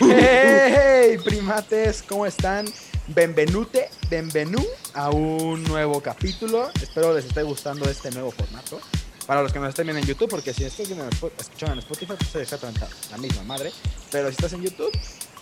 Hey, 0.00 1.18
primates, 1.24 2.02
¿cómo 2.02 2.26
están? 2.26 2.66
Benvenute, 3.08 3.90
benvenú 4.08 4.64
a 4.94 5.10
un 5.10 5.62
nuevo 5.64 6.00
capítulo. 6.00 6.70
Espero 6.80 7.14
les 7.14 7.24
esté 7.24 7.42
gustando 7.42 7.88
este 7.88 8.10
nuevo 8.10 8.30
formato. 8.30 8.80
Para 9.26 9.42
los 9.42 9.52
que 9.52 9.58
nos 9.58 9.68
estén 9.70 9.86
viendo 9.86 10.00
en 10.00 10.06
YouTube, 10.06 10.28
porque 10.30 10.52
si 10.52 10.64
estás 10.64 10.86
viendo 10.86 11.04
en 11.04 11.10
Spo- 11.10 11.30
escuchando 11.38 11.74
en 11.74 11.78
Spotify, 11.80 12.14
pues 12.18 12.30
es 12.30 12.36
exactamente 12.42 12.80
la 13.10 13.18
misma 13.18 13.42
madre. 13.44 13.72
Pero 14.10 14.28
si 14.28 14.32
estás 14.32 14.52
en 14.54 14.62
YouTube, 14.62 14.90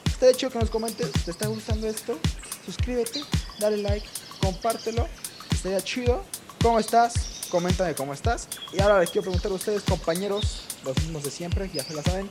está 0.07 0.29
hecho 0.29 0.51
que 0.51 0.59
nos 0.59 0.71
comentes, 0.71 1.11
¿te 1.25 1.31
está 1.31 1.47
gustando 1.47 1.87
esto? 1.89 2.19
Suscríbete, 2.67 3.23
dale 3.59 3.79
like, 3.79 4.07
compártelo. 4.41 5.09
Estaría 5.51 5.81
chido. 5.81 6.23
¿Cómo 6.63 6.79
estás? 6.79 7.15
Coméntame 7.51 7.95
cómo 7.95 8.15
estás. 8.15 8.49
Y 8.73 8.81
ahora 8.81 9.01
les 9.01 9.11
quiero 9.11 9.23
preguntar 9.25 9.53
a 9.53 9.55
ustedes, 9.55 9.83
compañeros, 9.83 10.63
los 10.85 10.97
mismos 10.99 11.25
de 11.25 11.31
siempre, 11.31 11.71
ya 11.73 11.85
se 11.85 11.95
la 11.95 12.03
saben. 12.03 12.29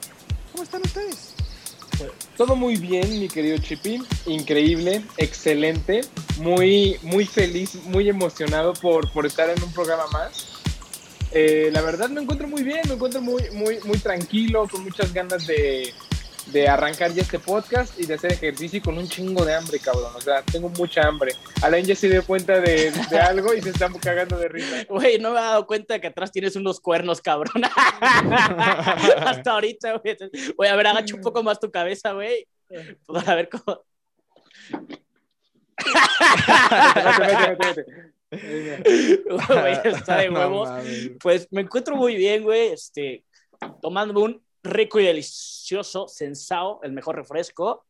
¿Cómo 0.51 0.63
están 0.63 0.81
ustedes? 0.83 1.33
Todo 2.37 2.55
muy 2.55 2.77
bien, 2.77 3.19
mi 3.19 3.27
querido 3.27 3.57
Chippy. 3.57 4.01
Increíble, 4.25 5.03
excelente. 5.17 6.01
Muy, 6.37 6.97
muy 7.01 7.25
feliz, 7.25 7.75
muy 7.85 8.07
emocionado 8.07 8.73
por, 8.73 9.11
por 9.11 9.25
estar 9.25 9.49
en 9.49 9.61
un 9.61 9.71
programa 9.73 10.07
más. 10.07 10.61
Eh, 11.31 11.69
la 11.71 11.81
verdad 11.81 12.09
me 12.09 12.21
encuentro 12.21 12.47
muy 12.47 12.63
bien, 12.63 12.81
me 12.88 12.95
encuentro 12.95 13.21
muy, 13.21 13.43
muy, 13.51 13.79
muy 13.83 13.97
tranquilo, 13.99 14.67
con 14.67 14.83
muchas 14.83 15.13
ganas 15.13 15.45
de, 15.45 15.93
de 16.52 16.67
arrancar 16.67 17.13
ya 17.13 17.21
este 17.21 17.39
podcast 17.39 17.99
y 17.99 18.05
de 18.05 18.16
hacer 18.16 18.34
ejercicio 18.34 18.77
y 18.77 18.81
con 18.81 18.98
un 18.98 19.08
chingo 19.08 19.45
de 19.45 19.55
hambre, 19.55 19.80
cabrón. 19.80 20.12
O 20.16 20.21
sea, 20.21 20.41
tengo 20.44 20.70
mucha 20.70 21.08
hambre. 21.08 21.34
Alain 21.62 21.85
ya 21.85 21.95
se 21.95 22.09
dio 22.09 22.25
cuenta 22.25 22.59
de, 22.59 22.91
de 22.91 23.20
algo 23.20 23.53
y 23.53 23.62
se 23.62 23.70
está 23.70 23.89
cagando 24.02 24.38
de 24.38 24.48
risa. 24.48 24.85
Güey, 24.89 25.20
no 25.20 25.31
me 25.31 25.39
he 25.39 25.41
dado 25.41 25.67
cuenta 25.67 25.95
de 25.95 26.02
que 26.02 26.08
atrás 26.08 26.31
tienes 26.31 26.55
unos 26.55 26.80
cuernos, 26.80 27.22
cabrón. 27.22 27.64
Hasta 27.64 29.52
ahorita, 29.52 29.97
güey. 29.97 30.17
Güey, 30.56 30.69
a 30.69 30.75
ver, 30.75 30.88
agacha 30.88 31.16
un 31.16 31.22
poco 31.22 31.44
más 31.44 31.59
tu 31.59 31.69
cabeza, 31.69 32.14
güey. 32.14 32.47
Para 33.06 33.36
ver 33.36 33.50
cómo. 33.50 33.84
Vete, 36.95 37.19
vete, 37.19 37.56
vete, 37.56 37.86
vete. 38.31 39.23
Güey, 39.31 39.80
está 39.86 40.17
de 40.17 40.30
huevos. 40.30 40.69
Pues 41.22 41.47
me 41.52 41.61
encuentro 41.61 41.95
muy 41.95 42.16
bien, 42.16 42.44
güey. 42.44 42.73
Este, 42.73 43.23
tomando 43.81 44.22
un 44.22 44.41
rico 44.63 44.99
y 44.99 45.05
delicioso 45.05 46.07
Sensao, 46.07 46.79
el 46.83 46.91
mejor 46.91 47.15
refresco 47.15 47.85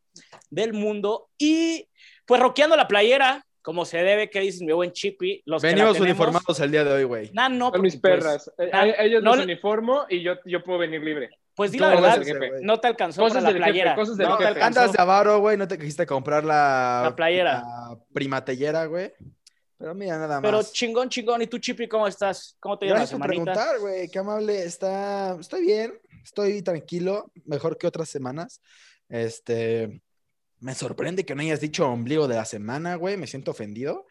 del 0.50 0.72
mundo. 0.72 1.28
Y 1.38 1.88
pues 2.26 2.40
roqueando 2.40 2.76
la 2.76 2.88
playera, 2.88 3.44
como 3.62 3.84
se 3.84 3.98
debe, 3.98 4.30
que 4.30 4.40
dices 4.40 4.62
mi 4.62 4.72
buen 4.72 4.92
Chippy. 4.92 5.42
Los 5.44 5.62
que 5.62 5.68
la 5.68 5.74
Venimos 5.74 5.94
tenemos- 5.96 6.10
uniformados 6.18 6.60
el 6.60 6.70
día 6.70 6.84
de 6.84 6.92
hoy, 6.92 7.04
güey. 7.04 7.30
Nah, 7.32 7.48
no, 7.48 7.70
Son 7.70 7.82
mis 7.82 7.96
pues, 7.96 8.14
perras. 8.16 8.50
Eh, 8.58 8.70
a- 8.72 9.04
ellos 9.04 9.22
no 9.22 9.36
los 9.36 9.44
uniformo 9.44 10.06
y 10.08 10.22
yo, 10.22 10.34
yo 10.44 10.62
puedo 10.64 10.78
venir 10.78 11.02
libre. 11.02 11.30
Pues 11.54 11.72
di 11.72 11.78
la 11.78 11.88
verdad, 11.88 12.22
no 12.62 12.80
te 12.80 12.86
alcanzó 12.86 13.20
Cosas 13.20 13.42
para 13.42 13.42
la 13.42 13.48
jefe, 13.58 13.58
playera. 13.64 13.94
cosas 13.94 14.16
del 14.16 14.28
no 14.28 14.38
te 14.38 14.44
jefe. 14.44 14.54
alcanzó. 14.62 14.80
Andas 14.80 14.92
de 14.96 15.02
avaro, 15.02 15.40
güey, 15.40 15.58
no 15.58 15.68
te 15.68 15.76
quisiste 15.76 16.06
comprar 16.06 16.42
la... 16.42 17.02
La 17.04 17.14
playera. 17.16 17.52
la 17.60 17.98
primatellera, 18.14 18.86
güey. 18.86 19.12
Pero 19.76 19.94
mira, 19.94 20.16
nada 20.16 20.40
más. 20.40 20.50
Pero 20.50 20.62
chingón, 20.72 21.10
chingón. 21.10 21.42
¿Y 21.42 21.46
tú, 21.48 21.58
Chippy, 21.58 21.86
cómo 21.86 22.06
estás? 22.06 22.56
¿Cómo 22.60 22.78
te 22.78 22.86
llevas 22.86 23.00
Gracias 23.00 23.18
por 23.18 23.26
preguntar, 23.28 23.78
güey. 23.78 24.08
Qué 24.08 24.18
amable. 24.18 24.62
Está... 24.62 25.36
Estoy 25.38 25.62
bien. 25.62 25.98
Estoy 26.22 26.62
tranquilo. 26.62 27.32
Mejor 27.44 27.78
que 27.78 27.86
otras 27.86 28.08
semanas. 28.08 28.60
Este... 29.08 30.02
Me 30.58 30.74
sorprende 30.74 31.24
que 31.24 31.34
no 31.34 31.40
hayas 31.40 31.60
dicho 31.60 31.88
ombligo 31.88 32.28
de 32.28 32.34
la 32.34 32.44
semana, 32.44 32.96
güey. 32.96 33.16
Me 33.16 33.26
siento 33.26 33.50
ofendido. 33.52 34.06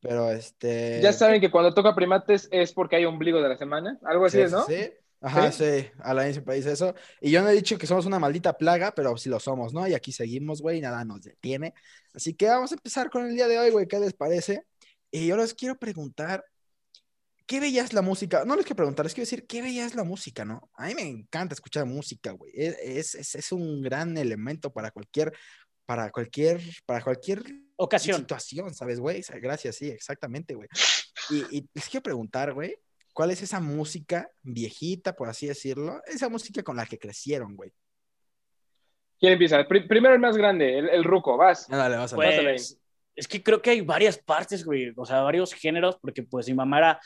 Pero 0.00 0.30
este... 0.30 1.00
Ya 1.02 1.14
saben 1.14 1.40
que 1.40 1.50
cuando 1.50 1.72
toca 1.72 1.94
primates 1.94 2.46
es 2.52 2.74
porque 2.74 2.96
hay 2.96 3.06
ombligo 3.06 3.40
de 3.40 3.48
la 3.48 3.56
semana. 3.56 3.98
Algo 4.04 4.26
así 4.26 4.36
Sí, 4.36 4.42
es, 4.42 4.52
¿no? 4.52 4.66
sí, 4.66 4.74
sí. 4.74 4.92
Ajá, 5.22 5.50
¿Sí? 5.50 5.64
sí. 5.64 5.90
Alain 6.00 6.34
siempre 6.34 6.56
dice 6.56 6.72
eso. 6.72 6.94
Y 7.22 7.30
yo 7.30 7.40
no 7.40 7.48
he 7.48 7.54
dicho 7.54 7.78
que 7.78 7.86
somos 7.86 8.04
una 8.04 8.18
maldita 8.18 8.58
plaga, 8.58 8.92
pero 8.94 9.16
sí 9.16 9.30
lo 9.30 9.40
somos, 9.40 9.72
¿no? 9.72 9.88
Y 9.88 9.94
aquí 9.94 10.12
seguimos, 10.12 10.60
güey, 10.60 10.76
y 10.76 10.80
nada 10.82 11.02
nos 11.06 11.22
detiene. 11.22 11.72
Así 12.12 12.34
que 12.34 12.48
vamos 12.48 12.72
a 12.72 12.74
empezar 12.74 13.08
con 13.08 13.24
el 13.26 13.34
día 13.34 13.48
de 13.48 13.58
hoy, 13.58 13.70
güey. 13.70 13.88
¿Qué 13.88 13.98
les 13.98 14.12
parece? 14.12 14.66
Y 15.10 15.26
yo 15.26 15.38
les 15.38 15.54
quiero 15.54 15.78
preguntar, 15.78 16.44
¿qué 17.46 17.60
bella 17.60 17.82
es 17.82 17.92
la 17.92 18.02
música? 18.02 18.44
No 18.44 18.56
les 18.56 18.64
quiero 18.64 18.76
preguntar, 18.76 19.04
les 19.04 19.14
quiero 19.14 19.24
decir, 19.26 19.46
¿qué 19.46 19.62
bella 19.62 19.84
es 19.86 19.94
la 19.94 20.04
música, 20.04 20.44
no? 20.44 20.70
A 20.74 20.86
mí 20.86 20.94
me 20.94 21.02
encanta 21.02 21.54
escuchar 21.54 21.84
música, 21.86 22.32
güey. 22.32 22.52
Es, 22.54 22.76
es, 22.80 23.14
es- 23.14 23.34
es 23.34 23.52
un 23.52 23.82
gran 23.82 24.16
elemento 24.16 24.72
para 24.72 24.90
cualquier, 24.90 25.32
para 25.86 26.10
cualquier, 26.10 26.60
para 26.86 27.02
cualquier 27.02 27.42
Ocasión. 27.76 28.20
situación, 28.20 28.74
¿sabes, 28.74 29.00
güey? 29.00 29.22
Gracias, 29.40 29.76
sí, 29.76 29.88
exactamente, 29.88 30.54
güey. 30.54 30.68
Y, 31.30 31.58
y 31.58 31.68
les 31.74 31.88
quiero 31.88 32.02
preguntar, 32.02 32.52
güey, 32.54 32.76
¿cuál 33.12 33.30
es 33.30 33.42
esa 33.42 33.60
música 33.60 34.28
viejita, 34.42 35.14
por 35.14 35.28
así 35.28 35.46
decirlo? 35.46 36.00
Esa 36.06 36.28
música 36.28 36.62
con 36.62 36.76
la 36.76 36.86
que 36.86 36.98
crecieron, 36.98 37.54
güey. 37.56 37.72
¿Quién 39.20 39.32
empieza? 39.34 39.66
Pri- 39.66 39.86
primero 39.86 40.14
el 40.14 40.20
más 40.20 40.36
grande, 40.36 40.78
el, 40.78 40.88
el 40.88 41.04
ruco, 41.04 41.36
vas. 41.36 41.68
Dale, 41.68 41.96
vas 41.96 42.12
a 42.12 42.16
Pues, 42.16 42.78
es 43.16 43.28
que 43.28 43.42
creo 43.42 43.62
que 43.62 43.70
hay 43.70 43.80
varias 43.80 44.18
partes, 44.18 44.64
güey, 44.64 44.92
o 44.96 45.04
sea, 45.06 45.20
varios 45.20 45.54
géneros, 45.54 45.96
porque 46.00 46.22
pues 46.24 46.48
mi 46.48 46.54
mamá 46.54 46.78
era, 46.78 47.00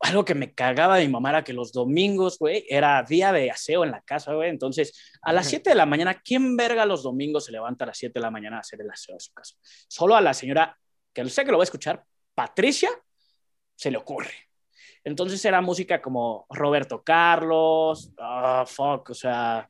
algo 0.00 0.24
que 0.24 0.34
me 0.34 0.54
cagaba 0.54 0.96
de 0.96 1.06
mi 1.06 1.12
mamá 1.12 1.30
era 1.30 1.44
que 1.44 1.52
los 1.52 1.72
domingos, 1.72 2.38
güey, 2.38 2.64
era 2.68 3.02
día 3.02 3.32
de 3.32 3.50
aseo 3.50 3.84
en 3.84 3.90
la 3.90 4.00
casa, 4.02 4.34
güey, 4.34 4.50
entonces 4.50 5.16
a 5.22 5.32
las 5.32 5.48
7 5.48 5.70
de 5.70 5.76
la 5.76 5.86
mañana, 5.86 6.20
¿quién 6.22 6.56
verga 6.56 6.84
los 6.86 7.02
domingos 7.02 7.46
se 7.46 7.52
levanta 7.52 7.84
a 7.84 7.88
las 7.88 7.98
7 7.98 8.12
de 8.14 8.20
la 8.20 8.30
mañana 8.30 8.58
a 8.58 8.60
hacer 8.60 8.80
el 8.80 8.90
aseo 8.90 9.14
de 9.14 9.20
su 9.20 9.32
casa? 9.32 9.56
Solo 9.88 10.16
a 10.16 10.20
la 10.20 10.34
señora, 10.34 10.78
que 11.12 11.28
sé 11.28 11.44
que 11.44 11.50
lo 11.50 11.58
va 11.58 11.62
a 11.62 11.64
escuchar, 11.64 12.04
Patricia, 12.34 12.90
se 13.74 13.90
le 13.90 13.98
ocurre. 13.98 14.34
Entonces 15.04 15.44
era 15.44 15.60
música 15.60 16.02
como 16.02 16.46
Roberto 16.50 17.02
Carlos, 17.02 18.12
ah, 18.18 18.64
fuck, 18.66 19.10
o 19.10 19.14
sea, 19.14 19.68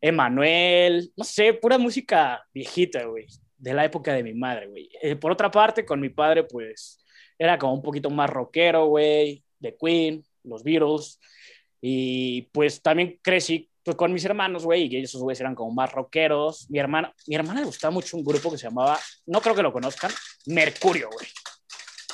Emanuel, 0.00 1.12
no 1.16 1.22
sé, 1.22 1.54
pura 1.54 1.78
música 1.78 2.44
viejita, 2.52 3.04
güey, 3.04 3.26
de 3.56 3.74
la 3.74 3.84
época 3.84 4.12
de 4.12 4.24
mi 4.24 4.34
madre, 4.34 4.66
güey. 4.66 4.90
Eh, 5.00 5.14
por 5.14 5.30
otra 5.30 5.50
parte, 5.50 5.86
con 5.86 6.00
mi 6.00 6.08
padre, 6.08 6.44
pues, 6.44 6.98
era 7.38 7.56
como 7.58 7.74
un 7.74 7.82
poquito 7.82 8.10
más 8.10 8.28
rockero, 8.28 8.86
güey, 8.86 9.44
de 9.62 9.76
Queen, 9.76 10.24
los 10.44 10.62
Beatles, 10.62 11.18
y 11.80 12.42
pues 12.52 12.82
también 12.82 13.18
crecí 13.22 13.68
pues, 13.82 13.96
con 13.96 14.12
mis 14.12 14.24
hermanos, 14.24 14.64
güey, 14.64 14.86
y 14.94 15.02
esos 15.02 15.22
güeyes 15.22 15.40
eran 15.40 15.54
como 15.54 15.72
más 15.72 15.90
rockeros. 15.92 16.70
Mi 16.70 16.78
hermana, 16.78 17.12
mi 17.26 17.34
hermana 17.34 17.60
le 17.60 17.66
gustaba 17.66 17.90
mucho 17.90 18.16
un 18.16 18.24
grupo 18.24 18.50
que 18.50 18.58
se 18.58 18.64
llamaba, 18.68 18.98
no 19.26 19.40
creo 19.40 19.54
que 19.54 19.62
lo 19.62 19.72
conozcan, 19.72 20.10
Mercurio, 20.46 21.08
güey. 21.10 21.26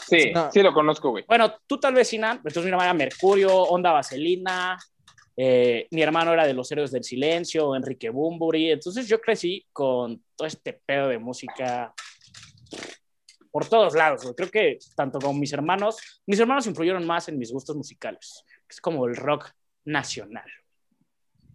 Sí, 0.08 0.30
No. 0.32 0.50
sí 0.50 0.62
lo 0.62 0.72
conozco, 0.72 1.10
güey. 1.10 1.24
Bueno, 1.28 1.54
tú 1.66 1.78
tal 1.78 1.92
vez, 1.92 2.08
Sinan, 2.08 2.38
entonces 2.38 2.64
mi 2.64 2.70
hermana 2.70 2.86
era 2.90 2.94
Mercurio, 2.94 3.54
Onda 3.54 3.92
Vaselina, 3.92 4.78
eh, 5.36 5.86
mi 5.90 6.00
hermano 6.00 6.32
era 6.32 6.46
de 6.46 6.54
los 6.54 6.72
Héroes 6.72 6.90
del 6.90 7.04
Silencio, 7.04 7.76
Enrique 7.76 8.08
Bumburi, 8.08 8.70
entonces 8.70 9.06
yo 9.06 9.20
crecí 9.20 9.66
con 9.72 10.22
todo 10.34 10.48
este 10.48 10.72
pedo 10.72 11.08
de 11.08 11.18
música 11.18 11.92
por 13.58 13.68
todos 13.68 13.94
lados, 13.96 14.22
güey. 14.22 14.34
Creo 14.36 14.50
que 14.50 14.78
tanto 14.94 15.18
con 15.18 15.38
mis 15.40 15.52
hermanos, 15.52 16.20
mis 16.26 16.38
hermanos 16.38 16.64
influyeron 16.68 17.04
más 17.04 17.28
en 17.28 17.36
mis 17.38 17.50
gustos 17.52 17.74
musicales, 17.74 18.44
es 18.70 18.80
como 18.80 19.04
el 19.06 19.16
rock 19.16 19.50
nacional. 19.84 20.48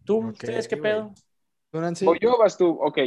¿Tú, 0.03 0.17
Ok, 0.17 0.33
ustedes 0.33 0.67
qué 0.67 0.75
güey. 0.75 0.91
pedo? 0.91 1.13
¿O 2.05 2.15
yo 2.15 2.37
vas 2.37 2.57
tú? 2.57 2.77
Ok. 2.81 2.97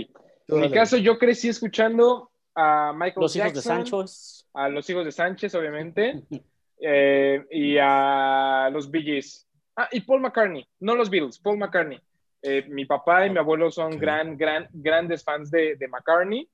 Tú 0.47 0.57
En 0.57 0.63
mi 0.63 0.71
caso, 0.71 0.97
yo 0.97 1.19
crecí 1.19 1.51
escuchando 1.51 2.31
a 2.55 2.93
Michael 2.95 3.21
Los 3.21 3.37
hijos 3.37 3.53
de 3.53 3.61
Jackson, 3.61 3.87
Sancho. 3.87 4.49
a 4.55 4.69
los 4.71 4.89
hijos 4.89 5.05
de 5.05 5.13
Sánchez, 5.13 5.55
obviamente, 5.55 6.23
eh, 6.81 7.45
y 7.51 7.77
a 7.79 8.71
los 8.73 8.91
Bee 8.91 9.03
Gees. 9.03 9.47
Ah, 9.77 9.89
y 9.93 10.01
Paul 10.01 10.23
McCartney, 10.23 10.67
no 10.81 10.95
los 10.95 11.11
Beatles, 11.11 11.39
Paul 11.39 11.59
McCartney. 11.59 12.01
Eh, 12.41 12.65
mi 12.69 12.87
papá 12.87 13.27
y 13.27 13.31
mi 13.31 13.37
abuelo 13.39 13.71
son 13.71 13.93
Ok. 13.95 14.01
gran, 14.01 14.39
gran, 14.39 14.69
grandes 14.73 15.23
fans 15.23 15.51
de, 15.51 15.77
de 15.77 15.87
McCartney. 15.89 16.49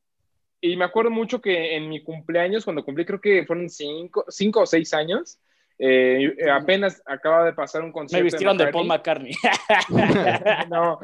Y 0.64 0.76
me 0.76 0.84
acuerdo 0.84 1.10
mucho 1.10 1.40
que 1.40 1.74
en 1.74 1.88
mi 1.88 2.04
cumpleaños, 2.04 2.64
cuando 2.64 2.84
cumplí, 2.84 3.04
creo 3.04 3.20
que 3.20 3.44
fueron 3.44 3.68
cinco, 3.68 4.24
cinco 4.28 4.60
o 4.60 4.66
seis 4.66 4.94
años, 4.94 5.40
eh, 5.76 6.36
apenas 6.48 7.02
acaba 7.04 7.44
de 7.44 7.52
pasar 7.52 7.82
un 7.82 7.90
concierto. 7.90 8.22
Me 8.22 8.30
vistieron 8.30 8.56
de 8.56 8.68
Paul 8.68 8.86
McCartney. 8.86 9.34
No, 10.70 11.00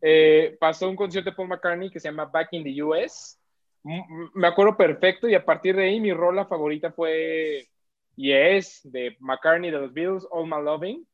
eh, 0.00 0.56
pasó 0.58 0.88
un 0.88 0.96
concierto 0.96 1.30
de 1.30 1.36
Paul 1.36 1.48
McCartney 1.48 1.90
que 1.90 2.00
se 2.00 2.08
llama 2.08 2.24
Back 2.24 2.48
in 2.52 2.64
the 2.64 2.82
US. 2.82 3.38
Me 3.82 4.46
acuerdo 4.46 4.74
perfecto 4.74 5.28
y 5.28 5.34
a 5.34 5.44
partir 5.44 5.76
de 5.76 5.84
ahí 5.84 6.00
mi 6.00 6.14
rola 6.14 6.46
favorita 6.46 6.90
fue 6.90 7.68
Yes, 8.16 8.80
de 8.84 9.18
McCartney 9.20 9.70
de 9.70 9.80
los 9.80 9.92
Beatles, 9.92 10.26
All 10.30 10.46
My 10.46 10.62
Loving. 10.62 11.06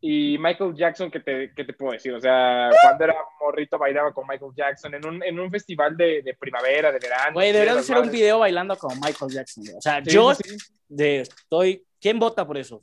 Y 0.00 0.36
Michael 0.38 0.74
Jackson, 0.74 1.10
¿qué 1.10 1.20
te, 1.20 1.52
qué 1.54 1.64
te 1.64 1.72
puedo 1.72 1.92
decir? 1.92 2.12
O 2.12 2.20
sea, 2.20 2.68
cuando 2.82 3.04
era 3.04 3.14
morrito 3.40 3.78
bailaba 3.78 4.12
con 4.12 4.26
Michael 4.28 4.52
Jackson 4.54 4.94
en 4.94 5.06
un, 5.06 5.22
en 5.22 5.40
un 5.40 5.50
festival 5.50 5.96
de, 5.96 6.22
de 6.22 6.34
primavera, 6.34 6.92
de 6.92 6.98
verano. 6.98 7.32
Güey, 7.34 7.52
deberían 7.52 7.78
hacer 7.78 7.98
un 7.98 8.10
video 8.10 8.38
bailando 8.40 8.76
como 8.76 8.94
Michael 8.96 9.32
Jackson. 9.32 9.64
güey. 9.64 9.76
O 9.76 9.80
sea, 9.80 10.02
Sí, 10.04 10.10
yo 10.10 10.34
sí, 10.34 10.56
de, 10.88 11.20
estoy. 11.22 11.84
¿Quién 12.00 12.18
vota 12.18 12.46
por 12.46 12.58
eso? 12.58 12.82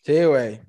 Sí, 0.00 0.24
güey. 0.24 0.60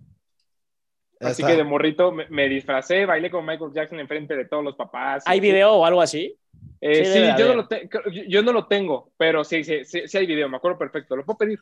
Así 1.20 1.44
que 1.44 1.56
de 1.56 1.64
morrito 1.64 2.12
me, 2.12 2.28
me 2.30 2.48
disfracé, 2.48 3.06
bailé 3.06 3.32
con 3.32 3.46
Michael 3.46 3.72
Jackson 3.74 4.00
enfrente 4.00 4.36
de 4.36 4.46
todos 4.46 4.64
los 4.64 4.76
papás. 4.76 5.24
¿Hay 5.26 5.40
video 5.40 5.74
o 5.74 5.86
algo 5.86 6.02
así? 6.02 6.38
Eh, 6.82 7.06
Sí, 7.06 7.14
sí, 7.14 7.26
yo, 7.40 7.48
no 7.48 7.56
lo 7.56 7.68
te- 7.68 7.90
yo- 8.12 8.24
yo 8.28 8.44
no 8.44 8.52
lo 8.52 8.68
tengo, 8.68 9.12
pero 9.18 9.44
sí, 9.44 9.64
sí, 9.64 9.84
sí, 9.86 10.08
sí 10.08 10.18
hay 10.18 10.28
video, 10.28 10.48
me 10.50 10.58
acuerdo 10.58 10.78
perfecto. 10.78 11.16
Lo 11.16 11.26
puedo 11.26 11.38
pedir. 11.38 11.60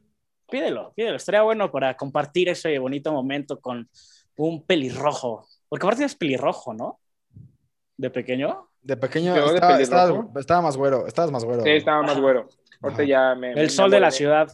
Pídelo, 0.54 0.94
pídelo. 0.96 1.16
Estaría 1.16 1.42
bueno 1.42 1.72
para 1.72 1.98
compartir 1.98 2.48
ese 2.48 2.78
bonito 2.78 3.12
momento 3.12 3.60
con 3.60 3.90
un 4.38 4.64
pelirrojo. 4.64 5.48
Porque 5.68 5.84
aparte 5.84 6.04
es 6.04 6.14
pelirrojo, 6.14 6.76
¿no? 6.76 7.00
De 7.98 8.12
pequeño. 8.12 8.70
De 8.80 8.96
pequeño 8.96 9.36
Yo 9.36 9.48
de 9.50 9.56
estaba, 9.56 9.82
estaba- 9.82 10.28
estaba 10.40 10.62
más 10.62 10.78
güero, 10.78 11.08
estabas 11.08 11.32
más 11.32 11.44
güero. 11.44 11.64
Sí, 11.64 11.70
estaba 11.72 12.04
más 12.04 12.20
güero. 12.20 12.48
Ahorita 12.84 13.04
ya 13.04 13.34
me. 13.34 13.50
El 13.50 13.56
me 13.56 13.70
sol 13.70 13.90
de 13.90 14.00
la 14.00 14.12
ciudad 14.12 14.48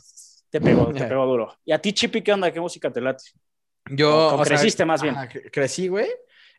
te 0.49 0.61
pegó, 0.61 0.87
te 0.93 1.03
pegó 1.13 1.25
duro. 1.25 1.53
¿Y 1.65 1.73
a 1.73 1.81
ti, 1.81 1.91
Chipi, 1.91 2.21
qué 2.21 2.31
onda? 2.31 2.49
¿Qué 2.49 2.61
música 2.61 2.89
te 2.89 3.01
late? 3.01 3.25
Yo, 3.91 4.09
O- 4.29 4.35
o 4.35 4.41
creciste 4.43 4.85
más 4.85 5.01
bien. 5.01 5.15
cre- 5.15 5.51
crecí, 5.51 5.89
güey. 5.89 6.07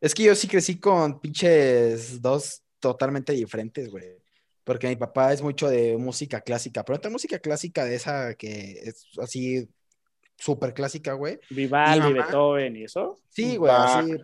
Es 0.02 0.14
que 0.14 0.24
yo 0.24 0.34
sí 0.34 0.48
crecí 0.48 0.78
con 0.78 1.18
pinches 1.18 2.20
dos 2.20 2.62
totalmente 2.78 3.32
diferentes, 3.32 3.90
güey. 3.90 4.19
Porque 4.64 4.88
mi 4.88 4.96
papá 4.96 5.32
es 5.32 5.42
mucho 5.42 5.68
de 5.68 5.96
música 5.96 6.40
clásica, 6.40 6.84
pero 6.84 6.96
esta 6.96 7.10
música 7.10 7.38
clásica 7.38 7.84
de 7.84 7.94
esa 7.94 8.34
que 8.34 8.72
es 8.82 9.06
así 9.20 9.68
súper 10.36 10.74
clásica, 10.74 11.14
güey. 11.14 11.38
Vivaldi, 11.50 12.12
Beethoven 12.12 12.76
y 12.76 12.84
eso. 12.84 13.20
Sí, 13.28 13.56
güey, 13.56 13.72
Bach. 13.72 14.04
así. 14.04 14.16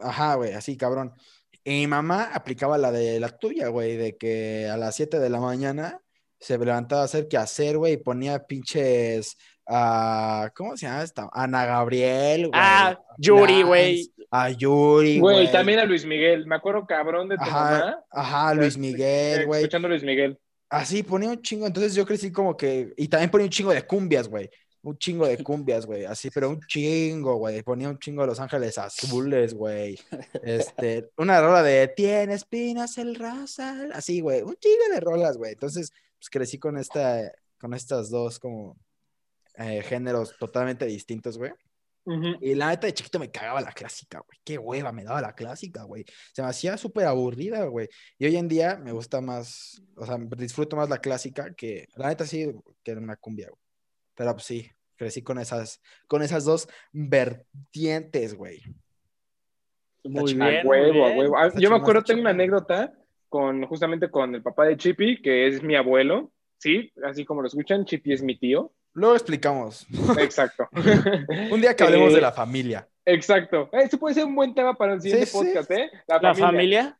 Ajá, 0.00 0.34
güey, 0.36 0.52
así, 0.52 0.76
cabrón. 0.76 1.12
Y 1.64 1.70
mi 1.70 1.86
mamá 1.86 2.30
aplicaba 2.34 2.78
la 2.78 2.90
de 2.90 3.20
la 3.20 3.28
tuya, 3.28 3.68
güey, 3.68 3.96
de 3.96 4.16
que 4.16 4.68
a 4.68 4.76
las 4.76 4.96
7 4.96 5.20
de 5.20 5.30
la 5.30 5.38
mañana 5.40 6.00
se 6.40 6.58
levantaba 6.58 7.02
a 7.02 7.04
hacer 7.04 7.28
qué 7.28 7.36
hacer, 7.36 7.78
güey, 7.78 7.94
y 7.94 7.96
ponía 7.98 8.44
pinches. 8.44 9.36
ah, 9.68 10.50
¿Cómo 10.56 10.76
se 10.76 10.86
llama 10.86 11.02
esta? 11.04 11.28
Ana 11.32 11.64
Gabriel, 11.64 12.48
güey. 12.48 12.60
Ah, 12.60 12.98
Yuri, 13.18 13.62
güey. 13.62 14.12
A 14.34 14.48
Yuri, 14.50 15.20
güey. 15.20 15.36
Güey, 15.36 15.52
también 15.52 15.78
a 15.78 15.84
Luis 15.84 16.06
Miguel. 16.06 16.46
Me 16.46 16.54
acuerdo 16.54 16.86
cabrón 16.86 17.28
de 17.28 17.36
tu 17.36 17.42
Ajá, 17.42 17.78
mamá. 17.78 18.04
ajá, 18.10 18.54
Luis 18.54 18.78
Miguel, 18.78 19.42
eh, 19.42 19.44
güey. 19.44 19.60
Escuchando 19.60 19.86
a 19.86 19.90
Luis 19.90 20.02
Miguel. 20.02 20.38
Así 20.70 21.02
ponía 21.02 21.28
un 21.28 21.42
chingo. 21.42 21.66
Entonces 21.66 21.94
yo 21.94 22.06
crecí 22.06 22.32
como 22.32 22.56
que. 22.56 22.94
Y 22.96 23.08
también 23.08 23.30
ponía 23.30 23.44
un 23.44 23.50
chingo 23.50 23.72
de 23.74 23.86
cumbias, 23.86 24.28
güey. 24.28 24.48
Un 24.80 24.96
chingo 24.96 25.26
de 25.26 25.36
cumbias, 25.44 25.84
güey. 25.84 26.06
Así, 26.06 26.30
pero 26.30 26.48
un 26.48 26.60
chingo, 26.66 27.36
güey. 27.36 27.62
Ponía 27.62 27.90
un 27.90 27.98
chingo 27.98 28.22
de 28.22 28.28
Los 28.28 28.40
Ángeles 28.40 28.78
Azules, 28.78 29.52
güey. 29.52 29.98
Este, 30.42 31.10
una 31.18 31.38
rola 31.42 31.62
de 31.62 31.88
Tiene 31.88 32.32
espinas 32.32 32.96
el 32.96 33.14
rosal. 33.14 33.92
Así, 33.92 34.22
güey. 34.22 34.40
Un 34.40 34.56
chingo 34.56 34.94
de 34.94 35.00
rolas, 35.00 35.36
güey. 35.36 35.52
Entonces, 35.52 35.92
pues 36.18 36.30
crecí 36.30 36.58
con 36.58 36.78
esta, 36.78 37.30
con 37.60 37.74
estas 37.74 38.08
dos 38.08 38.38
como 38.38 38.78
eh, 39.58 39.82
géneros 39.82 40.34
totalmente 40.38 40.86
distintos, 40.86 41.36
güey. 41.36 41.52
Y 42.04 42.54
la 42.54 42.70
neta 42.70 42.86
de 42.86 42.94
chiquito 42.94 43.18
me 43.20 43.30
cagaba 43.30 43.60
la 43.60 43.72
clásica, 43.72 44.20
güey. 44.26 44.38
Qué 44.44 44.58
hueva 44.58 44.90
me 44.90 45.04
daba 45.04 45.20
la 45.20 45.34
clásica, 45.34 45.84
güey. 45.84 46.04
Se 46.32 46.42
me 46.42 46.48
hacía 46.48 46.76
súper 46.76 47.06
aburrida, 47.06 47.64
güey. 47.66 47.88
Y 48.18 48.26
hoy 48.26 48.36
en 48.36 48.48
día 48.48 48.76
me 48.76 48.92
gusta 48.92 49.20
más, 49.20 49.82
o 49.96 50.04
sea, 50.04 50.18
disfruto 50.36 50.76
más 50.76 50.88
la 50.88 50.98
clásica 50.98 51.54
que, 51.54 51.86
la 51.96 52.08
neta 52.08 52.26
sí, 52.26 52.52
que 52.82 52.92
una 52.92 53.16
cumbia, 53.16 53.48
güey. 53.48 53.60
Pero 54.14 54.32
pues 54.32 54.44
sí, 54.44 54.70
crecí 54.96 55.22
con 55.22 55.38
esas, 55.38 55.80
con 56.08 56.22
esas 56.22 56.44
dos 56.44 56.68
vertientes, 56.92 58.34
güey. 58.34 58.62
Muy. 60.04 60.32
A 60.32 60.48
bien. 60.48 60.66
muy 60.66 60.70
huevo, 60.70 61.06
a 61.06 61.16
huevo. 61.16 61.38
Ah, 61.38 61.52
Yo 61.56 61.70
me 61.70 61.76
acuerdo, 61.76 62.02
tengo 62.02 62.22
una 62.22 62.30
anécdota 62.30 62.92
con 63.28 63.64
justamente 63.66 64.10
con 64.10 64.34
el 64.34 64.42
papá 64.42 64.66
de 64.66 64.76
Chippy, 64.76 65.22
que 65.22 65.46
es 65.46 65.62
mi 65.62 65.76
abuelo. 65.76 66.32
Sí, 66.58 66.92
así 67.04 67.24
como 67.24 67.42
lo 67.42 67.48
escuchan, 67.48 67.84
Chippy 67.84 68.12
es 68.12 68.22
mi 68.22 68.38
tío. 68.38 68.72
Luego 68.94 69.14
explicamos. 69.14 69.86
Exacto. 70.18 70.68
Un 71.50 71.60
día 71.60 71.74
que 71.74 71.84
hablemos 71.84 72.12
Eh, 72.12 72.16
de 72.16 72.20
la 72.20 72.32
familia. 72.32 72.88
Exacto. 73.04 73.68
Este 73.72 73.96
puede 73.98 74.14
ser 74.14 74.24
un 74.26 74.34
buen 74.34 74.54
tema 74.54 74.74
para 74.74 74.94
el 74.94 75.00
siguiente 75.00 75.26
Sí, 75.26 75.32
sí. 75.38 75.44
podcast, 75.44 75.70
¿eh? 75.72 75.90
La 76.06 76.34
familia. 76.34 76.98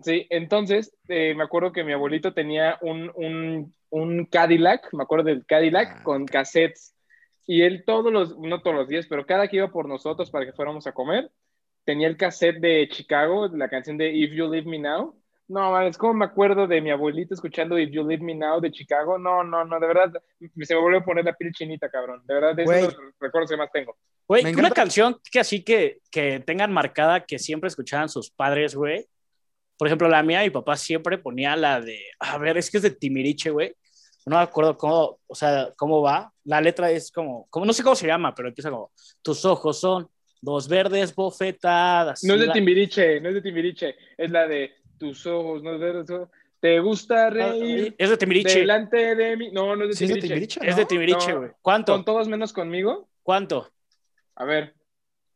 Sí, 0.00 0.26
entonces 0.30 0.94
eh, 1.08 1.34
me 1.34 1.44
acuerdo 1.44 1.72
que 1.72 1.84
mi 1.84 1.92
abuelito 1.92 2.32
tenía 2.34 2.78
un, 2.82 3.10
un, 3.14 3.74
un 3.90 4.26
Cadillac, 4.26 4.92
me 4.92 5.02
acuerdo 5.02 5.24
del 5.24 5.44
Cadillac, 5.46 5.98
Ah. 6.00 6.02
con 6.04 6.26
cassettes. 6.26 6.94
Y 7.46 7.62
él 7.62 7.84
todos 7.86 8.12
los, 8.12 8.38
no 8.38 8.60
todos 8.60 8.76
los 8.76 8.88
días, 8.88 9.06
pero 9.08 9.24
cada 9.24 9.48
que 9.48 9.56
iba 9.56 9.70
por 9.72 9.88
nosotros 9.88 10.30
para 10.30 10.44
que 10.44 10.52
fuéramos 10.52 10.86
a 10.86 10.92
comer, 10.92 11.30
tenía 11.84 12.06
el 12.08 12.18
cassette 12.18 12.58
de 12.60 12.86
Chicago, 12.90 13.48
la 13.48 13.70
canción 13.70 13.96
de 13.96 14.12
If 14.12 14.32
You 14.34 14.50
Leave 14.52 14.68
Me 14.68 14.78
Now. 14.78 15.18
No, 15.48 15.72
man, 15.72 15.86
es 15.86 15.96
como 15.96 16.12
me 16.12 16.26
acuerdo 16.26 16.66
de 16.66 16.80
mi 16.82 16.90
abuelito 16.90 17.32
escuchando 17.32 17.78
If 17.78 17.90
You 17.90 18.06
Leave 18.06 18.22
Me 18.22 18.34
Now 18.34 18.60
de 18.60 18.70
Chicago. 18.70 19.18
No, 19.18 19.42
no, 19.42 19.64
no, 19.64 19.80
de 19.80 19.86
verdad, 19.86 20.12
se 20.38 20.74
me 20.74 20.80
vuelve 20.80 20.98
a 20.98 21.04
poner 21.04 21.24
la 21.24 21.32
piel 21.34 21.52
chinita, 21.52 21.88
cabrón. 21.88 22.22
De 22.26 22.34
verdad, 22.34 22.54
de 22.54 22.64
esos 22.64 22.94
son 22.94 23.06
los 23.06 23.14
recuerdos 23.18 23.50
que 23.50 23.56
más 23.56 23.72
tengo. 23.72 23.96
Güey, 24.26 24.44
una 24.54 24.70
canción 24.70 25.18
que 25.32 25.40
así 25.40 25.64
que, 25.64 26.00
que 26.10 26.40
tengan 26.40 26.70
marcada 26.70 27.24
que 27.24 27.38
siempre 27.38 27.68
escuchaban 27.68 28.10
sus 28.10 28.30
padres, 28.30 28.74
güey. 28.74 29.06
Por 29.78 29.88
ejemplo, 29.88 30.06
la 30.06 30.22
mía, 30.22 30.42
mi 30.42 30.50
papá 30.50 30.76
siempre 30.76 31.16
ponía 31.16 31.56
la 31.56 31.80
de, 31.80 31.98
a 32.18 32.36
ver, 32.36 32.58
es 32.58 32.70
que 32.70 32.76
es 32.76 32.82
de 32.82 32.90
Timiriche, 32.90 33.48
güey. 33.48 33.74
No 34.26 34.36
me 34.36 34.42
acuerdo 34.42 34.76
cómo, 34.76 35.18
o 35.26 35.34
sea, 35.34 35.72
cómo 35.76 36.02
va. 36.02 36.30
La 36.44 36.60
letra 36.60 36.90
es 36.90 37.10
como, 37.10 37.46
como, 37.48 37.64
no 37.64 37.72
sé 37.72 37.82
cómo 37.82 37.94
se 37.94 38.06
llama, 38.06 38.34
pero 38.34 38.48
empieza 38.48 38.70
como, 38.70 38.90
tus 39.22 39.42
ojos 39.46 39.80
son 39.80 40.10
dos 40.42 40.68
verdes 40.68 41.14
bofetadas. 41.14 42.22
No 42.24 42.34
es 42.34 42.40
de 42.40 42.46
La- 42.48 42.52
Timbiriche, 42.52 43.20
no 43.20 43.30
es 43.30 43.36
de 43.36 43.40
Timbiriche, 43.40 43.96
es 44.18 44.30
la 44.30 44.46
de 44.46 44.72
tus 44.98 45.26
ojos, 45.26 45.62
no 45.62 45.74
es 45.74 45.80
de 45.80 46.00
eso. 46.00 46.30
¿Te 46.60 46.80
gusta 46.80 47.30
reír? 47.30 47.94
Es 47.98 48.10
de 48.10 48.16
Timiriche. 48.16 48.58
Delante 48.60 49.14
de 49.14 49.36
mí. 49.36 49.50
No, 49.52 49.76
no 49.76 49.84
es 49.84 49.90
de 49.90 49.94
Sí, 49.96 50.04
es 50.04 50.10
de 50.14 50.20
Timbiriche. 50.20 50.60
Timbiriche, 50.60 51.20
Es 51.20 51.26
de 51.26 51.32
No. 51.32 51.38
güey. 51.40 51.50
¿Cuánto? 51.62 51.92
¿Son 51.94 52.04
todos 52.04 52.28
menos 52.28 52.52
conmigo? 52.52 53.08
¿Cuánto? 53.22 53.70
A 54.34 54.44
ver. 54.44 54.74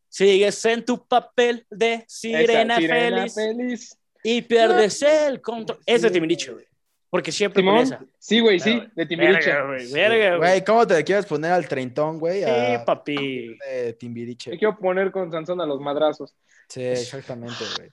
Sigues 0.08 0.64
en 0.66 0.84
tu 0.84 1.06
papel 1.06 1.64
de 1.70 2.04
sirena, 2.08 2.74
esa, 2.74 2.80
Sirena 2.80 3.16
feliz, 3.28 3.34
feliz. 3.34 3.98
y 4.24 4.42
pierdes 4.42 5.00
el 5.02 5.40
control. 5.40 5.78
Es 5.86 6.02
de 6.02 6.10
Timiriche, 6.10 6.52
güey. 6.52 6.66
Porque 7.08 7.30
siempre 7.30 7.62
pone 7.62 7.82
esa. 7.82 8.00
Sí, 8.18 8.40
güey, 8.40 8.58
sí, 8.58 8.82
de 8.94 9.06
Timbiriche. 9.06 9.50
Verga, 9.50 9.66
güey. 9.66 9.92
Verga, 9.92 10.28
güey. 10.36 10.38
Güey, 10.50 10.64
¿cómo 10.64 10.86
te 10.86 11.04
quieres 11.04 11.26
poner 11.26 11.52
al 11.52 11.68
treintón, 11.68 12.18
güey? 12.18 12.42
Sí, 12.42 12.50
A- 12.50 12.84
papi. 12.84 13.56
de 13.70 13.92
Timbiriche. 13.94 14.50
Me 14.50 14.58
quiero 14.58 14.76
poner 14.78 15.10
con 15.12 15.30
Sansón 15.30 15.60
a 15.60 15.66
los 15.66 15.78
madrazos. 15.80 16.34
Sí, 16.68 16.82
exactamente, 16.82 17.64
güey. 17.76 17.90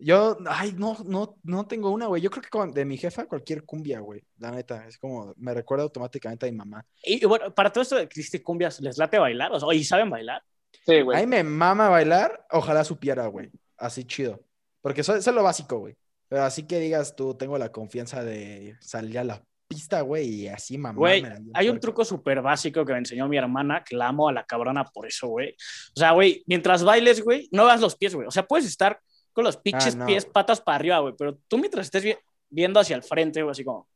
Yo, 0.00 0.38
ay, 0.46 0.74
no, 0.76 0.96
no, 1.04 1.36
no 1.42 1.66
tengo 1.66 1.90
una, 1.90 2.06
güey. 2.06 2.22
Yo 2.22 2.30
creo 2.30 2.42
que 2.42 2.48
con- 2.48 2.72
de 2.72 2.84
mi 2.84 2.96
jefa 2.96 3.26
cualquier 3.26 3.64
cumbia, 3.64 3.98
güey. 4.00 4.22
La 4.38 4.50
neta, 4.52 4.86
es 4.86 4.96
como, 4.98 5.34
me 5.36 5.52
recuerda 5.52 5.82
automáticamente 5.84 6.46
a 6.46 6.50
mi 6.50 6.56
mamá. 6.56 6.86
Y, 7.02 7.22
y 7.22 7.26
bueno, 7.26 7.52
para 7.54 7.72
todo 7.72 7.82
esto 7.82 7.96
de 7.96 8.08
Cristi 8.08 8.38
Cumbias, 8.40 8.80
¿les 8.80 8.96
late 8.96 9.18
bailar? 9.18 9.50
O 9.52 9.58
sea, 9.58 9.74
¿y 9.74 9.82
saben 9.82 10.08
bailar? 10.10 10.42
Sí, 10.86 10.96
A 10.98 11.02
güey. 11.02 11.20
mí 11.20 11.26
me 11.26 11.42
mama 11.42 11.88
bailar, 11.88 12.46
ojalá 12.52 12.84
supiera, 12.84 13.26
güey. 13.26 13.50
Así 13.76 14.04
chido. 14.04 14.40
Porque 14.80 15.00
eso, 15.00 15.16
eso 15.16 15.30
es 15.30 15.34
lo 15.36 15.42
básico, 15.42 15.78
güey. 15.78 15.96
Pero 16.28 16.44
así 16.44 16.62
que 16.64 16.78
digas 16.78 17.16
tú, 17.16 17.34
tengo 17.34 17.58
la 17.58 17.72
confianza 17.72 18.22
de 18.22 18.76
salir 18.80 19.18
a 19.18 19.24
la 19.24 19.42
pista, 19.66 20.00
güey, 20.02 20.28
y 20.28 20.48
así 20.48 20.78
mamá. 20.78 20.96
Güey, 20.98 21.24
hay 21.54 21.68
un 21.68 21.80
truco 21.80 22.04
súper 22.04 22.40
básico 22.40 22.84
que 22.86 22.92
me 22.92 22.98
enseñó 23.00 23.28
mi 23.28 23.36
hermana, 23.36 23.82
que 23.84 23.96
la 23.96 24.08
amo 24.08 24.28
a 24.28 24.32
la 24.32 24.44
cabrona 24.46 24.84
por 24.84 25.06
eso, 25.06 25.26
güey. 25.28 25.50
O 25.94 25.98
sea, 25.98 26.12
güey, 26.12 26.42
mientras 26.46 26.84
bailes, 26.84 27.22
güey, 27.22 27.48
no 27.52 27.64
hagas 27.64 27.80
los 27.80 27.96
pies, 27.96 28.14
güey. 28.14 28.26
O 28.26 28.30
sea, 28.30 28.46
puedes 28.46 28.66
estar 28.66 29.00
con 29.38 29.44
los 29.44 29.56
pinches 29.56 29.94
Ah, 29.94 29.98
no. 29.98 30.06
pies 30.06 30.24
patas 30.26 30.60
para 30.60 30.74
arriba, 30.74 30.98
güey, 30.98 31.14
pero 31.16 31.38
tú 31.46 31.58
mientras 31.58 31.86
estés 31.86 32.02
vi- 32.02 32.16
viendo 32.50 32.80
hacia 32.80 32.96
el 32.96 33.04
frente, 33.04 33.40
güey, 33.40 33.52
así 33.52 33.62
como... 33.62 33.86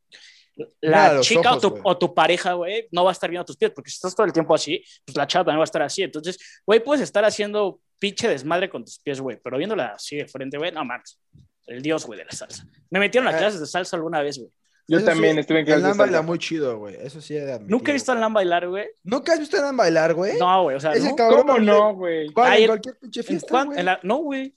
La 0.80 1.18
chica 1.20 1.50
ojos, 1.50 1.56
o, 1.56 1.60
tu, 1.60 1.70
güey. 1.70 1.82
o 1.84 1.98
tu 1.98 2.14
pareja, 2.14 2.52
güey, 2.52 2.86
no 2.92 3.02
va 3.02 3.10
a 3.10 3.12
estar 3.12 3.28
viendo 3.28 3.44
tus 3.44 3.56
pies, 3.56 3.72
porque 3.74 3.90
si 3.90 3.94
estás 3.96 4.14
todo 4.14 4.24
el 4.24 4.32
tiempo 4.32 4.54
así, 4.54 4.84
pues 5.04 5.16
la 5.16 5.26
chava 5.26 5.46
también 5.46 5.58
va 5.58 5.64
a 5.64 5.64
estar 5.64 5.82
así. 5.82 6.02
Entonces, 6.04 6.38
güey, 6.64 6.78
puedes 6.78 7.02
estar 7.02 7.24
haciendo 7.24 7.80
pinche 7.98 8.28
desmadre 8.28 8.70
con 8.70 8.84
tus 8.84 9.00
pies, 9.00 9.20
güey, 9.20 9.38
pero 9.42 9.56
viéndola 9.58 9.94
así 9.96 10.16
de 10.16 10.28
frente, 10.28 10.58
güey, 10.58 10.70
no 10.70 10.84
mames. 10.84 11.18
El 11.66 11.82
dios, 11.82 12.06
güey, 12.06 12.18
de 12.20 12.26
la 12.26 12.30
salsa. 12.32 12.64
Me 12.90 13.00
metieron 13.00 13.26
a 13.28 13.32
Eh. 13.34 13.38
clases 13.38 13.58
de 13.60 13.66
salsa 13.66 13.96
alguna 13.96 14.20
vez, 14.22 14.38
güey. 14.38 14.50
Yo 14.88 14.98
Eso 14.98 15.06
también 15.06 15.34
sí, 15.34 15.40
estuve 15.40 15.58
en 15.58 15.60
El 15.60 15.66
clases 15.66 15.82
de 15.84 15.88
Nan 15.88 15.96
baila 15.98 16.22
muy 16.22 16.38
chido, 16.38 16.76
güey. 16.78 16.96
Eso 17.00 17.20
sí 17.20 17.38
admitir. 17.38 17.70
¿Nunca 17.70 17.90
he 17.90 17.94
visto 17.94 18.12
a 18.12 18.14
Lan 18.16 18.32
bailar, 18.34 18.68
güey? 18.68 18.88
¿Nunca 19.04 19.32
has 19.32 19.38
visto 19.38 19.56
a 19.56 19.60
Nan 19.62 19.76
bailar, 19.76 20.12
güey? 20.12 20.38
No, 20.38 20.64
güey, 20.64 20.76
o 20.76 20.80
sea, 20.80 20.92
Ese 20.92 21.08
no. 21.10 21.16
cabrón 21.16 21.46
¿Cómo 21.46 21.58
no, 21.60 21.94
güey? 21.94 22.26
En 22.26 22.32
cualquier 22.32 22.98
pinche 23.00 23.20
¿En 23.20 23.26
fiesta, 23.26 23.48
cuán- 23.48 23.66
güey. 23.68 23.78
en 23.78 23.84
la- 23.86 24.00
No, 24.02 24.16
güey. 24.18 24.54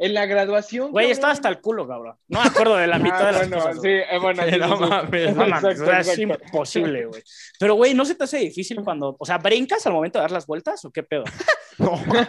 En 0.00 0.14
la 0.14 0.26
graduación. 0.26 0.92
Güey, 0.92 1.10
estaba 1.10 1.32
hasta 1.32 1.48
el 1.48 1.60
culo, 1.60 1.88
cabrón. 1.88 2.16
No 2.28 2.40
me 2.40 2.46
acuerdo 2.48 2.76
de 2.76 2.86
la 2.86 2.98
mitad 3.00 3.20
Ah, 3.20 3.26
de 3.26 3.32
las 3.32 3.48
bueno, 3.48 3.64
cosas. 3.64 3.82
sí, 3.82 3.88
eh, 3.88 4.18
bueno, 4.22 4.42
sí, 4.48 4.58
No 4.58 4.76
mames, 4.78 5.34
No 5.36 5.46
mames, 5.48 5.64
Exacto, 5.64 5.82
o 5.82 5.86
sea, 5.86 6.00
es 6.00 6.18
imposible, 6.18 7.06
güey. 7.06 7.22
Pero, 7.58 7.74
güey, 7.74 7.94
¿no 7.94 8.04
se 8.04 8.14
te 8.14 8.22
hace 8.24 8.38
difícil 8.38 8.82
cuando, 8.84 9.16
o 9.18 9.26
sea, 9.26 9.38
brincas 9.38 9.84
al 9.86 9.92
momento 9.92 10.18
de 10.18 10.22
dar 10.22 10.30
las 10.30 10.46
vueltas 10.46 10.84
o 10.84 10.90
qué 10.92 11.02
pedo? 11.02 11.24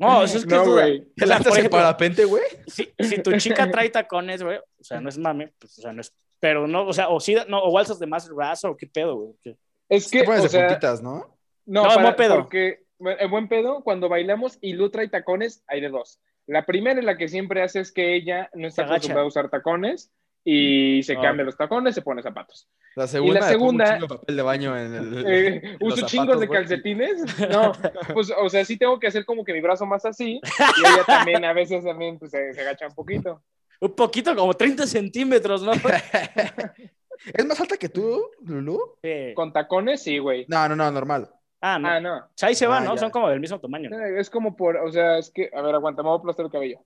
No, 0.00 0.22
eso 0.22 0.38
es 0.38 0.46
que 0.46 0.54
No, 0.54 0.62
es 0.62 0.68
güey. 0.68 1.08
¿Te 1.16 1.26
lanzas 1.26 1.58
en 1.58 1.68
parapente, 1.70 2.24
güey? 2.24 2.44
si, 2.68 2.88
si 3.00 3.20
tu 3.20 3.36
chica 3.36 3.68
trae 3.68 3.88
tacones, 3.90 4.42
güey, 4.44 4.58
o 4.58 4.84
sea, 4.84 5.00
no 5.00 5.08
es 5.08 5.18
mame, 5.18 5.52
pues, 5.58 5.76
o 5.78 5.82
sea, 5.82 5.92
no 5.92 6.00
es, 6.00 6.14
pero 6.38 6.68
no, 6.68 6.86
o 6.86 6.92
sea, 6.92 7.08
o 7.08 7.18
sí, 7.18 7.36
no, 7.48 7.58
o 7.58 7.70
walsas 7.72 7.98
de 7.98 8.06
más 8.06 8.28
raso 8.32 8.70
o 8.70 8.76
qué 8.76 8.86
pedo, 8.86 9.16
güey. 9.16 9.34
¿Qué? 9.42 9.56
Es 9.88 10.08
Te 10.08 10.18
que, 10.20 10.24
pones 10.24 10.40
o 10.40 10.42
de 10.44 10.48
sea, 10.50 10.66
puntitas, 10.68 11.02
¿no? 11.02 11.36
no, 11.66 11.82
No, 11.82 11.88
para- 11.88 12.02
buen 12.02 12.14
pedo. 12.16 12.34
porque 12.36 12.84
en 13.00 13.30
buen 13.30 13.48
pedo, 13.48 13.82
cuando 13.82 14.08
bailamos 14.08 14.56
y 14.60 14.74
Lu 14.74 14.88
trae 14.90 15.08
tacones, 15.08 15.64
hay 15.66 15.80
de 15.80 15.88
dos. 15.88 16.20
La 16.48 16.66
primera, 16.66 17.00
la 17.02 17.16
que 17.16 17.28
siempre 17.28 17.62
hace 17.62 17.78
es 17.80 17.92
que 17.92 18.16
ella 18.16 18.50
no 18.54 18.66
está 18.66 18.82
Se 18.82 18.86
agacha. 18.86 18.94
acostumbrada 18.96 19.24
a 19.24 19.28
usar 19.28 19.50
tacones 19.50 20.10
y 20.44 21.02
se 21.02 21.12
Ah. 21.16 21.20
cambia 21.20 21.44
los 21.44 21.56
tacones, 21.56 21.94
se 21.94 22.02
pone 22.02 22.22
zapatos. 22.22 22.68
La 22.96 23.06
segunda, 23.06 23.40
la 23.40 23.46
me 23.46 23.52
pongo 23.52 23.58
segunda- 23.66 23.84
un 23.84 23.90
chingo 24.00 24.06
de 24.14 24.18
papel 24.18 24.36
de 24.36 24.42
baño 24.42 24.76
en 24.78 24.94
el... 24.94 25.26
Eh, 25.28 25.46
en 25.62 25.76
uso 25.80 25.96
zapatos, 25.96 26.10
chingos 26.10 26.40
de 26.40 26.48
calcetines. 26.48 27.20
No, 27.50 27.72
pues, 28.14 28.32
o 28.36 28.48
sea, 28.48 28.64
sí 28.64 28.76
tengo 28.78 28.98
que 28.98 29.06
hacer 29.08 29.24
como 29.24 29.44
que 29.44 29.52
mi 29.52 29.60
brazo 29.60 29.84
más 29.86 30.04
así. 30.04 30.40
Y 30.42 30.80
ella 30.80 31.04
también, 31.06 31.44
a 31.44 31.52
veces 31.52 31.84
también, 31.84 32.18
pues, 32.18 32.30
se, 32.32 32.52
se 32.54 32.60
agacha 32.62 32.88
un 32.88 32.94
poquito. 32.94 33.42
Un 33.80 33.94
poquito, 33.94 34.34
como 34.34 34.54
30 34.54 34.86
centímetros, 34.86 35.62
¿no? 35.62 35.70
¿Es 37.34 37.44
más 37.46 37.60
alta 37.60 37.76
que 37.76 37.88
tú, 37.88 38.22
Lulu? 38.44 38.96
Sí. 39.02 39.32
Con 39.34 39.52
tacones, 39.52 40.02
sí, 40.02 40.18
güey. 40.18 40.46
No, 40.48 40.68
no, 40.68 40.76
no, 40.76 40.90
normal. 40.90 41.28
Ah, 41.60 41.78
no. 41.78 41.88
Ah, 41.88 42.00
no. 42.00 42.16
O 42.18 42.30
sea, 42.34 42.48
ahí 42.50 42.54
se 42.54 42.66
van, 42.66 42.82
Ah, 42.84 42.86
¿no? 42.86 42.94
ya. 42.94 43.00
Son 43.00 43.10
como 43.10 43.28
del 43.28 43.40
mismo 43.40 43.58
tamaño. 43.60 43.90
Es 44.16 44.30
como 44.30 44.54
por, 44.56 44.76
o 44.76 44.92
sea, 44.92 45.18
es 45.18 45.30
que, 45.30 45.50
a 45.52 45.60
ver, 45.62 45.74
aguanta, 45.74 46.02
me 46.02 46.08
voy 46.08 46.16
a 46.16 46.20
aplastar 46.20 46.46
el 46.46 46.52
cabello. 46.52 46.78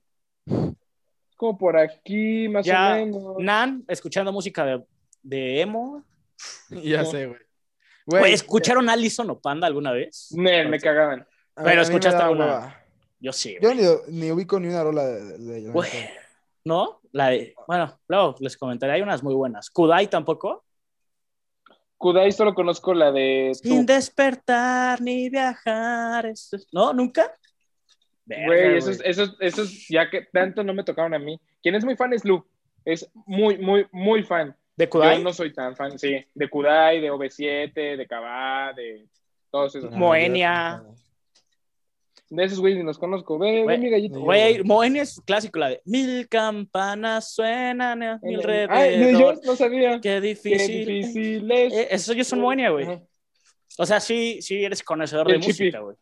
Es 0.47 1.37
como 1.37 1.59
por 1.59 1.77
aquí, 1.77 2.49
más 2.49 2.65
Ya, 2.65 2.93
o 2.93 2.97
menos. 2.97 3.25
Nan, 3.39 3.85
escuchando 3.89 4.33
música 4.33 4.65
de, 4.65 4.85
de 5.23 5.61
emo. 5.61 6.05
Ya 6.71 7.03
No. 7.03 7.11
sé, 7.11 7.27
güey. 7.27 7.39
Güey, 8.07 8.33
¿escucharon 8.33 8.89
Alison 8.89 9.31
o 9.31 9.39
Panda 9.41 9.67
alguna 9.67 9.93
vez? 9.93 10.29
Nel, 10.33 10.69
me 10.69 10.81
cagaban. 10.81 11.21
a- 11.55 11.63
pero 11.63 11.71
a 11.71 11.75
me 11.77 11.83
escuchaste 11.83 12.21
alguna. 12.23 12.45
hueva. 12.47 12.79
Yo 13.21 13.33
sí. 13.33 13.57
Yo 13.63 13.73
ni, 13.75 13.83
ni 14.09 14.33
ubico 14.33 14.59
ni 14.59 14.67
una 14.69 14.83
rola 14.83 15.05
de, 15.07 15.23
de- 15.25 15.39
de- 15.39 15.61
de- 15.63 15.71
Güey, 15.71 15.91
¿No? 16.65 17.01
La 17.13 17.29
de, 17.29 17.55
bueno, 17.69 18.01
luego 18.09 18.35
les 18.41 18.57
comentaré, 18.57 18.95
hay 18.95 19.03
unas 19.03 19.23
muy 19.23 19.35
buenas. 19.35 19.71
Kudai 19.71 20.09
tampoco. 20.09 20.65
Kudai 22.03 22.33
solo 22.33 22.53
conozco 22.53 22.93
la 22.95 23.13
de 23.13 23.53
tú. 23.63 23.69
Sin 23.69 23.87
despertar 23.87 25.01
ni 25.01 25.31
viajar. 25.31 26.27
eso 26.27 26.57
es- 26.57 26.67
¿No? 26.73 26.93
¿Nunca? 26.93 27.33
Güey, 28.27 28.77
esos, 28.79 29.01
esos, 29.05 29.37
esos, 29.39 29.87
ya 29.89 30.11
que 30.11 30.23
tanto 30.23 30.65
no 30.65 30.75
me 30.75 30.83
tocaron 30.83 31.15
a 31.15 31.19
mí. 31.21 31.41
Quien 31.63 31.77
es 31.77 31.85
muy 31.85 31.95
fan 31.97 32.13
es 32.13 32.25
Lu. 32.25 32.45
Es 32.85 33.09
muy, 33.27 33.57
muy, 33.59 33.87
muy 33.93 34.25
fan. 34.25 34.55
¿De 34.77 34.89
Kudai? 34.89 35.19
Yo 35.19 35.25
no 35.25 35.33
soy 35.33 35.53
tan 35.53 35.77
fan, 35.77 35.97
sí. 35.97 36.25
De 36.35 36.49
Kudai, 36.51 37.01
de 37.01 37.13
OV7, 37.13 37.97
de 37.97 38.07
Cabá, 38.09 38.73
de 38.73 39.07
todos 39.53 39.77
esos. 39.77 39.93
Ah, 39.93 39.97
Moenia. 39.97 40.83
De 42.35 42.45
esos 42.45 42.61
güeyes 42.61 42.79
ni 42.79 42.85
los 42.87 42.99
conozco. 42.99 43.39
Ve, 43.39 43.53
ve 43.57 43.63
Güey, 43.65 43.79
mi 43.79 43.91
gallito. 43.91 44.21
Güey, 44.21 44.63
Moenia 44.63 45.03
es 45.03 45.21
clásico, 45.27 45.59
la 45.59 45.69
de 45.69 45.83
mil 45.85 46.27
campanas 46.29 47.35
suenan 47.35 48.03
a 48.03 48.19
mi 48.23 48.37
Ay, 48.71 49.13
yo 49.13 49.35
no 49.45 49.55
sabía. 49.55 50.01
Qué 50.01 50.09
Qué 50.13 50.21
difícil. 50.23 50.87
difícil 50.87 51.53
es. 51.53 51.73
Eh, 51.75 51.89
esos 51.91 52.17
yo 52.17 52.25
son 52.25 52.41
Moenia, 52.41 52.71
güey. 52.71 52.87
Ajá. 52.87 53.03
O 53.79 53.85
sea, 53.85 54.01
sí, 54.01 54.39
sí 54.41 54.65
eres 54.65 54.83
conocedor 54.83 55.31
El 55.31 55.41
de 55.41 55.47
chipi. 55.47 55.65
música, 55.65 55.81
güey. 55.81 55.97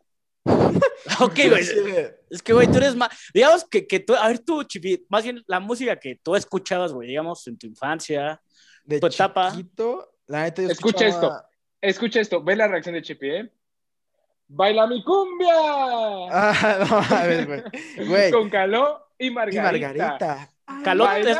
ok, 1.19 1.39
güey. 1.49 1.63
Es 2.29 2.41
que, 2.41 2.53
güey, 2.53 2.67
tú 2.67 2.77
eres 2.77 2.95
más. 2.95 3.09
Digamos 3.33 3.65
que, 3.65 3.85
que 3.85 3.99
tú. 3.99 4.15
A 4.15 4.29
ver, 4.29 4.39
tú, 4.39 4.63
Chipi, 4.63 5.05
más 5.09 5.23
bien 5.23 5.43
la 5.47 5.59
música 5.59 5.97
que 5.99 6.15
tú 6.15 6.35
escuchabas, 6.35 6.93
güey, 6.93 7.09
digamos, 7.09 7.45
en 7.47 7.57
tu 7.57 7.67
infancia. 7.67 8.41
De 8.85 8.99
Tu 9.01 9.07
etapa. 9.07 9.51
chiquito, 9.51 10.13
la 10.27 10.43
neta 10.43 10.61
yo 10.61 10.69
Escucha 10.69 11.07
escuchaba- 11.07 11.45
Escucha 11.81 12.19
esto, 12.21 12.41
ve 12.43 12.55
la 12.55 12.67
reacción 12.67 12.95
de 12.95 13.01
Chipi, 13.01 13.29
¿eh? 13.29 13.51
¡Baila 14.53 14.85
mi 14.87 15.01
cumbia! 15.03 15.53
Ah, 16.29 16.77
no 16.89 17.01
mames, 17.09 17.47
güey. 17.47 17.63
Güey, 18.07 18.31
Con 18.31 18.49
Caló 18.49 19.07
y 19.17 19.27
y 19.27 19.31
Margarita. 19.31 19.63
Margarita. 19.71 20.49
Ay, 20.65 20.83
Caló, 20.83 21.11
es- 21.11 21.37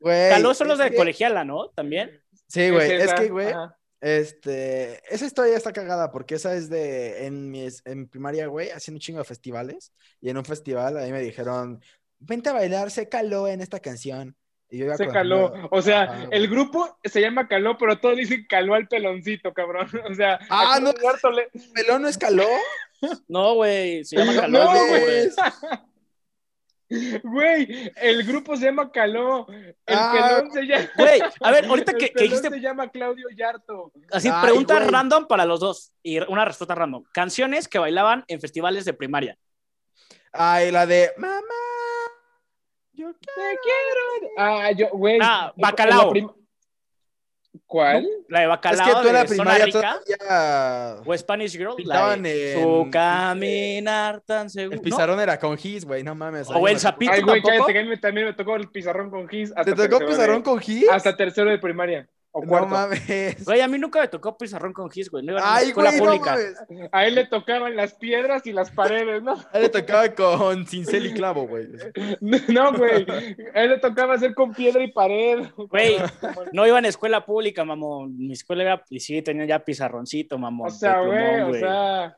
güey, 0.00 0.30
Caló 0.30 0.54
son 0.54 0.68
los 0.68 0.78
de 0.78 0.90
que- 0.90 0.96
colegiala, 0.96 1.44
¿no? 1.44 1.68
También. 1.70 2.22
Sí, 2.48 2.70
güey, 2.70 2.90
es 2.92 3.12
que, 3.14 3.28
güey, 3.28 3.48
ajá. 3.48 3.76
este, 4.00 5.00
esa 5.14 5.26
historia 5.26 5.56
está 5.56 5.72
cagada 5.72 6.10
porque 6.10 6.34
esa 6.36 6.54
es 6.54 6.68
de, 6.70 7.26
en 7.26 7.50
mi, 7.50 7.66
en 7.84 8.08
primaria, 8.08 8.46
güey, 8.46 8.70
haciendo 8.70 8.96
un 8.96 9.00
chingo 9.00 9.18
de 9.18 9.24
festivales 9.24 9.92
y 10.20 10.30
en 10.30 10.36
un 10.38 10.44
festival 10.44 10.96
a 10.98 11.02
mí 11.02 11.12
me 11.12 11.20
dijeron, 11.20 11.82
vente 12.18 12.48
a 12.50 12.54
bailar, 12.54 12.90
se 12.90 13.08
caló 13.08 13.46
en 13.48 13.60
esta 13.60 13.80
canción. 13.80 14.36
Y 14.72 14.78
yo 14.78 14.86
iba 14.86 14.96
Se 14.96 15.06
caló. 15.06 15.52
O 15.70 15.82
sea, 15.82 16.02
Ajá, 16.04 16.28
el 16.30 16.48
grupo 16.48 16.98
se 17.04 17.20
llama 17.20 17.46
Caló, 17.46 17.76
pero 17.76 17.98
todos 18.00 18.16
dicen 18.16 18.46
Caló 18.48 18.74
al 18.74 18.88
peloncito, 18.88 19.52
cabrón. 19.52 19.86
O 20.10 20.14
sea, 20.14 20.38
Ah, 20.48 20.80
no. 20.80 20.92
Le- 21.30 21.50
¿Pelón 21.74 22.02
no 22.02 22.08
es 22.08 22.16
caló? 22.18 22.46
No, 23.28 23.54
güey. 23.54 24.02
Se 24.04 24.16
llama 24.16 24.32
No, 24.32 24.40
Caló. 24.40 24.64
No, 24.64 24.70
güey. 24.88 25.28
güey. 27.22 27.92
El 27.96 28.24
grupo 28.24 28.56
se 28.56 28.66
llama 28.66 28.90
Caló. 28.90 29.46
El 29.48 29.74
Ah, 29.88 30.12
pelón 30.36 30.52
se 30.52 30.62
llama. 30.62 30.88
Güey, 30.96 31.20
a 31.40 31.50
ver, 31.50 31.64
ahorita 31.68 31.92
el 31.92 31.98
que, 31.98 32.06
que 32.08 32.12
pelón 32.12 32.28
dijiste 32.30 32.50
se 32.50 32.60
llama 32.60 32.90
Claudio 32.90 33.28
Yarto. 33.36 33.92
así, 34.10 34.28
Ay, 34.32 34.42
preguntas 34.42 34.78
güey. 34.78 34.90
random 34.90 35.26
para 35.26 35.44
los 35.44 35.60
dos 35.60 35.92
y 36.02 36.18
una 36.20 36.44
respuesta 36.44 36.74
random. 36.74 37.04
Canciones 37.12 37.68
que 37.68 37.78
bailaban 37.78 38.24
en 38.28 38.40
festivales 38.40 38.84
de 38.84 38.92
primaria. 38.94 39.36
Ay, 40.32 40.70
la 40.70 40.86
de 40.86 41.10
mamá. 41.18 41.42
Yo 42.94 43.12
Te 43.14 43.18
quiero. 43.62 44.32
Ah, 44.36 44.70
yo, 44.72 44.88
güey. 44.92 45.18
Ah, 45.22 45.52
Bacalao. 45.56 46.10
prim- 46.10 46.30
¿Cuál? 47.66 48.06
La 48.28 48.38
de 48.40 48.44
Es 48.44 48.48
Bacalao 48.48 48.86
que 48.86 49.02
tú 49.02 49.08
en 49.08 49.14
la 49.14 49.24
primaria 49.24 49.64
Rica 49.66 50.00
todavía... 50.06 51.02
o 51.04 51.16
Spanish 51.18 51.52
Girl. 51.52 51.74
Pintaban 51.76 52.22
de 52.22 52.54
en- 52.54 52.62
Su 52.62 52.88
caminar 52.90 54.20
tan 54.22 54.48
seguro. 54.50 54.74
El 54.74 54.78
¿no? 54.78 54.82
pizarrón 54.84 55.20
era 55.20 55.38
con 55.38 55.56
Gis, 55.58 55.84
güey, 55.84 56.02
no 56.02 56.14
mames. 56.14 56.48
O 56.50 56.66
el 56.68 56.78
Zapito 56.78 57.12
Ay, 57.12 57.22
güey, 57.22 57.42
cállate, 57.42 57.72
que 57.72 57.78
a 57.78 57.84
mí 57.84 57.96
también 57.98 58.26
me 58.26 58.32
tocó 58.34 58.56
el 58.56 58.68
pizarrón 58.70 59.10
con 59.10 59.28
Gis. 59.28 59.52
¿Te 59.54 59.64
tocó 59.72 59.76
tercero 59.76 60.06
pizarrón 60.06 60.36
de- 60.38 60.42
con 60.42 60.58
Gis? 60.60 60.88
Hasta 60.90 61.16
tercero 61.16 61.50
de 61.50 61.58
primaria. 61.58 62.08
O 62.34 62.40
No 62.40 62.48
cuarto. 62.48 62.68
mames. 62.68 63.44
Güey, 63.44 63.60
a 63.60 63.68
mí 63.68 63.78
nunca 63.78 64.00
me 64.00 64.08
tocó 64.08 64.36
pizarrón 64.38 64.72
con 64.72 64.90
Gis, 64.90 65.10
güey. 65.10 65.22
No 65.22 65.32
iba 65.32 65.42
a 65.42 65.56
Ay, 65.56 65.68
escuela 65.68 65.90
güey, 65.90 66.00
no 66.00 66.06
pública. 66.06 66.30
mames. 66.30 66.88
A 66.90 67.06
él 67.06 67.14
le 67.14 67.26
tocaban 67.26 67.76
las 67.76 67.92
piedras 67.94 68.46
y 68.46 68.52
las 68.52 68.70
paredes, 68.70 69.22
¿no? 69.22 69.32
A 69.52 69.58
él 69.58 69.62
le 69.64 69.68
tocaba 69.68 70.08
con 70.14 70.66
cincel 70.66 71.06
y 71.06 71.12
clavo, 71.12 71.46
güey. 71.46 71.68
No, 72.48 72.72
güey. 72.72 73.06
A 73.54 73.62
él 73.64 73.70
le 73.70 73.78
tocaba 73.78 74.14
hacer 74.14 74.34
con 74.34 74.54
piedra 74.54 74.82
y 74.82 74.90
pared. 74.90 75.46
Güey, 75.56 75.96
no 76.52 76.66
iba 76.66 76.78
en 76.78 76.86
escuela 76.86 77.24
pública, 77.24 77.64
mamón. 77.64 78.16
Mi 78.16 78.32
escuela 78.32 78.62
era, 78.62 78.84
y 78.88 78.98
sí, 79.00 79.20
tenía 79.20 79.44
ya 79.44 79.58
pizarroncito, 79.58 80.38
mamón. 80.38 80.68
O 80.68 80.70
sea, 80.70 81.00
de 81.00 81.06
güey, 81.06 81.40
o 81.42 81.54
sea, 81.54 82.16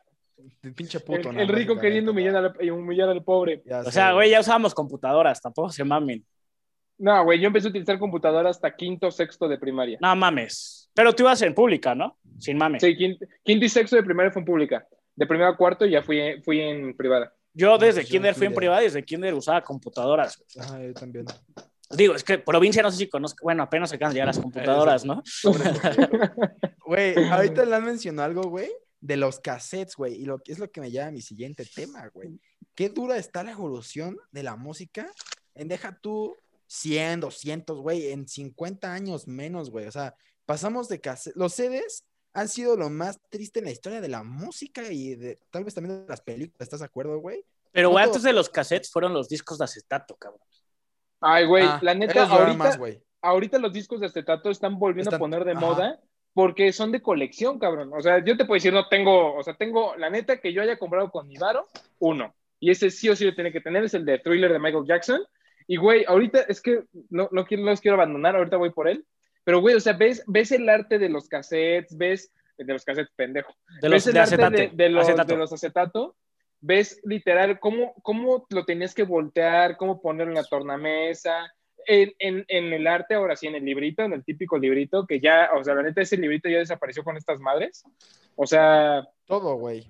El 0.63 0.75
pinche 0.75 1.01
puto, 1.01 1.31
el, 1.31 1.35
¿no? 1.35 1.41
el 1.41 1.49
rico 1.49 1.77
queriendo 1.77 2.13
humillar 2.13 2.37
al, 2.37 2.71
humillar 2.71 3.09
al 3.09 3.25
pobre. 3.25 3.63
Ya 3.67 3.81
O 3.81 3.85
sé, 3.85 3.91
sea, 3.93 4.13
güey, 4.13 4.31
ya 4.31 4.39
usábamos 4.39 4.75
computadoras, 4.75 5.41
tampoco 5.41 5.71
se 5.71 5.83
mamen. 5.83 6.25
No, 6.99 7.25
güey, 7.25 7.41
yo 7.41 7.49
empecé 7.49 7.67
a 7.67 7.71
utilizar 7.71 7.99
computadora 7.99 8.51
hasta 8.51 8.75
quinto, 8.75 9.11
sexto 9.11 9.49
de 9.49 9.59
primaria. 9.59 9.99
No 10.01 10.15
mames. 10.15 10.91
Pero 10.95 11.13
tú 11.13 11.25
ibas 11.25 11.43
en 11.43 11.55
pública, 11.55 11.95
¿no? 11.95 12.19
Sin 12.39 12.57
mames. 12.57 12.83
Sí, 12.83 12.97
quinto, 12.97 13.27
quinto 13.43 13.65
y 13.65 13.69
sexto 13.69 13.97
de 13.97 14.03
primaria 14.03 14.31
fue 14.31 14.41
en 14.41 14.47
pública. 14.47 14.87
De 15.17 15.27
primero 15.27 15.51
a 15.51 15.57
cuarto 15.57 15.87
ya 15.87 16.03
fui, 16.03 16.41
fui 16.43 16.61
en 16.61 16.97
privada. 16.97 17.33
Yo 17.53 17.79
desde 17.79 18.01
pues 18.01 18.09
yo 18.09 18.13
kinder 18.13 18.35
fui 18.35 18.47
en 18.47 18.55
privada 18.55 18.83
y 18.83 18.87
desde 18.87 19.05
kinder 19.05 19.35
usaba 19.35 19.63
computadoras. 19.63 20.43
Ajá, 20.59 20.83
yo 20.83 20.93
también. 20.93 21.27
Digo, 21.91 22.15
es 22.15 22.25
que 22.25 22.39
provincia 22.39 22.83
no 22.83 22.91
sé 22.91 22.99
si 22.99 23.09
conozco, 23.09 23.45
bueno, 23.45 23.63
apenas 23.63 23.91
se 23.91 23.97
acaban 23.97 24.15
ya 24.15 24.25
las 24.25 24.39
computadoras, 24.41 25.05
¿no? 25.05 25.23
Güey, 26.87 27.15
ahorita 27.31 27.65
le 27.65 27.75
han 27.75 27.85
mencionado 27.85 28.29
algo, 28.29 28.43
güey, 28.43 28.71
de 29.01 29.17
los 29.17 29.41
cassettes, 29.41 29.97
güey, 29.97 30.15
y 30.15 30.27
lo 30.27 30.39
que 30.39 30.53
es 30.53 30.59
lo 30.59 30.71
que 30.71 30.83
me 30.83 30.91
lleva 30.91 31.07
a 31.07 31.11
mi 31.11 31.23
siguiente 31.23 31.65
tema, 31.65 32.09
güey. 32.13 32.39
Qué 32.75 32.91
dura 32.91 33.17
está 33.17 33.43
la 33.43 33.53
evolución 33.53 34.19
de 34.33 34.43
la 34.43 34.57
música 34.57 35.11
en 35.55 35.69
deja 35.69 35.99
tú 35.99 36.37
100, 36.67 37.21
200, 37.21 37.79
güey, 37.81 38.09
en 38.13 38.27
50 38.29 38.93
años 38.93 39.27
menos, 39.29 39.71
güey. 39.71 39.87
O 39.87 39.93
sea, 39.93 40.15
pasamos 40.47 40.89
de 40.89 41.01
cassettes, 41.01 41.37
los 41.37 41.55
CDs 41.55 42.05
han 42.33 42.49
sido 42.49 42.77
lo 42.77 42.91
más 42.91 43.21
triste 43.31 43.61
en 43.61 43.67
la 43.67 43.71
historia 43.71 44.01
de 44.01 44.09
la 44.09 44.23
música 44.25 44.83
y 44.91 45.15
de 45.15 45.39
tal 45.51 45.65
vez 45.65 45.75
también 45.75 46.03
de 46.03 46.09
las 46.09 46.21
películas, 46.21 46.61
¿estás 46.63 46.81
de 46.81 46.87
acuerdo, 46.87 47.19
güey? 47.21 47.45
Pero, 47.73 47.91
güey, 47.91 48.05
antes 48.05 48.23
de 48.23 48.33
los 48.33 48.49
cassettes 48.49 48.91
fueron 48.91 49.13
los 49.13 49.29
discos 49.29 49.59
de 49.59 49.65
acetato, 49.65 50.17
cabrón. 50.17 50.41
Ay, 51.21 51.47
güey, 51.47 51.65
Ah, 51.65 51.79
la 51.83 51.95
neta, 51.95 52.25
ahorita, 52.27 52.57
más, 52.57 52.77
güey. 52.79 53.03
ahorita 53.23 53.59
los 53.59 53.73
discos 53.73 54.01
de 54.01 54.07
acetato 54.07 54.51
están 54.51 54.79
volviendo 54.79 55.09
Están- 55.11 55.19
a 55.19 55.21
poner 55.21 55.45
de 55.45 55.53
ajá. 55.53 55.61
moda 55.61 56.01
porque 56.35 56.73
son 56.73 56.91
de 56.93 57.01
colección, 57.01 57.59
cabrón. 57.59 57.91
O 57.97 58.03
sea, 58.03 58.23
yo 58.25 58.37
te 58.37 58.45
puedo 58.45 58.57
decir, 58.57 58.73
no 58.73 58.89
tengo, 58.89 59.35
o 59.37 59.43
sea, 59.43 59.55
tengo, 59.57 59.95
la 59.97 60.11
neta 60.11 60.41
que 60.41 60.53
yo 60.53 60.61
haya 60.63 60.77
comprado 60.79 61.11
con 61.11 61.27
mi 61.29 61.37
varo, 61.37 61.67
uno. 62.01 62.35
Y 62.61 62.71
ese 62.71 62.91
sí 62.91 63.09
o 63.09 63.17
sí 63.17 63.25
lo 63.25 63.35
tiene 63.35 63.53
que 63.53 63.61
tener, 63.61 63.85
es 63.85 63.95
el 63.95 64.05
de 64.05 64.19
Thriller 64.19 64.53
de 64.53 64.59
Michael 64.59 64.85
Jackson. 64.87 65.23
Y, 65.67 65.77
güey, 65.77 66.05
ahorita 66.07 66.41
es 66.49 66.61
que 66.61 66.85
no, 67.11 67.29
no, 67.33 67.45
quiero, 67.45 67.65
no 67.65 67.71
los 67.71 67.81
quiero 67.81 67.97
abandonar, 67.97 68.37
ahorita 68.37 68.57
voy 68.57 68.71
por 68.71 68.89
él. 68.89 69.05
Pero, 69.45 69.61
güey, 69.61 69.75
o 69.75 69.81
sea, 69.81 69.93
ves, 69.95 70.23
ves 70.27 70.53
el 70.53 70.69
arte 70.69 70.99
de 70.99 71.09
los 71.09 71.29
cassettes, 71.29 71.97
ves, 71.97 72.33
de 72.59 72.73
los 72.73 72.85
cassettes, 72.85 73.13
pendejo. 73.17 73.53
De 73.81 73.89
los 73.89 73.97
ves 73.97 74.07
el 74.09 74.15
de 74.15 74.21
arte 74.21 74.35
acetate. 74.35 74.57
de, 74.75 74.85
de 74.85 74.89
los, 74.91 75.03
acetato. 75.05 75.33
de 75.33 75.39
los 75.39 75.53
acetato, 75.53 76.17
ves 76.61 77.01
literal 77.05 77.59
cómo, 77.61 77.95
cómo 78.03 78.47
lo 78.51 78.65
tenías 78.65 78.95
que 78.95 79.03
voltear, 79.03 79.77
cómo 79.77 80.01
ponerlo 80.01 80.33
en 80.33 80.37
la 80.37 80.45
tornamesa, 80.45 81.53
en, 81.87 82.13
en, 82.19 82.45
en 82.49 82.73
el 82.73 82.87
arte, 82.87 83.15
ahora 83.15 83.37
sí, 83.37 83.47
en 83.47 83.55
el 83.55 83.65
librito, 83.65 84.03
en 84.03 84.15
el 84.15 84.25
típico 84.25 84.57
librito, 84.59 85.07
que 85.07 85.21
ya, 85.21 85.51
o 85.59 85.63
sea, 85.63 85.75
la 85.75 85.83
neta, 85.83 86.01
ese 86.01 86.17
librito 86.17 86.49
ya 86.49 86.59
desapareció 86.59 87.05
con 87.05 87.17
estas 87.19 87.39
madres. 87.41 87.85
O 88.37 88.47
sea, 88.47 89.07
Todo, 89.27 89.57
güey. 89.57 89.87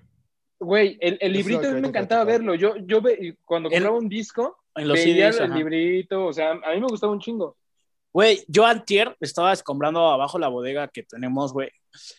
güey, 0.59 0.97
el, 0.99 1.17
el 1.21 1.31
librito 1.31 1.67
a 1.69 1.71
mí 1.71 1.79
me 1.81 1.87
encantaba 1.87 2.25
verlo. 2.25 2.55
Yo, 2.55 2.75
yo 2.77 3.01
ve, 3.01 3.37
cuando 3.45 3.69
El- 3.69 3.75
compraba 3.75 3.97
un 3.97 4.09
disco, 4.09 4.57
En 4.75 4.87
los 4.87 4.97
veía 4.97 5.31
CDs, 5.31 5.39
el 5.41 5.45
ajá. 5.45 5.55
librito, 5.57 6.25
o 6.25 6.33
sea, 6.33 6.51
a 6.51 6.73
mí 6.73 6.79
me 6.81 6.87
gustaba 6.87 7.13
un 7.13 7.19
chingo. 7.19 7.57
Güey, 8.13 8.43
yo 8.47 8.65
antier 8.65 9.15
estaba 9.19 9.51
escombrando 9.51 9.99
abajo 10.07 10.39
la 10.39 10.47
bodega 10.47 10.87
que 10.87 11.03
tenemos, 11.03 11.51
güey. 11.53 11.69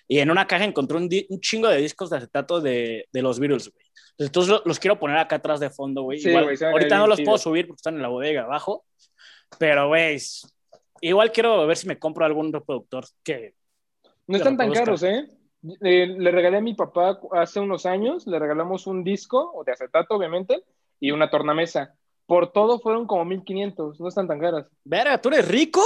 Y 0.08 0.18
en 0.18 0.30
una 0.30 0.46
caja 0.46 0.64
encontré 0.64 0.96
un, 0.96 1.08
un 1.28 1.40
chingo 1.40 1.68
de 1.68 1.78
discos 1.78 2.10
de 2.10 2.18
acetato 2.18 2.60
de, 2.60 3.08
de 3.12 3.22
los 3.22 3.38
Beatles, 3.38 3.70
güey. 3.72 3.86
Entonces 4.18 4.50
lo- 4.50 4.62
los 4.64 4.78
quiero 4.78 4.98
poner 4.98 5.18
acá 5.18 5.36
atrás 5.36 5.60
de 5.60 5.70
fondo, 5.70 6.02
güey. 6.02 6.18
Sí, 6.18 6.34
ahorita 6.34 6.98
no 6.98 7.06
los 7.06 7.20
puedo 7.22 7.38
subir 7.38 7.66
porque 7.66 7.78
están 7.80 7.96
en 7.96 8.02
la 8.02 8.08
bodega 8.08 8.42
abajo. 8.42 8.84
Pero, 9.58 9.88
güey, 9.88 10.18
igual 11.00 11.32
quiero 11.32 11.66
ver 11.66 11.76
si 11.76 11.86
me 11.86 11.98
compro 11.98 12.24
algún 12.24 12.52
reproductor 12.52 13.04
que... 13.22 13.54
No 14.26 14.36
están 14.38 14.56
tan 14.56 14.72
caros, 14.72 15.02
¿eh? 15.02 15.26
Eh, 15.82 16.06
Le 16.06 16.30
regalé 16.30 16.58
a 16.58 16.60
mi 16.62 16.74
papá 16.74 17.18
hace 17.32 17.60
unos 17.60 17.86
años, 17.86 18.26
le 18.26 18.38
regalamos 18.38 18.86
un 18.86 19.04
disco, 19.04 19.52
o 19.54 19.64
de 19.64 19.72
acetato, 19.72 20.14
obviamente, 20.14 20.62
y 21.00 21.10
una 21.10 21.30
tornamesa. 21.30 21.94
Por 22.26 22.52
todo 22.52 22.78
fueron 22.80 23.06
como 23.06 23.24
1500, 23.24 24.00
no 24.00 24.08
están 24.08 24.26
tan 24.28 24.40
caras. 24.40 24.66
Verga, 24.84 25.20
¿tú 25.20 25.28
eres 25.28 25.46
rico? 25.48 25.80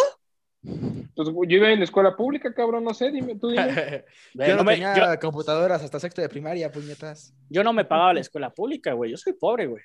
Pues 0.62 1.28
yo 1.48 1.56
iba 1.56 1.70
en 1.70 1.78
la 1.78 1.84
escuela 1.84 2.16
pública, 2.16 2.52
cabrón, 2.54 2.84
no 2.84 2.92
sé, 2.94 3.10
dime, 3.10 3.34
tú 3.36 3.48
dime. 3.48 4.04
Yo 4.34 4.56
no, 4.56 4.64
me- 4.64 4.72
tenía 4.74 4.94
yo- 5.14 5.20
computadoras 5.20 5.82
hasta 5.82 5.98
sexto 6.00 6.20
de 6.22 6.28
primaria, 6.28 6.70
puñetas. 6.70 7.34
yo 7.48 7.64
no 7.64 7.72
me 7.72 7.84
pagaba 7.84 8.12
la 8.14 8.20
escuela 8.20 8.50
pública, 8.50 8.92
güey. 8.92 9.10
Yo 9.10 9.16
soy 9.16 9.32
pobre, 9.34 9.66
güey. 9.66 9.82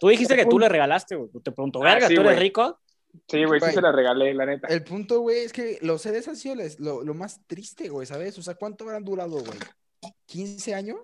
Tú 0.00 0.08
dijiste 0.08 0.36
que 0.36 0.46
tú 0.46 0.58
le 0.58 0.68
regalaste, 0.68 1.16
güey. 1.16 1.30
Te 1.42 1.50
pregunto, 1.52 1.80
Ah, 1.82 1.84
verga, 1.94 2.08
sí, 2.08 2.14
¿tú 2.14 2.20
eres 2.22 2.38
rico? 2.38 2.78
Sí, 3.26 3.44
güey, 3.44 3.60
sí 3.60 3.72
se 3.72 3.80
la 3.80 3.90
regalé, 3.90 4.32
la 4.34 4.46
neta. 4.46 4.68
El 4.68 4.84
punto, 4.84 5.20
güey, 5.20 5.38
es 5.38 5.52
que 5.52 5.78
los 5.82 6.02
CDs 6.02 6.28
han 6.28 6.36
sido 6.36 6.54
lo, 6.78 7.02
lo 7.02 7.14
más 7.14 7.40
triste, 7.46 7.88
güey, 7.88 8.06
¿sabes? 8.06 8.38
O 8.38 8.42
sea, 8.42 8.54
¿cuánto 8.54 8.84
habrán 8.84 9.04
durado, 9.04 9.38
güey? 9.40 9.58
¿15 10.28 10.74
años? 10.74 10.98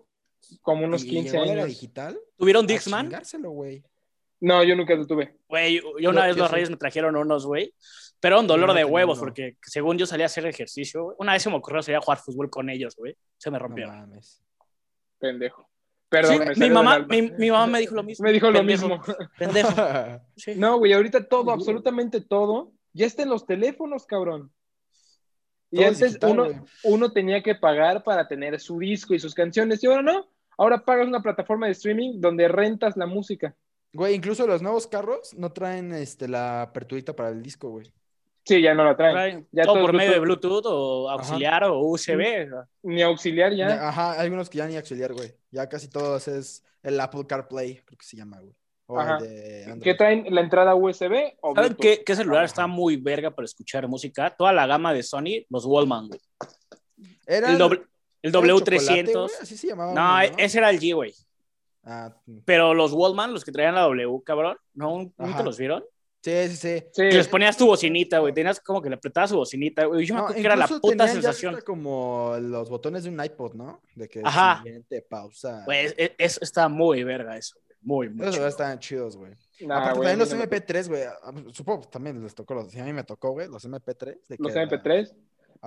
Como 0.62 0.84
unos 0.84 1.02
Y 1.04 1.08
15 1.10 1.30
llegó 1.32 1.44
la 1.44 1.52
era 1.52 1.62
años. 1.62 1.74
digital. 1.74 2.18
¿Tuvieron 2.36 2.66
Dixman? 2.66 3.10
güey. 3.42 3.82
No, 4.40 4.62
yo 4.64 4.76
nunca 4.76 4.94
lo 4.94 5.06
tuve. 5.06 5.36
Güey, 5.48 5.80
yo 6.00 6.10
una 6.10 6.26
vez 6.26 6.36
yo 6.36 6.42
los 6.42 6.50
sí. 6.50 6.54
reyes 6.54 6.70
me 6.70 6.76
trajeron 6.76 7.16
unos, 7.16 7.46
güey. 7.46 7.72
Pero 8.20 8.40
un 8.40 8.46
dolor 8.46 8.68
no 8.68 8.74
de 8.74 8.84
huevos, 8.84 9.18
uno. 9.18 9.26
porque 9.26 9.56
según 9.62 9.96
yo 9.98 10.06
salía 10.06 10.24
a 10.24 10.26
hacer 10.26 10.46
ejercicio, 10.46 11.04
güey. 11.04 11.16
Una 11.18 11.32
vez 11.32 11.42
se 11.42 11.50
me 11.50 11.56
ocurrió 11.56 11.82
salir 11.82 11.96
a 11.98 12.00
jugar 12.00 12.18
fútbol 12.18 12.50
con 12.50 12.68
ellos, 12.70 12.94
güey. 12.96 13.16
Se 13.38 13.50
me 13.50 13.58
No 13.58 13.64
rompió. 13.66 13.86
mames. 13.88 14.42
Pendejo. 15.18 15.68
Perdón, 16.08 16.54
Sí, 16.54 16.60
me 16.60 16.68
mi, 16.68 16.74
mamá, 16.74 16.98
mi, 17.00 17.22
mi 17.22 17.50
mamá 17.50 17.66
me 17.66 17.80
dijo 17.80 17.94
lo 17.94 18.02
mismo. 18.02 18.24
Me 18.24 18.32
dijo 18.32 18.50
lo 18.50 18.62
mismo. 18.62 19.00
Pendejo. 19.38 19.70
Sí. 20.36 20.54
No, 20.56 20.78
güey, 20.78 20.92
ahorita 20.92 21.26
todo, 21.28 21.50
absolutamente 21.50 22.20
todo, 22.20 22.72
ya 22.92 23.06
está 23.06 23.22
en 23.22 23.30
los 23.30 23.46
teléfonos, 23.46 24.04
cabrón. 24.06 24.52
Y 25.70 25.76
Todo 25.78 25.86
antes 25.88 26.00
digital, 26.08 26.30
uno, 26.30 26.44
güey. 26.44 26.56
uno 26.84 27.12
tenía 27.12 27.42
que 27.42 27.54
pagar 27.56 28.04
para 28.04 28.28
tener 28.28 28.60
su 28.60 28.78
disco 28.78 29.14
y 29.14 29.18
sus 29.18 29.34
canciones, 29.34 29.82
y 29.82 29.86
ahora 29.86 30.02
no. 30.02 30.28
Ahora 30.56 30.84
pagas 30.84 31.08
una 31.08 31.20
plataforma 31.20 31.66
de 31.66 31.72
streaming 31.72 32.20
donde 32.20 32.46
rentas 32.46 32.96
la 32.96 33.06
música. 33.06 33.56
Güey, 33.94 34.14
incluso 34.14 34.46
los 34.46 34.60
nuevos 34.60 34.86
carros 34.86 35.32
no 35.34 35.52
traen 35.52 35.92
este, 35.92 36.28
la 36.28 36.62
aperturita 36.62 37.14
para 37.14 37.30
el 37.30 37.42
disco, 37.42 37.70
güey. 37.70 37.92
Sí, 38.44 38.60
ya 38.60 38.74
no 38.74 38.84
la 38.84 38.94
traen. 38.96 39.14
Traen 39.14 39.48
Ya 39.52 39.62
todo 39.62 39.74
todo- 39.76 39.84
por 39.84 39.94
medio 39.94 40.12
de 40.12 40.18
Bluetooth 40.18 40.66
o 40.66 41.08
auxiliar 41.08 41.64
o 41.64 41.78
USB. 41.80 42.46
Ni 42.82 43.00
auxiliar 43.02 43.54
ya. 43.54 43.88
Ajá, 43.88 44.12
hay 44.12 44.20
algunos 44.20 44.50
que 44.50 44.58
ya 44.58 44.66
ni 44.66 44.76
auxiliar, 44.76 45.14
güey. 45.14 45.32
Ya 45.50 45.68
casi 45.68 45.88
todos 45.88 46.28
es 46.28 46.62
el 46.82 47.00
Apple 47.00 47.24
CarPlay, 47.26 47.76
creo 47.86 47.96
que 47.98 48.04
se 48.04 48.16
llama, 48.18 48.40
güey. 48.40 48.54
O 48.86 48.98
Ajá. 48.98 49.16
el 49.16 49.22
de 49.22 49.64
Android. 49.64 49.82
¿Qué 49.82 49.94
traen 49.94 50.26
la 50.34 50.42
entrada 50.42 50.74
USB 50.74 51.36
o 51.40 51.54
¿Saben 51.54 51.70
Bluetooth? 51.70 51.80
qué, 51.80 52.02
qué 52.04 52.14
celular 52.16 52.40
Ajá. 52.40 52.44
está 52.46 52.66
muy 52.66 52.96
verga 52.96 53.30
para 53.30 53.46
escuchar 53.46 53.88
música? 53.88 54.28
Toda 54.36 54.52
la 54.52 54.66
gama 54.66 54.92
de 54.92 55.02
Sony, 55.02 55.46
los 55.48 55.64
Wallman, 55.64 56.08
güey. 56.08 56.20
Era 57.26 57.50
El, 57.50 57.58
doble- 57.58 57.86
el 58.20 58.30
era 58.30 58.40
chocolate, 58.40 59.04
W300. 59.04 59.12
güey, 59.14 59.30
Así 59.40 59.56
se 59.56 59.68
llamaba. 59.68 59.94
No, 59.94 60.34
ese 60.36 60.58
era 60.58 60.68
el 60.68 60.78
G, 60.80 60.94
güey. 60.94 61.14
Ah. 61.84 62.14
Pero 62.44 62.74
los 62.74 62.92
Wallman, 62.92 63.32
los 63.32 63.44
que 63.44 63.52
traían 63.52 63.74
la 63.74 63.82
W, 63.82 64.22
cabrón, 64.24 64.56
¿no? 64.74 64.96
¿Nunca 64.98 65.24
Ajá. 65.24 65.42
los 65.42 65.58
vieron? 65.58 65.84
sí, 66.22 66.32
sí, 66.48 66.56
sí. 66.56 66.84
Sí, 66.92 67.02
les 67.02 67.28
ponías 67.28 67.54
tu 67.56 67.66
bocinita, 67.66 68.18
güey. 68.20 68.32
Tenías 68.32 68.58
como 68.60 68.80
que 68.80 68.88
le 68.88 68.94
apretabas 68.96 69.28
su 69.30 69.36
bocinita, 69.36 69.84
güey. 69.84 70.06
Yo 70.06 70.14
me 70.14 70.20
acuerdo 70.20 70.36
que 70.40 70.46
era 70.46 70.56
la 70.56 70.66
puta 70.66 71.06
sensación. 71.06 71.60
como 71.66 72.34
los 72.40 72.70
botones 72.70 73.04
de 73.04 73.10
un 73.10 73.22
iPod, 73.22 73.52
¿no? 73.54 73.82
De 73.94 74.08
que 74.08 74.22
Ajá. 74.24 74.62
siguiente, 74.62 75.02
pausa. 75.02 75.62
Güey, 75.66 75.86
es- 75.96 76.12
es- 76.16 76.38
está 76.40 76.68
muy 76.70 77.04
verga 77.04 77.36
eso, 77.36 77.56
güey. 77.66 77.76
Muy, 77.82 78.08
muy 78.08 78.22
Esos 78.22 78.36
chido. 78.36 78.48
estaban 78.48 78.78
chidos, 78.78 79.14
güey. 79.18 79.32
nah, 79.60 79.76
Aparte, 79.76 79.98
güey, 79.98 80.06
también 80.08 80.18
los 80.20 80.30
a 80.30 80.34
mí 80.36 80.38
no 80.42 80.48
me- 80.50 80.56
MP3, 80.56 80.88
güey. 80.88 81.02
ah, 81.04 81.32
Supongo 81.52 81.82
que 81.82 81.88
también 81.88 82.22
les 82.22 82.34
tocó 82.34 82.54
los. 82.54 82.74
a 82.74 82.82
mí 82.84 82.92
me 82.94 83.04
tocó, 83.04 83.32
güey, 83.32 83.46
los 83.48 83.62
MP3. 83.66 84.26
de 84.26 84.36
Los 84.38 84.50
que 84.50 84.58
era- 84.58 84.62
MP3. 84.62 85.14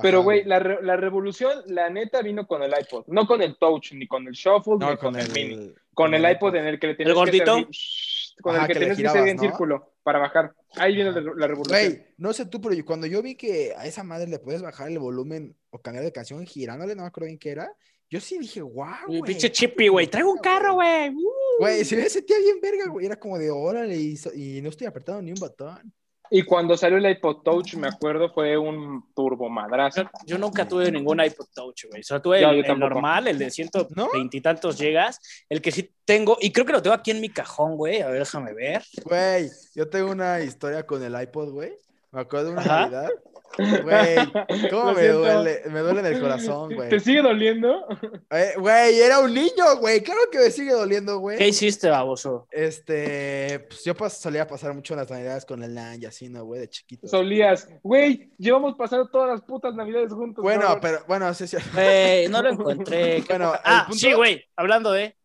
Pero, 0.02 0.24
güey, 0.24 0.44
la, 0.44 0.60
re- 0.60 0.82
la 0.84 0.96
revolución, 0.98 1.52
la 1.68 1.90
neta, 1.90 2.22
vino 2.22 2.46
con 2.48 2.62
el 2.64 2.72
iPod. 2.80 3.06
No 3.08 3.26
con 3.28 3.42
el 3.42 3.58
Touch, 3.58 3.94
ni 3.94 4.08
con 4.08 4.28
el 4.28 4.34
Shuffle, 4.34 4.78
No, 4.80 4.92
ni 4.92 4.98
con, 4.98 5.16
el, 5.18 5.32
Mini. 5.32 5.56
Con, 5.56 5.76
con 5.94 6.14
el, 6.14 6.24
el 6.26 6.32
iPod 6.34 6.56
en 6.56 6.66
el 6.68 6.80
que 6.80 6.88
le 6.88 6.96
tenías 6.96 7.16
gordito? 7.16 7.56
que 7.56 7.62
servir- 7.64 8.34
con 8.42 8.56
Ajá, 8.56 8.66
el 8.66 8.68
que, 8.68 8.74
que 8.74 8.80
le 8.80 8.86
tenías 8.86 8.98
que 8.98 9.02
girabas, 9.02 9.18
seguir 9.20 9.30
en 9.32 9.36
¿no? 9.38 9.42
círculo 9.44 9.94
para 10.04 10.20
bajar. 10.20 10.54
Ahí 10.76 10.94
viene 10.96 11.12
la, 11.12 11.22
la 11.22 11.48
revolución. 11.48 11.80
Güey, 11.80 12.06
no 12.18 12.34
sé 12.34 12.46
tú, 12.46 12.62
pero 12.62 12.76
yo- 12.76 12.86
cuando 12.86 13.08
yo 13.08 13.22
vi 13.24 13.36
que 13.36 13.74
a 13.76 13.86
esa 13.88 14.04
madre 14.04 14.28
le 14.28 14.38
puedes 14.40 14.62
bajar 14.62 14.90
el 14.90 15.00
volumen 15.00 15.56
o 15.72 15.82
cambiar 15.82 16.04
de 16.06 16.12
canción 16.12 16.46
girándole, 16.46 16.96
no 16.96 17.02
me 17.02 17.08
acuerdo 17.08 17.28
bien 17.28 17.40
qué 17.40 17.50
era. 17.50 17.72
Yo 18.10 18.22
sí 18.22 18.38
dije, 18.38 18.62
wow, 18.62 18.86
güey. 19.08 19.22
Pinche 19.24 19.52
chippy, 19.52 19.90
güey. 19.90 20.08
Traigo 20.08 20.32
un 20.32 20.38
carro, 20.38 20.76
güey. 20.76 21.10
Uh. 21.10 21.30
Güey, 21.60 21.84
se 21.84 21.98
me 21.98 22.08
sentía 22.10 22.38
bien 22.38 22.58
verga, 22.62 22.86
güey. 22.90 23.06
Era 23.06 23.18
como 23.18 23.38
de 23.38 23.50
órale 23.52 23.98
y, 23.98 24.16
y 24.36 24.62
no 24.62 24.70
estoy 24.70 24.88
apretando 24.88 25.22
ni 25.24 25.32
un 25.32 25.40
botón. 25.40 25.92
Y 26.30 26.44
cuando 26.44 26.76
salió 26.78 26.98
el 26.98 27.10
iPod 27.10 27.42
Touch, 27.44 27.76
me 27.76 27.88
acuerdo, 27.88 28.32
fue 28.34 28.58
un 28.58 29.04
turbo 29.14 29.50
madrazo. 29.50 30.04
Yo, 30.04 30.10
yo 30.26 30.38
nunca 30.38 30.68
tuve 30.68 30.92
ningún 30.92 31.20
iPod 31.24 31.48
Touch, 31.54 31.86
güey. 31.90 32.02
O 32.02 32.04
sea, 32.04 32.22
tuve 32.22 32.42
Ya, 32.42 32.50
el, 32.50 32.56
yo 32.56 32.62
el 32.62 32.68
tampoco. 32.68 32.90
normal, 32.96 33.28
el 33.28 33.38
de 33.38 33.50
ciento 33.50 33.88
¿No? 33.96 34.10
veintitantos 34.14 34.78
gigas. 34.78 35.20
El 35.50 35.62
que 35.62 35.72
sí 35.72 35.90
tengo, 36.06 36.38
y 36.42 36.52
creo 36.52 36.66
que 36.66 36.74
lo 36.74 36.82
tengo 36.82 36.96
aquí 36.96 37.12
en 37.12 37.22
mi 37.22 37.30
cajón, 37.30 37.76
güey. 37.78 38.02
A 38.02 38.08
ver, 38.08 38.20
déjame 38.20 38.54
ver. 38.54 38.84
Güey, 39.04 39.50
yo 39.76 39.90
tengo 39.90 40.12
una 40.12 40.42
historia 40.42 40.86
con 40.86 41.04
el 41.04 41.20
iPod, 41.22 41.52
güey. 41.52 41.74
Me 42.12 42.22
acuerdo 42.22 42.48
de 42.48 42.52
una 42.54 42.62
Ajá. 42.62 42.80
Navidad. 42.82 43.10
Güey, 43.58 44.70
¿cómo 44.70 44.84
Lo 44.88 44.94
me 44.94 45.02
siento. 45.02 45.20
duele? 45.20 45.62
Me 45.72 45.80
duele 45.80 46.00
en 46.02 46.06
el 46.08 46.22
corazón, 46.22 46.76
güey. 46.76 46.90
¿Te 46.90 47.00
sigue 47.00 47.22
doliendo? 47.24 47.88
Eh, 48.30 48.54
Güey, 48.58 49.00
era 49.00 49.20
un 49.20 49.34
niño, 49.34 49.78
güey. 49.80 50.02
Claro 50.04 50.20
que 50.32 50.38
me 50.38 50.52
sigue 50.52 50.74
doliendo, 50.74 51.14
¿Qué 51.14 51.20
güey. 51.20 51.48
hiciste, 51.48 51.90
baboso? 51.90 52.48
Este, 52.52 53.62
pues 53.68 53.84
yo 53.86 53.96
pas- 53.96 54.10
solía 54.12 54.46
pasar 54.46 54.74
mucho 54.76 54.96
las 54.96 55.10
navidades 55.10 55.46
con 55.46 55.64
el 55.64 55.74
LAN 55.74 56.00
y 56.04 56.06
así, 56.06 56.30
¿no, 56.30 56.44
güey? 56.44 56.60
De 56.62 56.70
chiquito. 56.70 57.08
Solías. 57.08 57.68
Güey, 57.82 58.30
llevamos 58.38 58.76
pasado 58.76 59.08
todas 59.10 59.30
las 59.30 59.42
putas 59.42 59.74
navidades 59.74 60.12
juntos. 60.14 60.44
Bueno, 60.44 60.62
cabrón. 60.64 60.80
pero, 60.82 61.00
bueno, 61.08 61.34
sí, 61.34 61.48
sí. 61.48 61.58
Güey, 61.74 62.28
no 62.28 62.44
lo 62.44 62.50
encontré. 62.52 63.24
¿Qué 63.24 63.26
Bueno, 63.30 63.46
poca- 63.46 63.58
el 63.58 63.62
ah, 63.74 63.84
punto- 63.88 63.98
sí, 64.00 64.14
güey. 64.14 64.44
Hablando 64.56 64.92
de. 64.92 65.16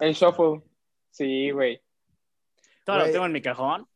El 0.00 0.12
shuffle. 0.14 0.62
Sí, 1.10 1.50
güey. 1.52 1.80
Todo 2.84 2.96
lo 2.96 3.02
Güey. 3.04 3.12
tengo 3.12 3.26
en 3.26 3.32
mi 3.32 3.40
cajón. 3.40 3.86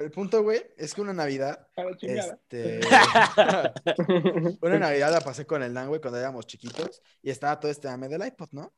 El 0.00 0.10
punto, 0.10 0.42
güey, 0.42 0.62
es 0.76 0.94
que 0.94 1.00
una 1.00 1.12
Navidad, 1.12 1.68
este, 2.00 2.80
una 4.60 4.78
Navidad 4.78 5.12
la 5.12 5.20
pasé 5.20 5.46
con 5.46 5.62
el 5.62 5.74
LAN, 5.74 5.88
güey, 5.88 6.00
cuando 6.00 6.18
éramos 6.18 6.46
chiquitos, 6.46 7.02
y 7.22 7.30
estaba 7.30 7.58
todo 7.58 7.70
este 7.70 7.88
mame 7.88 8.08
del 8.08 8.26
iPod, 8.26 8.48
¿no? 8.52 8.72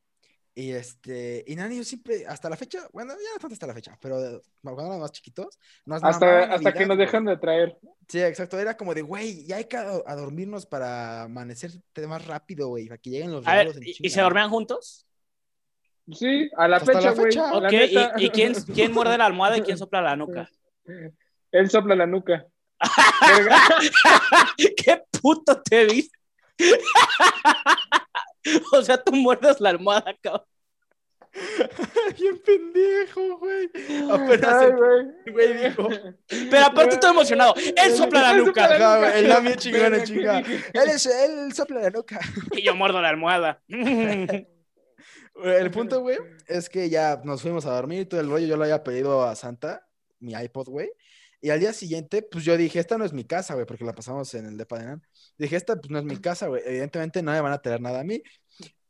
Y 0.55 0.73
este, 0.73 1.45
y 1.47 1.55
Nani, 1.55 1.77
yo 1.77 1.85
siempre, 1.85 2.27
hasta 2.27 2.51
la 2.51 2.57
fecha, 2.57 2.89
bueno, 2.93 3.13
ya 3.13 3.35
no 3.35 3.39
tanto 3.39 3.55
hasta 3.55 3.67
la 3.69 3.75
fecha, 3.75 3.97
pero 4.01 4.43
cuando 4.63 4.83
éramos 4.83 5.01
más 5.01 5.13
chiquitos, 5.13 5.59
nos 5.87 6.03
hasta 6.03 6.27
mamaba 6.27 6.55
hasta 6.55 6.73
que 6.73 6.81
Navidad, 6.81 6.87
nos 6.89 6.99
dejan 6.99 7.25
de 7.25 7.37
traer. 7.37 7.79
Sí, 8.09 8.21
exacto, 8.21 8.59
era 8.59 8.77
como 8.77 8.93
de, 8.93 9.03
güey, 9.03 9.45
ya 9.45 9.57
hay 9.57 9.65
que 9.65 9.77
a, 9.77 10.03
a 10.05 10.17
dormirnos 10.17 10.67
para 10.67 11.23
amanecer 11.23 11.71
más 12.09 12.27
rápido, 12.27 12.69
güey, 12.69 12.89
para 12.89 12.99
que 12.99 13.11
lleguen 13.11 13.31
los 13.31 13.47
A 13.47 13.55
ver, 13.55 13.69
regalos 13.69 13.77
en 13.77 13.83
¿y, 13.85 13.95
y 14.07 14.11
se 14.11 14.21
dormían 14.21 14.51
juntos? 14.51 15.07
Sí, 16.13 16.51
a 16.57 16.67
la 16.67 16.79
Hasta 16.79 16.93
fecha, 16.93 17.13
güey. 17.13 17.39
Ok. 17.39 17.73
¿y, 18.19 18.25
y 18.27 18.31
quién, 18.31 18.55
quién 18.55 18.93
muerde 18.93 19.17
la 19.17 19.27
almohada 19.27 19.57
y 19.57 19.63
quién 19.63 19.79
sopla 19.79 20.03
la 20.03 20.17
nuca? 20.17 20.51
Él 21.53 21.71
sopla 21.71 21.95
la 21.95 22.07
nuca. 22.07 22.47
¿Qué 24.57 25.03
puto 25.21 25.61
te 25.63 25.85
vi? 25.85 26.11
o 28.73 28.83
sea, 28.83 29.03
tú 29.03 29.13
muerdes 29.13 29.61
la 29.61 29.71
almohada, 29.71 30.15
cabrón. 30.23 30.45
Bien 32.19 32.39
pendejo, 32.45 33.39
güey. 33.39 33.71
Apenas 34.11 34.53
Ay, 34.53 34.67
el 34.67 34.77
güey. 34.77 35.07
güey 35.33 35.69
dijo, 35.69 35.89
Pero 36.29 36.67
aparte 36.67 36.95
estoy 36.95 37.11
emocionado. 37.11 37.55
Él 37.55 37.95
sopla 37.95 38.23
la 38.23 38.33
Él 38.33 38.39
nuca 38.45 38.63
sopla 38.67 39.57
chinga. 39.57 40.43
¿qué 40.43 40.49
dije? 40.49 40.65
Él, 40.75 40.89
es, 40.89 41.07
él 41.07 41.53
sopla 41.53 41.83
la 41.83 41.91
nuca. 41.91 42.19
y 42.53 42.63
yo 42.63 42.75
muerdo 42.75 43.01
la 43.01 43.11
almohada. 43.11 43.63
El 43.69 44.47
punto, 45.71 46.01
güey, 46.01 46.19
es 46.49 46.69
que 46.69 46.91
ya 46.91 47.21
nos 47.25 47.43
fuimos 47.43 47.65
a 47.65 47.75
dormir 47.75 48.01
y 48.01 48.07
todo 48.07 48.21
el 48.21 48.29
rollo. 48.29 48.47
Yo 48.47 48.57
lo 48.57 48.65
había 48.65 48.83
pedido 48.83 49.25
a 49.25 49.37
Santa, 49.37 49.87
mi 50.21 50.33
iPod, 50.35 50.69
güey. 50.69 50.91
Y 51.43 51.51
al 51.51 51.59
día 51.61 51.73
siguiente, 51.73 52.23
pues 52.23 52.45
yo 52.45 52.57
dije, 52.57 52.79
esta 52.79 52.99
no 52.99 53.05
es 53.05 53.13
mi 53.13 53.25
casa, 53.25 53.55
güey, 53.55 53.65
porque 53.67 53.85
la 53.85 53.95
pasamos 53.95 54.33
en 54.35 54.47
el 54.47 54.57
depa 54.59 54.79
de 54.79 54.85
Nan. 54.87 55.03
Dije, 55.39 55.57
esta 55.57 55.77
pues 55.77 55.91
no 55.91 55.99
es 55.99 56.05
mi 56.05 56.19
casa, 56.19 56.49
güey. 56.49 56.63
Evidentemente 56.67 57.23
no 57.23 57.33
me 57.33 57.41
van 57.41 57.53
a 57.53 57.63
traer 57.63 57.81
nada 57.81 58.01
a 58.01 58.05
mí. 58.05 58.23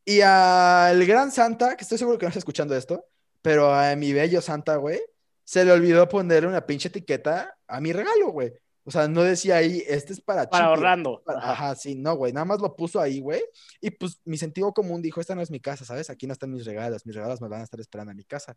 Y 0.04 0.20
al 0.22 1.04
gran 1.06 1.30
Santa, 1.30 1.76
que 1.76 1.82
estoy 1.84 1.98
seguro 1.98 2.18
que 2.18 2.24
no 2.26 2.30
está 2.30 2.40
escuchando 2.40 2.74
esto, 2.76 3.06
pero 3.42 3.72
a 3.72 3.94
mi 3.94 4.12
bello 4.12 4.40
Santa, 4.40 4.76
güey, 4.76 5.00
se 5.44 5.64
le 5.64 5.70
olvidó 5.72 6.08
ponerle 6.08 6.48
una 6.48 6.66
pinche 6.66 6.88
etiqueta 6.88 7.56
a 7.68 7.80
mi 7.80 7.92
regalo, 7.92 8.30
güey. 8.32 8.52
O 8.82 8.90
sea, 8.90 9.06
no 9.06 9.22
decía 9.22 9.56
ahí, 9.56 9.84
este 9.86 10.12
es 10.14 10.20
para 10.20 10.48
Para 10.48 10.64
Chipi". 10.64 10.68
ahorrando. 10.68 11.22
Para- 11.24 11.50
Ajá, 11.52 11.76
sí, 11.76 11.94
no, 11.94 12.16
güey, 12.16 12.32
nada 12.32 12.46
más 12.46 12.60
lo 12.60 12.74
puso 12.74 12.98
ahí, 13.00 13.20
güey. 13.20 13.42
Y 13.80 13.90
pues 13.90 14.18
mi 14.24 14.36
sentido 14.38 14.72
común 14.72 15.02
dijo, 15.02 15.20
esta 15.20 15.34
no 15.36 15.42
es 15.42 15.50
mi 15.50 15.60
casa, 15.60 15.84
¿sabes? 15.84 16.10
Aquí 16.10 16.26
no 16.26 16.32
están 16.32 16.50
mis 16.50 16.64
regalos, 16.64 17.06
mis 17.06 17.14
regalos 17.14 17.40
me 17.40 17.48
van 17.48 17.60
a 17.60 17.64
estar 17.64 17.78
esperando 17.78 18.10
en 18.10 18.16
mi 18.16 18.24
casa. 18.24 18.56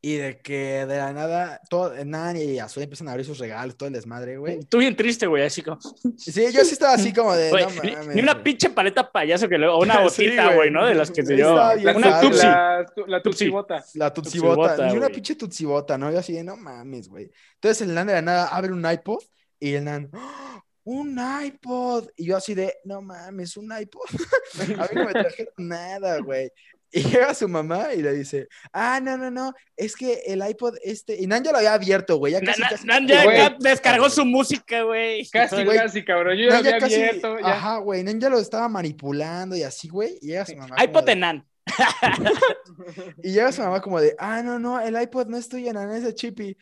Y 0.00 0.14
de 0.14 0.38
que 0.38 0.86
de 0.86 0.96
la 0.96 1.12
nada, 1.12 1.60
todo, 1.68 1.92
Nani 2.04 2.40
y 2.42 2.58
Azul 2.60 2.84
empiezan 2.84 3.08
a 3.08 3.10
abrir 3.10 3.26
sus 3.26 3.38
regalos, 3.40 3.76
todo 3.76 3.88
el 3.88 3.92
desmadre, 3.94 4.36
güey. 4.36 4.60
Tú 4.60 4.78
bien 4.78 4.94
triste, 4.94 5.26
güey, 5.26 5.42
así 5.44 5.60
como. 5.60 5.78
Sí, 6.16 6.52
yo 6.52 6.64
sí 6.64 6.74
estaba 6.74 6.92
así 6.94 7.12
como 7.12 7.34
de, 7.34 7.50
Güey, 7.50 7.64
no 7.64 7.82
ni- 7.82 7.90
mames, 7.90 8.14
ni 8.14 8.20
una 8.22 8.34
güey. 8.34 8.44
pinche 8.44 8.70
paleta 8.70 9.10
payaso 9.10 9.48
que 9.48 9.58
luego, 9.58 9.74
o 9.74 9.82
una 9.82 9.94
Sí, 10.10 10.24
botita, 10.26 10.44
güey. 10.44 10.56
güey, 10.56 10.70
¿no? 10.70 10.86
De 10.86 10.94
las 10.94 11.10
que 11.10 11.24
te 11.24 11.34
dio. 11.34 11.52
Una 11.52 12.20
tupsi. 12.20 12.46
la, 12.46 12.86
la 13.08 13.22
Tupsi. 13.22 13.44
tupsibota. 13.46 13.84
La 13.94 14.14
tutsibota, 14.14 14.62
Tutsibota, 14.76 14.86
ni 14.92 14.96
una 14.98 15.08
pinche 15.08 15.34
tutsibota, 15.34 15.98
¿no? 15.98 16.12
Yo 16.12 16.20
así 16.20 16.32
de, 16.32 16.44
no 16.44 16.56
mames, 16.56 17.08
güey. 17.08 17.28
Entonces 17.54 17.82
el 17.88 17.92
nan 17.92 18.06
de 18.06 18.12
la 18.12 18.22
nada 18.22 18.46
abre 18.48 18.72
un 18.72 18.88
iPod 18.88 19.18
y 19.58 19.74
el 19.74 19.82
nan, 19.84 20.10
¡Oh! 20.14 20.62
un 20.84 21.18
iPod. 21.44 22.08
Y 22.16 22.26
yo 22.26 22.36
así 22.36 22.54
de, 22.54 22.72
no 22.84 23.02
mames, 23.02 23.56
un 23.56 23.72
iPod. 23.76 24.02
A 24.78 24.84
mí 24.84 24.94
no 24.94 25.04
me 25.06 25.12
trajeron 25.12 25.54
nada, 25.58 26.18
güey. 26.20 26.52
Y 26.90 27.02
llega 27.02 27.34
su 27.34 27.46
mamá 27.48 27.92
y 27.94 28.00
le 28.00 28.12
dice, 28.14 28.48
ah, 28.72 28.98
no, 29.02 29.18
no, 29.18 29.30
no, 29.30 29.52
es 29.76 29.94
que 29.94 30.22
el 30.26 30.42
iPod 30.48 30.76
este, 30.82 31.16
y 31.20 31.26
Nan 31.26 31.44
ya 31.44 31.52
lo 31.52 31.58
había 31.58 31.74
abierto, 31.74 32.16
güey, 32.16 32.32
ya 32.32 32.40
casi, 32.40 32.60
na- 32.62 32.68
casi- 32.70 32.86
Nan 32.86 33.06
ya 33.06 33.56
descargó 33.58 34.08
su 34.08 34.24
música, 34.24 34.82
güey. 34.84 35.28
Casi, 35.28 35.64
Güey, 35.64 35.76
casi, 35.76 36.02
cabrón. 36.04 36.36
Yo 36.38 36.44
ya 36.44 36.50
lo 36.52 36.56
había 36.56 36.78
casi, 36.78 36.94
abierto. 36.94 37.38
Ya. 37.40 37.46
ajá, 37.48 37.76
güey, 37.78 38.02
Nan 38.04 38.18
ya 38.18 38.30
lo 38.30 38.38
estaba 38.38 38.68
manipulando 38.70 39.54
y 39.54 39.62
así, 39.64 39.88
güey, 39.88 40.18
y 40.22 40.28
llega 40.28 40.46
su 40.46 40.56
mamá. 40.56 40.76
iPod 40.82 41.04
de- 41.04 41.16
Nan. 41.16 41.46
Y 43.22 43.32
llega 43.32 43.52
su 43.52 43.62
mamá 43.62 43.80
como 43.80 44.00
de, 44.00 44.14
ah, 44.18 44.42
no, 44.42 44.58
no, 44.58 44.80
el 44.80 45.00
iPod 45.00 45.26
no 45.26 45.36
es 45.36 45.48
tuyo, 45.48 45.72
Nan, 45.72 45.90
es 45.92 46.04
de 46.04 46.14
Chippy. 46.14 46.56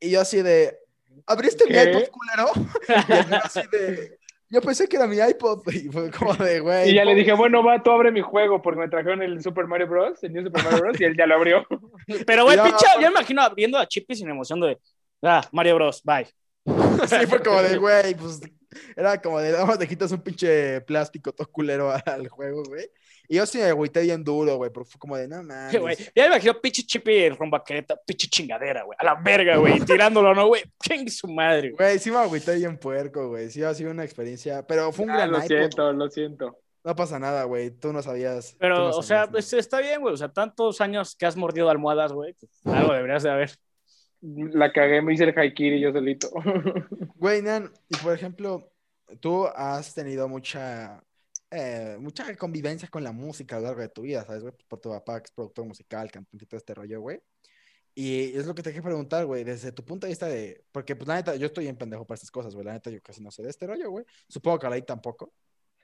Y 0.00 0.10
yo 0.10 0.20
así 0.20 0.42
de, 0.42 0.78
¿abriste 1.26 1.64
mi 1.66 1.72
¿Qué? 1.72 1.90
iPod, 1.90 2.08
culero? 2.08 2.50
Y 3.30 3.34
así 3.34 3.60
de, 3.72 4.18
yo 4.48 4.60
pensé 4.60 4.88
que 4.88 4.96
era 4.96 5.06
mi 5.06 5.16
iPod, 5.16 5.62
y 5.72 5.88
fue 5.88 6.10
como 6.10 6.34
de, 6.34 6.60
güey. 6.60 6.90
Y 6.90 6.94
ya 6.94 7.04
le 7.04 7.14
dije, 7.14 7.32
bueno, 7.32 7.64
va, 7.64 7.82
tú 7.82 7.90
abre 7.90 8.10
mi 8.12 8.20
juego, 8.20 8.62
porque 8.62 8.80
me 8.80 8.88
trajeron 8.88 9.22
el 9.22 9.42
Super 9.42 9.66
Mario 9.66 9.88
Bros., 9.88 10.22
el 10.22 10.32
New 10.32 10.44
Super 10.44 10.64
Mario 10.64 10.80
Bros., 10.80 11.00
y 11.00 11.04
él 11.04 11.16
ya 11.16 11.26
lo 11.26 11.34
abrió. 11.34 11.66
Pero, 12.26 12.44
güey, 12.44 12.56
Ya. 12.56 12.64
pinche, 12.64 12.86
yo 12.94 13.00
me 13.02 13.06
imagino 13.08 13.42
abriendo 13.42 13.78
a 13.78 13.86
Chippy 13.86 14.14
sin 14.14 14.28
emoción 14.28 14.60
de, 14.60 14.78
ah, 15.22 15.42
Mario 15.52 15.74
Bros, 15.76 16.02
bye. 16.04 16.26
Sí, 17.06 17.26
fue 17.26 17.42
como 17.42 17.62
de, 17.62 17.76
güey, 17.76 18.14
pues, 18.14 18.40
era 18.96 19.20
como 19.20 19.38
de, 19.38 19.52
más 19.64 19.78
le 19.78 19.86
quitas 19.86 20.12
un 20.12 20.22
pinche 20.22 20.80
plástico 20.82 21.32
todo 21.32 21.48
culero 21.50 21.92
al 22.04 22.28
juego, 22.28 22.62
güey. 22.64 22.88
Y 23.28 23.36
yo 23.36 23.46
sí 23.46 23.58
me 23.58 23.64
agüité 23.64 24.02
bien 24.02 24.22
duro, 24.24 24.56
güey, 24.56 24.70
pero 24.72 24.84
fue 24.84 24.98
como 24.98 25.16
de, 25.16 25.26
no 25.28 25.42
mames. 25.42 25.80
Güey, 25.80 25.96
ya 26.14 26.22
me 26.22 26.26
imagino 26.28 26.60
pinche 26.60 26.82
Chippy 26.82 27.28
rumba 27.30 27.62
quereta, 27.64 27.98
pinche 28.06 28.28
chingadera, 28.28 28.84
güey. 28.84 28.96
A 28.98 29.04
la 29.04 29.14
verga, 29.14 29.56
güey. 29.56 29.80
Tirándolo, 29.86 30.34
¿no, 30.34 30.46
güey? 30.48 30.62
Chingue 30.82 31.10
su 31.10 31.28
madre, 31.28 31.70
güey. 31.70 31.76
Güey, 31.90 31.98
sí 31.98 32.10
me 32.10 32.18
agüité 32.18 32.54
bien 32.56 32.78
puerco, 32.78 33.28
güey. 33.28 33.50
Sí 33.50 33.62
ha 33.62 33.74
sido 33.74 33.90
una 33.90 34.04
experiencia, 34.04 34.66
pero 34.66 34.92
fue 34.92 35.04
un 35.04 35.10
Ah, 35.12 35.16
gran 35.16 35.30
lo 35.32 35.38
iPod. 35.38 35.46
siento, 35.48 35.92
lo 35.92 36.10
siento. 36.10 36.58
No 36.84 36.94
pasa 36.94 37.18
nada, 37.18 37.42
güey. 37.44 37.70
Tú 37.72 37.92
no 37.92 38.00
sabías. 38.00 38.54
Pero, 38.60 38.78
no 38.78 38.88
o 38.90 39.02
sea, 39.02 39.24
sabías 39.24 39.30
pues, 39.30 39.52
está 39.54 39.80
bien, 39.80 40.00
güey. 40.00 40.14
O 40.14 40.16
sea, 40.16 40.28
tantos 40.28 40.80
años 40.80 41.16
que 41.16 41.26
has 41.26 41.36
mordido 41.36 41.68
almohadas, 41.68 42.12
güey. 42.12 42.34
pues, 42.34 42.76
algo 42.76 42.92
deberías 42.92 43.24
de 43.24 43.30
haber. 43.30 43.50
La 44.20 44.72
cagué, 44.72 45.02
me 45.02 45.12
hice 45.12 45.24
el 45.24 45.38
haikiri 45.38 45.80
yo 45.80 45.92
solito. 45.92 46.28
Güey, 47.16 47.42
Nan, 47.42 47.70
y 47.88 47.96
por 47.96 48.14
ejemplo, 48.14 48.70
tú 49.20 49.46
has 49.46 49.94
tenido 49.94 50.28
mucha, 50.28 51.02
eh, 51.50 51.96
mucha 52.00 52.34
convivencia 52.36 52.88
con 52.88 53.04
la 53.04 53.12
música 53.12 53.56
a 53.56 53.60
lo 53.60 53.66
largo 53.66 53.80
de 53.82 53.88
tu 53.88 54.02
vida, 54.02 54.24
¿sabes, 54.24 54.42
güey? 54.42 54.54
Por 54.68 54.80
tu 54.80 54.90
papá, 54.90 55.20
que 55.20 55.26
es 55.26 55.32
productor 55.32 55.64
musical, 55.64 56.10
cantante 56.10 56.44
y 56.44 56.48
todo 56.48 56.58
este 56.58 56.74
rollo, 56.74 57.00
güey. 57.00 57.20
Y 57.98 58.36
es 58.36 58.46
lo 58.46 58.54
que 58.54 58.62
te 58.62 58.72
quiero 58.72 58.84
preguntar, 58.84 59.24
güey, 59.24 59.42
desde 59.42 59.72
tu 59.72 59.82
punto 59.82 60.06
de 60.06 60.10
vista 60.10 60.26
de... 60.26 60.62
Porque, 60.70 60.94
pues, 60.94 61.08
la 61.08 61.14
neta, 61.14 61.34
yo 61.36 61.46
estoy 61.46 61.66
en 61.66 61.76
pendejo 61.76 62.04
para 62.06 62.16
estas 62.16 62.30
cosas, 62.30 62.54
güey. 62.54 62.66
La 62.66 62.74
neta, 62.74 62.90
yo 62.90 63.00
casi 63.00 63.22
no 63.22 63.30
sé 63.30 63.42
de 63.42 63.48
este 63.48 63.66
rollo, 63.66 63.90
güey. 63.90 64.04
Supongo 64.28 64.58
que 64.58 64.66
Alain 64.66 64.84
tampoco. 64.84 65.32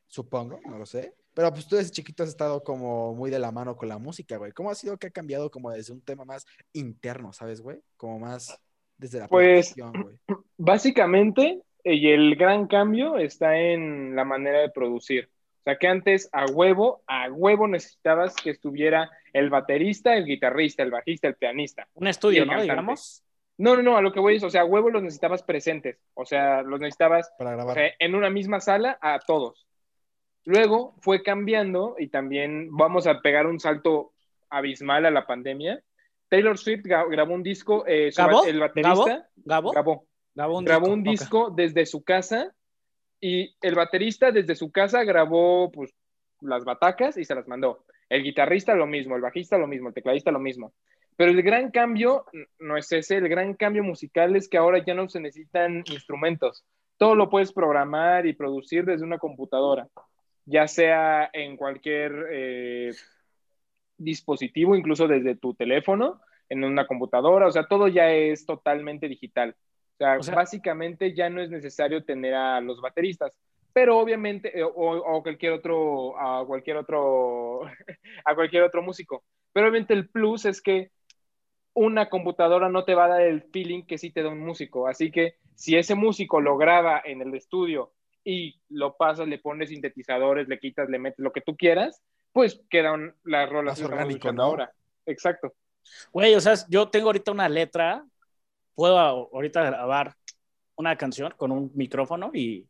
Supongo, 0.09 0.61
no 0.67 0.77
lo 0.77 0.85
sé. 0.85 1.15
Pero, 1.33 1.51
pues, 1.51 1.67
tú 1.67 1.77
desde 1.77 1.91
chiquito 1.91 2.23
has 2.23 2.29
estado 2.29 2.63
como 2.63 3.15
muy 3.15 3.31
de 3.31 3.39
la 3.39 3.51
mano 3.51 3.79
con 3.79 3.89
la 3.89 3.97
música, 3.97 4.37
güey. 4.37 4.53
¿Cómo 4.53 4.71
ha 4.71 4.75
sido 4.75 4.99
que 4.99 5.07
ha 5.07 5.11
cambiado 5.11 5.51
como 5.51 5.71
desde 5.71 5.95
un 5.95 6.03
tema 6.03 6.27
más 6.27 6.45
interno, 6.75 7.33
¿sabes, 7.33 7.63
güey? 7.63 7.81
Como 7.97 8.19
más 8.19 8.61
desde 8.99 9.21
la 9.21 9.29
Pues, 9.29 9.75
güey. 9.75 10.19
Básicamente, 10.59 11.63
eh, 11.83 11.95
y 11.95 12.09
el 12.09 12.37
gran 12.37 12.67
cambio 12.67 13.17
está 13.17 13.59
en 13.59 14.15
la 14.15 14.27
manera 14.27 14.61
de 14.61 14.69
producir. 14.69 15.31
O 15.63 15.65
sea, 15.65 15.77
que 15.77 15.87
antes 15.87 16.29
a 16.33 16.47
huevo, 16.47 17.03
a 17.07 17.31
huevo 17.31 17.69
necesitabas 17.69 18.35
que 18.35 18.51
estuviera 18.51 19.09
el 19.33 19.49
baterista, 19.49 20.17
el 20.17 20.25
guitarrista, 20.27 20.83
el 20.83 20.91
bajista, 20.91 21.29
el 21.29 21.37
pianista. 21.37 21.87
Un 21.95 22.09
estudio, 22.09 22.45
¿no? 22.45 22.51
cantante. 22.51 22.73
Digamos. 22.73 23.23
No, 23.59 23.77
no, 23.77 23.83
no, 23.83 23.97
a 23.97 24.03
lo 24.03 24.13
que 24.13 24.19
voy 24.19 24.37
es, 24.37 24.43
o 24.43 24.51
sea, 24.51 24.63
a 24.63 24.65
huevo 24.65 24.91
los 24.91 25.03
necesitabas 25.05 25.45
presentes. 25.45 25.99
O 26.15 26.25
sea, 26.25 26.63
los 26.63 26.81
necesitabas 26.81 27.33
Para 27.39 27.51
o 27.51 27.55
grabar. 27.55 27.75
sea, 27.77 27.91
en 28.01 28.15
una 28.17 28.29
misma 28.29 28.59
sala 28.61 28.99
a 29.01 29.21
todos. 29.21 29.67
Luego 30.45 30.97
fue 31.01 31.23
cambiando 31.23 31.95
y 31.99 32.09
también 32.09 32.69
vamos 32.77 33.07
a 33.07 33.21
pegar 33.21 33.47
un 33.47 33.61
salto 33.61 34.13
abismal 34.51 35.07
a 35.07 35.11
la 35.13 35.27
pandemia. 35.27 35.81
Taylor 36.29 36.59
Swift 36.59 36.85
gra- 36.87 37.09
grabó 37.09 37.35
un 37.35 37.43
disco, 37.45 37.85
eh, 37.87 38.11
ba- 38.17 38.41
el 38.47 38.59
grabó, 39.45 40.07
Grabó 40.35 40.59
un 40.59 40.65
grabó 40.65 40.87
disco. 40.87 40.93
un 40.95 41.03
disco 41.05 41.51
desde 41.55 41.87
su 41.87 42.03
casa 42.03 42.53
y 43.23 43.55
el 43.63 43.77
baterista 43.77 44.33
desde 44.33 44.57
su 44.57 44.73
casa 44.73 45.05
grabó 45.05 45.71
pues 45.71 45.95
las 46.41 46.65
batacas 46.65 47.17
y 47.17 47.25
se 47.25 47.37
las 47.37 47.47
mandó. 47.47 47.85
El 48.09 48.25
guitarrista 48.25 48.75
lo 48.75 48.87
mismo, 48.87 49.15
el 49.15 49.23
bajista 49.23 49.57
lo 49.57 49.69
mismo, 49.69 49.89
el 49.89 49.95
tecladista 49.95 50.33
lo 50.33 50.41
mismo. 50.41 50.75
Pero 51.17 51.31
el 51.31 51.41
gran 51.43 51.71
cambio 51.71 52.27
no 52.59 52.77
es 52.77 52.91
ese, 52.91 53.19
el 53.19 53.29
gran 53.29 53.55
cambio 53.55 53.85
musical 53.85 54.35
es 54.35 54.49
que 54.49 54.59
ahora 54.59 54.85
ya 54.85 54.95
no 54.95 55.09
se 55.09 55.21
necesitan 55.21 55.85
instrumentos. 55.87 56.65
Todo 56.97 57.15
lo 57.15 57.31
puedes 57.31 57.53
programar 57.53 58.27
y 58.27 58.33
producir 58.33 58.85
desde 58.85 59.05
una 59.05 59.19
computadora, 59.19 59.89
ya 60.45 60.67
sea 60.67 61.31
en 61.33 61.57
cualquier 61.57 62.27
eh, 62.29 62.91
dispositivo, 63.99 64.75
incluso 64.75 65.07
desde 65.07 65.37
tu 65.37 65.55
teléfono, 65.55 66.21
en 66.49 66.65
una 66.65 66.89
computadora, 66.89 67.47
o 67.47 67.53
sea, 67.53 67.69
todo 67.69 67.87
ya 67.87 68.11
es 68.11 68.47
totalmente 68.47 69.07
digital. 69.07 69.55
Sea, 70.03 70.19
O 70.19 70.23
sea- 70.23 70.35
básicamente 70.35 71.15
ya 71.15 71.31
no 71.31 71.41
es 71.41 71.51
necesario 71.51 72.05
tener 72.05 72.35
a 72.35 72.61
los 72.61 72.81
bateristas, 72.81 73.33
pero 73.73 73.99
obviamente, 73.99 74.59
eh, 74.59 74.65
o, 74.65 74.71
o 74.71 75.23
cualquier 75.23 75.53
otro, 75.53 76.19
a 76.19 76.45
cualquier 76.45 76.77
otro, 76.79 77.61
a 78.25 78.35
cualquier 78.35 78.65
otro 78.65 78.83
músico. 78.83 79.23
Pero 79.53 79.69
obviamente 79.69 79.95
el 79.95 80.09
plus 80.09 80.45
es 80.45 80.61
que 80.61 80.91
una 81.75 82.09
computadora 82.11 82.69
no 82.69 82.85
te 82.85 82.95
va 82.95 83.07
a 83.07 83.09
dar 83.09 83.23
el 83.23 83.43
feeling 83.45 83.85
que 83.85 83.97
sí 83.99 84.11
te 84.11 84.23
da 84.23 84.29
un 84.29 84.41
músico. 84.41 84.89
Así 84.89 85.11
que 85.11 85.37
si 85.55 85.77
ese 85.77 85.95
músico 85.95 86.41
lo 86.41 86.57
graba 86.57 87.01
en 87.05 87.23
el 87.23 87.35
estudio 87.35 87.93
y 88.25 88.61
lo 88.69 88.97
pasas, 88.97 89.27
le 89.29 89.39
pones 89.39 89.71
sintetizadores, 89.71 90.49
le 90.49 90.59
quitas, 90.59 90.89
le 90.89 90.99
metes 90.99 91.19
lo 91.21 91.33
que 91.33 91.41
tú 91.41 91.57
quieras, 91.57 92.03
pues 92.33 92.61
quedan 92.69 93.15
las 93.25 93.49
rolas 93.49 93.81
Más 93.81 93.91
orgánico, 93.91 94.33
¿no? 94.33 94.43
ahora. 94.43 94.73
Exacto. 95.07 95.55
Güey, 96.13 96.35
o 96.35 96.41
sea, 96.41 96.55
yo 96.69 96.89
tengo 96.89 97.07
ahorita 97.07 97.33
una 97.33 97.49
letra. 97.49 98.05
Puedo 98.75 98.99
ahorita 98.99 99.63
grabar 99.65 100.15
una 100.77 100.97
canción 100.97 101.33
con 101.37 101.53
un 101.53 101.71
micrófono 101.75 102.31
y 102.35 102.67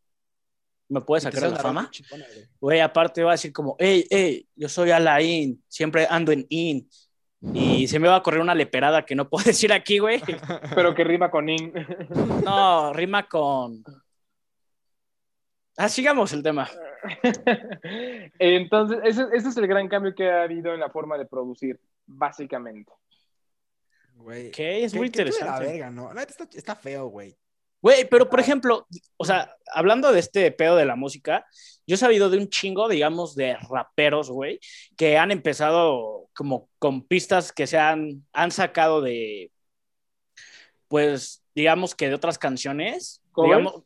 me 0.89 1.01
puede 1.01 1.23
sacar 1.23 1.43
de 1.43 1.51
la 1.51 1.57
fama. 1.57 1.91
güey. 2.11 2.23
Güey, 2.61 2.81
aparte 2.81 3.23
va 3.23 3.31
a 3.31 3.35
decir 3.35 3.53
como, 3.53 3.77
hey, 3.79 4.05
hey, 4.11 4.47
yo 4.55 4.69
soy 4.69 4.91
Alain, 4.91 5.63
siempre 5.69 6.07
ando 6.09 6.33
en 6.33 6.47
in. 6.49 6.89
Y 7.55 7.89
se 7.89 7.99
me 7.99 8.07
va 8.07 8.17
a 8.17 8.23
correr 8.23 8.41
una 8.41 8.55
leperada 8.55 9.05
que 9.05 9.17
no 9.17 9.29
puedo 9.29 9.45
decir 9.47 9.73
aquí, 9.73 9.99
güey. 9.99 10.21
Pero 10.75 10.95
que 10.95 11.05
rima 11.05 11.31
con 11.31 11.49
in. 11.49 11.73
No, 12.45 12.93
rima 12.93 13.27
con... 13.29 13.83
Ah, 15.77 15.89
sigamos 15.89 16.33
el 16.35 16.43
tema. 16.43 16.69
Entonces, 18.39 18.99
ese, 19.05 19.25
ese 19.33 19.49
es 19.49 19.57
el 19.57 19.67
gran 19.67 19.89
cambio 19.89 20.15
que 20.15 20.31
ha 20.31 20.43
habido 20.43 20.75
en 20.75 20.81
la 20.81 20.91
forma 20.91 21.17
de 21.17 21.25
producir, 21.25 21.81
básicamente. 22.07 22.93
Güey. 24.23 24.47
Es 24.49 24.93
¿Qué- 24.93 24.99
muy 24.99 25.11
qué 25.11 25.19
de 25.25 25.25
la 25.25 25.31
interesante. 25.31 25.67
verga, 25.67 25.91
¿no? 25.91 26.13
Está, 26.21 26.49
está 26.55 26.77
feo, 26.77 27.07
güey. 27.09 27.37
Güey, 27.81 28.09
pero 28.09 28.31
por 28.31 28.39
ejemplo, 28.39 28.87
o 29.17 29.25
sea, 29.25 29.55
hablando 29.73 30.13
de 30.13 30.21
este 30.21 30.53
pedo 30.53 30.77
de 30.77 30.87
la 30.87 30.95
música, 30.95 31.45
yo 31.85 31.95
he 31.97 31.99
sabido 31.99 32.31
de 32.31 32.39
un 32.39 32.49
chingo, 32.49 32.89
digamos, 32.89 33.35
de 33.35 33.57
raperos, 33.69 34.31
güey, 34.31 34.61
que 34.97 35.19
han 35.19 35.33
empezado 35.33 36.29
como 36.33 36.69
con 36.79 37.03
pistas 37.03 37.51
que 37.53 37.67
se 37.67 37.79
han, 37.79 38.25
han 38.33 38.53
sacado 38.53 39.01
de, 39.01 39.51
pues, 40.89 41.43
digamos 41.55 41.95
que 41.95 42.09
de 42.09 42.15
otras 42.15 42.39
canciones. 42.39 43.21
Digamos, 43.37 43.83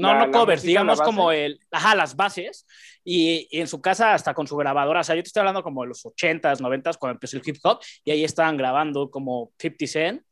no, 0.00 0.14
La- 0.14 0.26
no 0.26 0.32
covers, 0.32 0.62
digamos 0.62 1.00
como 1.00 1.30
el, 1.32 1.60
ajá, 1.70 1.94
las 1.94 2.16
bases, 2.16 2.66
y, 3.04 3.46
y 3.50 3.60
en 3.60 3.66
su 3.68 3.80
casa 3.80 4.14
hasta 4.14 4.34
con 4.34 4.46
su 4.46 4.56
grabadora, 4.56 5.00
o 5.00 5.04
sea, 5.04 5.14
yo 5.16 5.22
te 5.22 5.28
estoy 5.28 5.40
hablando 5.40 5.62
como 5.62 5.82
de 5.82 5.88
los 5.88 6.04
80s, 6.04 6.60
90s, 6.60 6.96
cuando 6.98 7.14
empezó 7.16 7.36
el 7.36 7.42
hip 7.46 7.56
hop, 7.62 7.80
y 8.04 8.10
ahí 8.10 8.24
estaban 8.24 8.56
grabando 8.56 9.10
como 9.10 9.52
50 9.58 9.86
Cent, 9.86 10.22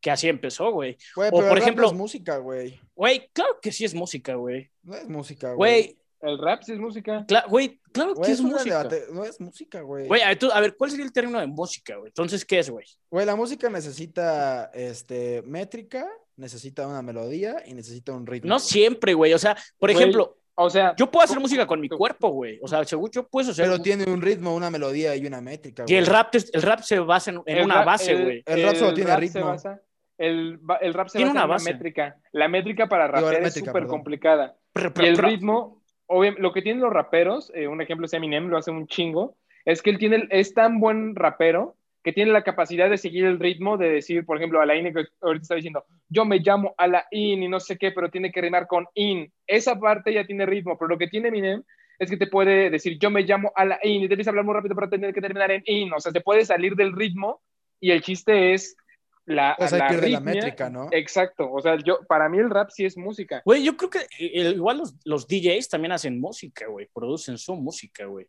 que 0.00 0.10
así 0.10 0.28
empezó, 0.28 0.70
güey. 0.70 0.96
Güey, 1.16 1.28
O, 1.28 1.36
pero 1.36 1.48
por 1.48 1.48
el 1.48 1.50
rap 1.50 1.58
ejemplo- 1.62 1.82
no 1.86 1.92
es 1.92 1.94
música, 1.98 2.36
güey. 2.38 2.80
Güey, 2.94 3.30
claro 3.32 3.58
que 3.62 3.72
sí 3.72 3.84
es 3.84 3.94
música, 3.94 4.34
güey. 4.34 4.70
No 4.82 4.94
es 4.96 5.08
música, 5.08 5.52
güey. 5.54 5.56
Güey, 5.84 5.98
El 6.20 6.38
rap 6.38 6.62
sí 6.62 6.72
es 6.72 6.78
música. 6.78 7.24
cla- 7.26 7.46
güey, 7.48 7.80
claro 7.92 8.14
Güey, 8.14 8.26
que 8.26 8.32
es 8.32 8.40
un 8.40 8.50
música. 8.50 8.78
debate- 8.84 9.06
No 9.12 9.24
es 9.24 9.38
música, 9.40 9.80
güey. 9.82 10.06
Güey, 10.06 10.22
a 10.22 10.28
ver, 10.28 10.38
tú- 10.38 10.50
a 10.52 10.60
ver, 10.60 10.74
¿cuál 10.76 10.90
sería 10.90 11.04
el 11.06 11.12
término 11.12 11.38
de 11.40 11.46
música, 11.46 11.96
güey? 11.96 12.08
Entonces, 12.08 12.44
¿qué 12.46 12.58
es, 12.60 12.70
güey? 12.70 12.86
Güey, 13.10 13.26
la 13.26 13.36
música 13.36 13.68
necesita 13.70 14.70
este, 14.74 15.42
métrica, 15.42 16.06
necesita 16.36 16.86
una 16.86 17.02
melodía 17.02 17.62
y 17.66 17.74
necesita 17.74 18.12
un 18.12 18.26
ritmo. 18.26 18.48
No 18.48 18.56
güey. 18.56 18.64
siempre, 18.66 19.14
güey. 19.14 19.32
O 19.34 19.38
sea, 19.38 19.56
por 19.78 19.90
Güey, 19.92 20.02
ejemplo, 20.02 20.36
O 20.56 20.70
sea, 20.70 20.94
yo 20.96 21.10
puedo 21.10 21.24
hacer 21.24 21.40
música 21.40 21.66
con 21.66 21.80
mi 21.80 21.88
cuerpo, 21.88 22.28
güey. 22.28 22.60
O 22.62 22.68
sea, 22.68 22.84
según 22.84 23.10
yo 23.10 23.26
puedo 23.26 23.50
hacer. 23.50 23.64
Pero 23.64 23.80
tiene 23.82 24.04
un 24.04 24.22
ritmo, 24.22 24.54
una 24.54 24.70
melodía 24.70 25.16
y 25.16 25.26
una 25.26 25.40
métrica, 25.40 25.82
Y 25.82 25.92
güey. 25.92 25.96
el 25.98 26.06
rap, 26.06 26.32
es- 26.34 26.52
el 26.54 26.62
rap 26.62 26.80
se 26.80 27.00
basa 27.00 27.32
en, 27.32 27.64
una 27.64 27.74
rap- 27.76 27.86
base, 27.86 28.12
el- 28.12 28.22
güey. 28.22 28.42
El 28.46 28.62
rap 28.62 28.74
solo 28.76 28.94
tiene 28.94 29.10
se 29.10 29.16
ritmo. 29.16 29.46
basa- 29.46 29.80
el, 30.16 30.60
el 30.80 30.94
rap 30.94 31.08
se 31.08 31.18
Tiene 31.18 31.30
basa 31.32 31.38
una 31.38 31.42
en 31.42 31.48
base. 31.48 31.64
una 31.70 31.72
métrica. 31.72 32.16
La 32.30 32.46
métrica 32.48 32.88
para 32.88 33.08
rapear 33.08 33.42
es 33.42 33.54
súper 33.54 33.86
complicada. 33.86 34.56
Pero- 34.72 34.92
Y 35.02 35.06
el 35.06 35.16
pero- 35.16 35.28
ritmo, 35.28 35.82
obvia- 36.06 36.36
lo 36.38 36.52
que 36.52 36.62
tienen 36.62 36.80
los 36.82 36.92
raperos, 36.92 37.50
eh, 37.54 37.66
un 37.66 37.80
ejemplo 37.82 38.06
es 38.06 38.12
Eminem, 38.12 38.46
lo 38.46 38.56
hace 38.56 38.70
un 38.70 38.86
chingo, 38.86 39.36
es 39.64 39.82
que 39.82 39.90
él 39.90 39.98
tiene, 39.98 40.28
es 40.30 40.54
tan 40.54 40.78
buen 40.78 41.16
rapero 41.16 41.76
que 42.04 42.12
tiene 42.12 42.32
la 42.32 42.44
capacidad 42.44 42.90
de 42.90 42.98
seguir 42.98 43.24
el 43.24 43.40
ritmo, 43.40 43.78
de 43.78 43.88
decir, 43.88 44.26
por 44.26 44.36
ejemplo, 44.36 44.60
Alain 44.60 44.92
que 44.92 45.06
ahorita 45.22 45.42
está 45.42 45.54
diciendo, 45.54 45.86
yo 46.10 46.26
me 46.26 46.38
llamo 46.38 46.74
Alain 46.76 47.42
y 47.42 47.48
no 47.48 47.58
sé 47.58 47.78
qué, 47.78 47.92
pero 47.92 48.10
tiene 48.10 48.30
que 48.30 48.42
rimar 48.42 48.66
con 48.66 48.86
in. 48.92 49.32
Esa 49.46 49.80
parte 49.80 50.12
ya 50.12 50.26
tiene 50.26 50.44
ritmo, 50.44 50.76
pero 50.78 50.90
lo 50.90 50.98
que 50.98 51.08
tiene 51.08 51.28
Eminem 51.28 51.62
es 51.98 52.10
que 52.10 52.18
te 52.18 52.26
puede 52.26 52.68
decir, 52.68 52.98
yo 52.98 53.08
me 53.10 53.22
llamo 53.22 53.52
a 53.56 53.64
la 53.64 53.78
in, 53.82 54.02
y 54.02 54.08
debes 54.08 54.28
hablar 54.28 54.44
muy 54.44 54.52
rápido 54.52 54.74
para 54.74 54.90
tener 54.90 55.14
que 55.14 55.22
terminar 55.22 55.50
en 55.50 55.62
in, 55.64 55.92
o 55.94 56.00
sea, 56.00 56.12
te 56.12 56.20
puede 56.20 56.44
salir 56.44 56.74
del 56.76 56.92
ritmo 56.92 57.40
y 57.80 57.90
el 57.90 58.02
chiste 58.02 58.52
es 58.52 58.76
la, 59.24 59.56
O 59.58 59.66
sea, 59.66 59.78
la 59.78 59.88
pierde 59.88 60.10
la 60.10 60.20
métrica, 60.20 60.68
¿no? 60.68 60.88
Exacto, 60.90 61.50
o 61.50 61.62
sea, 61.62 61.78
yo, 61.82 62.00
para 62.06 62.28
mí 62.28 62.36
el 62.36 62.50
rap 62.50 62.68
sí 62.68 62.84
es 62.84 62.98
música. 62.98 63.40
Güey, 63.46 63.64
yo 63.64 63.78
creo 63.78 63.88
que 63.88 64.00
eh, 64.18 64.50
igual 64.50 64.76
los, 64.76 64.94
los 65.04 65.26
DJs 65.26 65.70
también 65.70 65.92
hacen 65.92 66.20
música, 66.20 66.66
güey. 66.66 66.86
Producen 66.92 67.38
su 67.38 67.56
música, 67.56 68.04
güey. 68.04 68.26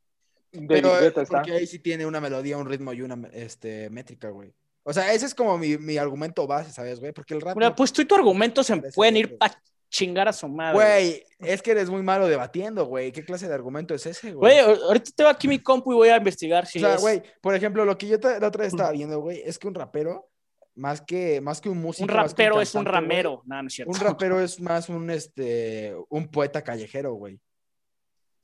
Pero 0.67 0.91
porque 1.27 1.51
ahí 1.51 1.67
sí 1.67 1.79
tiene 1.79 2.05
una 2.05 2.21
melodía, 2.21 2.57
un 2.57 2.67
ritmo 2.67 2.93
y 2.93 3.01
una 3.01 3.19
este, 3.33 3.89
métrica, 3.89 4.29
güey. 4.29 4.53
O 4.83 4.93
sea, 4.93 5.13
ese 5.13 5.25
es 5.25 5.33
como 5.33 5.57
mi, 5.57 5.77
mi 5.77 5.97
argumento 5.97 6.45
base, 6.45 6.71
¿sabes, 6.71 6.99
güey? 6.99 7.11
Porque 7.11 7.33
el 7.33 7.41
rap... 7.41 7.55
Mira, 7.57 7.69
no- 7.69 7.75
pues 7.75 7.91
tú 7.91 8.01
y 8.01 8.05
tu 8.05 8.13
argumento 8.13 8.63
se 8.63 8.77
pueden 8.93 9.17
ir 9.17 9.37
pa' 9.37 9.59
chingar 9.89 10.27
a 10.27 10.33
su 10.33 10.47
madre. 10.47 10.73
Güey, 10.73 11.23
es 11.39 11.61
que 11.61 11.71
eres 11.71 11.89
muy 11.89 12.03
malo 12.03 12.27
debatiendo, 12.27 12.85
güey. 12.85 13.11
¿Qué 13.11 13.23
clase 13.23 13.47
de 13.47 13.53
argumento 13.53 13.93
es 13.95 14.05
ese, 14.05 14.33
Güey, 14.33 14.61
güey? 14.63 14.81
ahorita 14.83 15.11
tengo 15.15 15.29
aquí 15.29 15.47
mi 15.47 15.59
compu 15.59 15.93
y 15.93 15.95
voy 15.95 16.09
a 16.09 16.17
investigar 16.17 16.65
si 16.65 16.79
o 16.79 16.81
sea, 16.81 16.95
es 16.95 17.01
güey, 17.01 17.23
por 17.41 17.55
ejemplo, 17.55 17.85
lo 17.85 17.97
que 17.97 18.07
yo 18.07 18.17
la 18.17 18.47
otra 18.47 18.63
vez 18.63 18.73
estaba 18.73 18.91
viendo, 18.91 19.19
güey, 19.19 19.41
es 19.43 19.57
que 19.57 19.67
un 19.67 19.73
rapero, 19.73 20.29
más 20.75 21.01
que, 21.01 21.39
más 21.41 21.61
que 21.61 21.69
un 21.69 21.81
músico... 21.81 22.07
un 22.09 22.15
más 22.15 22.33
que 22.33 22.43
rapero 22.43 22.61
es 22.61 22.75
un 22.75 22.83
cantante, 22.83 23.07
güey, 23.07 23.21
ramero. 23.23 23.41
No, 23.45 23.61
no 23.61 23.67
es 23.67 23.73
cierto. 23.73 23.91
Un 23.91 23.99
rapero 23.99 24.41
es 24.41 24.59
más 24.59 24.89
un, 24.89 25.09
este, 25.09 25.95
un 26.09 26.27
poeta 26.27 26.63
callejero, 26.63 27.13
güey. 27.13 27.39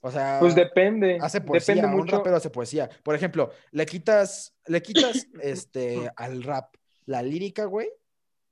O 0.01 0.09
sea, 0.11 0.37
Pues 0.39 0.55
depende. 0.55 1.17
hace 1.21 1.41
poesía, 1.41 1.75
depende 1.75 1.93
un 1.95 2.01
mucho. 2.01 2.17
rapero 2.17 2.35
hace 2.35 2.49
poesía. 2.49 2.89
Por 3.03 3.15
ejemplo, 3.15 3.51
le 3.71 3.85
quitas, 3.85 4.55
le 4.67 4.81
quitas 4.81 5.27
este, 5.41 6.09
al 6.15 6.43
rap 6.43 6.75
la 7.05 7.21
lírica, 7.21 7.65
güey, 7.65 7.89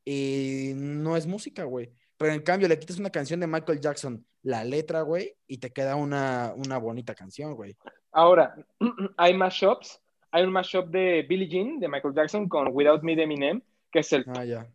y 0.05 0.73
no 0.75 1.15
es 1.17 1.25
música, 1.27 1.63
güey. 1.63 1.91
Pero 2.17 2.33
en 2.33 2.41
cambio 2.41 2.67
le 2.67 2.77
quitas 2.77 2.99
una 2.99 3.09
canción 3.09 3.39
de 3.39 3.47
Michael 3.47 3.79
Jackson, 3.79 4.25
la 4.43 4.63
letra, 4.63 5.01
güey, 5.01 5.35
y 5.47 5.57
te 5.57 5.71
queda 5.71 5.95
una, 5.95 6.53
una 6.55 6.77
bonita 6.77 7.15
canción, 7.15 7.55
güey. 7.55 7.75
Ahora, 8.11 8.55
hay 9.17 9.33
mashups. 9.33 10.01
Hay 10.31 10.43
un 10.43 10.51
mashup 10.51 10.89
de 10.89 11.25
Billie 11.27 11.47
Jean 11.47 11.79
de 11.79 11.87
Michael 11.87 12.13
Jackson 12.13 12.47
con 12.47 12.67
Without 12.71 13.01
Me 13.01 13.15
de 13.15 13.23
Eminem, 13.23 13.61
que 13.91 13.99
es 13.99 14.13
el 14.13 14.23
Ah, 14.27 14.45
ya. 14.45 14.67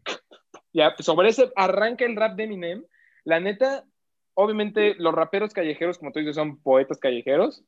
Ya, 0.73 0.93
sobre 0.99 1.29
ese 1.29 1.53
arranca 1.55 2.05
el 2.05 2.17
rap 2.17 2.35
de 2.37 2.45
Eminem. 2.45 2.85
La 3.23 3.39
neta, 3.39 3.85
obviamente 4.35 4.95
los 4.97 5.15
raperos 5.15 5.53
callejeros, 5.53 5.99
como 5.99 6.13
tú 6.13 6.21
dices, 6.21 6.35
son 6.37 6.59
poetas 6.61 6.99
callejeros, 6.99 7.65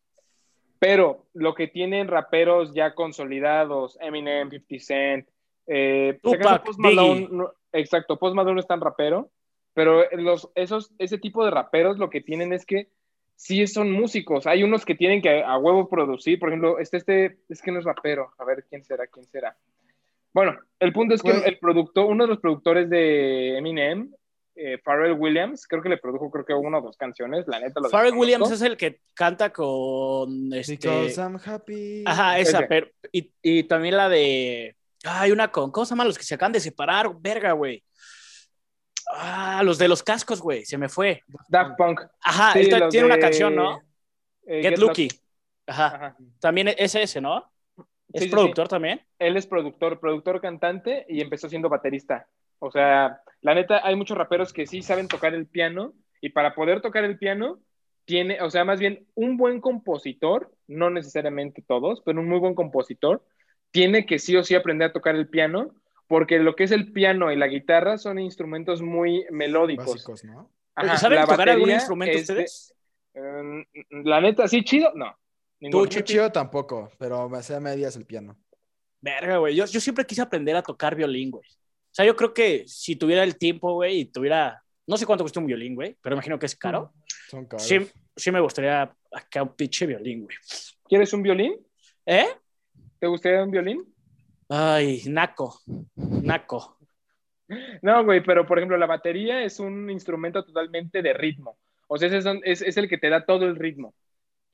pero 0.78 1.26
lo 1.32 1.54
que 1.54 1.68
tienen 1.68 2.08
raperos 2.08 2.74
ya 2.74 2.94
consolidados, 2.94 3.98
Eminem, 4.00 4.50
50 4.50 4.84
Cent, 4.84 5.28
eh, 5.66 6.18
Tupac, 6.22 6.64
Post 6.64 6.78
Malone, 6.78 7.28
no- 7.30 7.52
exacto, 7.72 8.18
Post 8.18 8.34
Malone 8.36 8.54
no 8.54 8.60
es 8.60 8.66
tan 8.66 8.80
rapero, 8.80 9.30
pero 9.74 10.04
los, 10.12 10.50
esos, 10.54 10.92
ese 10.98 11.18
tipo 11.18 11.44
de 11.44 11.50
raperos 11.50 11.98
lo 11.98 12.10
que 12.10 12.20
tienen 12.20 12.52
es 12.52 12.64
que 12.66 12.88
sí 13.34 13.66
son 13.66 13.92
músicos. 13.92 14.46
Hay 14.46 14.62
unos 14.62 14.84
que 14.84 14.94
tienen 14.94 15.20
que 15.20 15.42
a 15.42 15.58
huevo 15.58 15.88
producir, 15.88 16.38
por 16.38 16.48
ejemplo, 16.48 16.78
este, 16.78 16.96
este, 16.96 17.38
es 17.48 17.60
que 17.60 17.70
no 17.72 17.78
es 17.78 17.84
rapero, 17.84 18.30
a 18.38 18.44
ver 18.44 18.64
quién 18.68 18.82
será, 18.82 19.06
quién 19.06 19.26
será. 19.26 19.56
Bueno, 20.32 20.58
el 20.80 20.92
punto 20.92 21.14
es 21.14 21.22
que 21.22 21.30
el 21.30 21.58
productor, 21.58 22.06
uno 22.06 22.24
de 22.24 22.28
los 22.28 22.38
productores 22.40 22.88
de 22.90 23.56
Eminem, 23.56 24.14
eh, 24.56 24.78
Pharrell 24.82 25.12
Williams, 25.12 25.66
creo 25.66 25.82
que 25.82 25.88
le 25.90 25.98
produjo 25.98 26.30
creo 26.30 26.44
que 26.44 26.54
una 26.54 26.78
o 26.78 26.82
dos 26.82 26.96
canciones, 26.96 27.46
la 27.46 27.60
neta 27.60 27.80
lo 27.80 27.90
Pharrell. 27.90 28.14
Williams 28.14 28.50
es 28.50 28.62
el 28.62 28.76
que 28.76 29.00
canta 29.14 29.52
con 29.52 30.52
este. 30.54 30.74
Because 30.76 31.20
I'm 31.20 31.38
happy. 31.44 32.02
Ajá, 32.06 32.38
esa, 32.38 32.58
Ese. 32.58 32.66
pero. 32.66 32.88
Y, 33.12 33.32
y 33.42 33.62
también 33.64 33.96
la 33.96 34.08
de. 34.08 34.74
Hay 35.04 35.30
una 35.30 35.52
con. 35.52 35.70
¿Cómo 35.70 35.84
se 35.84 35.90
llaman 35.90 36.06
los 36.08 36.18
que 36.18 36.24
se 36.24 36.34
acaban 36.34 36.52
de 36.52 36.60
separar? 36.60 37.08
Verga, 37.20 37.52
güey. 37.52 37.84
Ah, 39.12 39.62
los 39.64 39.78
de 39.78 39.88
los 39.88 40.02
cascos, 40.02 40.40
güey. 40.40 40.64
Se 40.64 40.76
me 40.78 40.88
fue. 40.88 41.22
Daft 41.48 41.76
Punk. 41.76 42.00
Ajá, 42.22 42.52
Sí, 42.54 42.60
esta- 42.60 42.88
tiene 42.88 43.06
una 43.06 43.18
canción, 43.18 43.54
¿no? 43.54 43.80
eh, 44.46 44.62
Get, 44.62 44.78
Lucky. 44.78 45.04
Lucky. 45.04 45.20
Ajá. 45.66 45.86
Ajá. 45.86 46.16
También 46.40 46.68
es 46.76 46.94
ese, 46.94 47.20
¿no? 47.20 47.52
¿Es 48.12 48.22
Sí, 48.22 48.24
sí, 48.26 48.30
productor 48.30 48.68
también? 48.68 49.00
Él 49.18 49.36
es 49.36 49.46
productor, 49.46 50.00
productor 50.00 50.40
cantante 50.40 51.04
y 51.08 51.20
empezó 51.20 51.48
siendo 51.48 51.68
baterista. 51.68 52.26
O 52.58 52.70
sea, 52.70 53.20
la 53.40 53.54
neta, 53.54 53.80
hay 53.86 53.96
muchos 53.96 54.16
raperos 54.16 54.52
que 54.52 54.66
sí 54.66 54.82
saben 54.82 55.08
tocar 55.08 55.34
el 55.34 55.46
piano 55.46 55.94
y 56.20 56.30
para 56.30 56.54
poder 56.54 56.80
tocar 56.80 57.04
el 57.04 57.18
piano, 57.18 57.60
tiene, 58.04 58.40
o 58.40 58.50
sea, 58.50 58.64
más 58.64 58.78
bien 58.80 59.06
un 59.14 59.36
buen 59.36 59.60
compositor, 59.60 60.52
no 60.66 60.90
necesariamente 60.90 61.62
todos, 61.62 62.02
pero 62.04 62.20
un 62.20 62.28
muy 62.28 62.38
buen 62.38 62.54
compositor, 62.54 63.24
tiene 63.70 64.06
que 64.06 64.18
sí 64.18 64.36
o 64.36 64.44
sí 64.44 64.54
aprender 64.54 64.90
a 64.90 64.92
tocar 64.92 65.16
el 65.16 65.28
piano, 65.28 65.74
porque 66.08 66.38
lo 66.38 66.54
que 66.54 66.64
es 66.64 66.70
el 66.70 66.92
piano 66.92 67.32
y 67.32 67.36
la 67.36 67.48
guitarra 67.48 67.98
son 67.98 68.18
instrumentos 68.18 68.80
muy 68.80 69.26
melódicos. 69.30 69.86
Básicos, 69.86 70.24
¿no? 70.24 70.50
Ajá, 70.74 70.98
¿Saben 70.98 71.18
la 71.18 71.26
tocar 71.26 71.48
algún 71.48 71.70
instrumento 71.70 72.18
es 72.18 72.26
de- 72.28 72.32
ustedes? 72.34 72.74
Mm, 73.14 73.60
la 74.04 74.20
neta, 74.20 74.46
sí, 74.46 74.62
chido, 74.62 74.92
no. 74.94 75.16
Muy 75.60 75.88
chido 75.88 76.30
tampoco, 76.30 76.90
pero 76.98 77.28
me 77.28 77.38
hacía 77.38 77.58
medias 77.60 77.96
el 77.96 78.04
piano. 78.04 78.36
Verga, 79.00 79.38
güey. 79.38 79.54
Yo, 79.56 79.64
yo 79.66 79.80
siempre 79.80 80.04
quise 80.04 80.22
aprender 80.22 80.54
a 80.56 80.62
tocar 80.62 80.94
violín, 80.94 81.30
güey. 81.30 81.44
O 81.96 81.98
sea, 81.98 82.04
yo 82.04 82.14
creo 82.14 82.34
que 82.34 82.64
si 82.68 82.94
tuviera 82.96 83.22
el 83.24 83.38
tiempo, 83.38 83.72
güey, 83.72 84.00
y 84.00 84.04
tuviera. 84.04 84.62
No 84.86 84.98
sé 84.98 85.06
cuánto 85.06 85.24
cuesta 85.24 85.40
un 85.40 85.46
violín, 85.46 85.74
güey, 85.74 85.96
pero 86.02 86.14
imagino 86.14 86.38
que 86.38 86.44
es 86.44 86.54
caro. 86.54 86.92
Son 87.30 87.46
caros. 87.46 87.66
Sí, 87.66 87.78
sí 88.14 88.30
me 88.30 88.38
gustaría 88.40 88.94
acá 89.10 89.42
un 89.42 89.56
pinche 89.56 89.86
violín, 89.86 90.24
güey. 90.24 90.36
¿Quieres 90.86 91.10
un 91.14 91.22
violín? 91.22 91.56
¿Eh? 92.04 92.26
¿Te 92.98 93.06
gustaría 93.06 93.42
un 93.42 93.50
violín? 93.50 93.82
Ay, 94.46 95.04
naco. 95.06 95.58
Naco. 95.96 96.76
No, 97.80 98.04
güey, 98.04 98.22
pero 98.22 98.46
por 98.46 98.58
ejemplo, 98.58 98.76
la 98.76 98.84
batería 98.86 99.42
es 99.42 99.58
un 99.58 99.88
instrumento 99.88 100.44
totalmente 100.44 101.00
de 101.00 101.14
ritmo. 101.14 101.56
O 101.88 101.96
sea, 101.96 102.10
es- 102.44 102.60
es 102.60 102.76
el 102.76 102.90
que 102.90 102.98
te 102.98 103.08
da 103.08 103.24
todo 103.24 103.46
el 103.46 103.56
ritmo. 103.56 103.94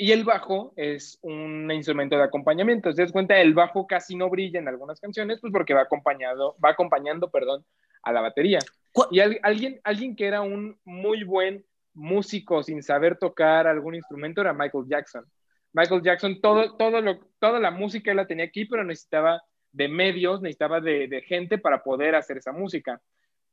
Y 0.03 0.11
el 0.11 0.25
bajo 0.25 0.73
es 0.75 1.17
un 1.23 1.71
instrumento 1.71 2.17
de 2.17 2.25
acompañamiento. 2.25 2.91
Si 2.91 2.97
te 2.97 3.03
das 3.03 3.13
cuenta, 3.13 3.41
el 3.41 3.55
bajo 3.55 3.87
casi 3.87 4.17
no 4.17 4.29
brilla 4.29 4.59
en 4.59 4.67
algunas 4.67 4.99
canciones, 4.99 5.39
pues 5.41 5.53
porque 5.53 5.75
va 5.75 5.83
acompañado, 5.83 6.57
va 6.63 6.71
acompañando, 6.71 7.31
perdón, 7.31 7.65
a 8.03 8.11
la 8.11 8.21
batería. 8.21 8.59
¿Cuál- 8.93 9.07
Y 9.13 9.21
al- 9.21 9.39
alguien, 9.45 9.81
alguien 9.85 10.17
que 10.17 10.27
era 10.27 10.41
un 10.41 10.77
muy 10.85 11.23
buen 11.23 11.65
músico 11.95 12.65
sin 12.65 12.83
saber 12.83 13.17
tocar 13.17 13.69
algún 13.69 13.95
instrumento 13.95 14.41
era 14.41 14.53
Michael 14.53 14.87
Jackson. 14.89 15.25
Michael 15.73 16.03
Jackson, 16.03 16.41
todo, 16.41 16.77
todo 16.77 17.01
lo, 17.01 17.21
toda 17.39 17.61
la 17.61 17.71
música 17.71 18.11
él 18.11 18.17
la 18.17 18.27
tenía 18.27 18.47
aquí, 18.47 18.65
pero 18.65 18.83
necesitaba 18.83 19.41
de 19.71 19.87
medios, 19.87 20.43
necesitaba 20.43 20.81
de, 20.81 21.07
de 21.07 21.23
gente 21.23 21.59
para 21.59 21.85
poder 21.85 22.17
hacer 22.17 22.39
esa 22.39 22.51
música. 22.51 23.01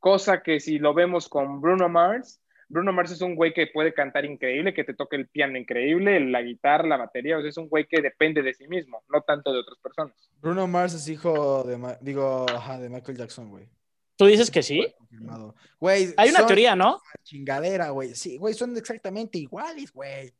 Cosa 0.00 0.42
que 0.42 0.58
si 0.58 0.80
lo 0.80 0.94
vemos 0.94 1.28
con 1.28 1.60
Bruno 1.60 1.88
Mars, 1.88 2.42
Bruno 2.70 2.92
Mars 2.92 3.10
es 3.10 3.20
un 3.20 3.34
güey 3.34 3.52
que 3.52 3.66
puede 3.66 3.92
cantar 3.92 4.24
increíble, 4.24 4.72
que 4.72 4.84
te 4.84 4.94
toca 4.94 5.16
el 5.16 5.28
piano 5.28 5.58
increíble, 5.58 6.20
la 6.20 6.40
guitarra, 6.40 6.86
la 6.86 6.96
batería, 6.96 7.36
o 7.36 7.40
sea, 7.40 7.50
es 7.50 7.56
un 7.56 7.68
güey 7.68 7.84
que 7.86 8.00
depende 8.00 8.42
de 8.42 8.54
sí 8.54 8.68
mismo, 8.68 9.02
no 9.12 9.22
tanto 9.22 9.52
de 9.52 9.58
otras 9.58 9.76
personas. 9.78 10.14
Bruno 10.40 10.66
Mars 10.68 10.94
es 10.94 11.08
hijo 11.08 11.64
de, 11.64 11.76
Ma- 11.76 11.98
digo, 12.00 12.46
ajá, 12.48 12.78
de 12.78 12.88
Michael 12.88 13.18
Jackson, 13.18 13.50
güey. 13.50 13.68
¿Tú 14.16 14.26
dices 14.26 14.50
que 14.50 14.62
sí? 14.62 14.86
Güey, 15.80 16.14
Hay 16.16 16.30
una 16.30 16.46
teoría, 16.46 16.76
¿no? 16.76 17.00
Chingadera, 17.24 17.90
güey. 17.90 18.14
Sí, 18.14 18.36
güey, 18.36 18.54
son 18.54 18.76
exactamente 18.76 19.38
iguales, 19.38 19.90
güey. 19.92 20.32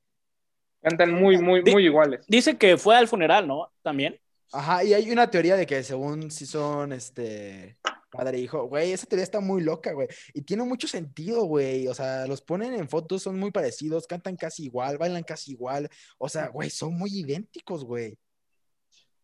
Cantan 0.83 1.12
muy, 1.12 1.37
muy, 1.38 1.62
muy 1.62 1.85
iguales. 1.85 2.25
Dice 2.29 2.57
que 2.57 2.77
fue 2.77 2.97
al 2.97 3.09
funeral, 3.09 3.47
¿no? 3.49 3.73
También. 3.83 4.19
Ajá, 4.53 4.85
y 4.85 4.95
hay 4.95 5.11
una 5.11 5.31
teoría 5.31 5.57
de 5.57 5.66
que 5.66 5.83
según 5.83 6.31
si 6.31 6.47
son, 6.47 6.93
este, 6.93 7.77
padre 8.11 8.38
e 8.38 8.40
hijo, 8.40 8.64
güey, 8.64 8.92
esa 8.92 9.07
teoría 9.07 9.25
está 9.25 9.40
muy 9.40 9.62
loca, 9.62 9.92
güey. 9.92 10.09
Y 10.35 10.42
tiene 10.42 10.64
mucho 10.64 10.88
sentido, 10.88 11.44
güey. 11.44 11.88
O 11.88 11.94
sea, 11.94 12.27
los 12.27 12.42
ponen 12.42 12.75
en 12.75 12.88
fotos, 12.88 13.23
son 13.23 13.38
muy 13.38 13.51
parecidos, 13.51 14.07
cantan 14.07 14.37
casi 14.37 14.64
igual, 14.64 14.99
bailan 14.99 15.23
casi 15.23 15.53
igual. 15.53 15.88
O 16.18 16.29
sea, 16.29 16.49
güey, 16.49 16.70
son 16.70 16.94
muy 16.94 17.11
idénticos, 17.12 17.85
güey. 17.85 18.18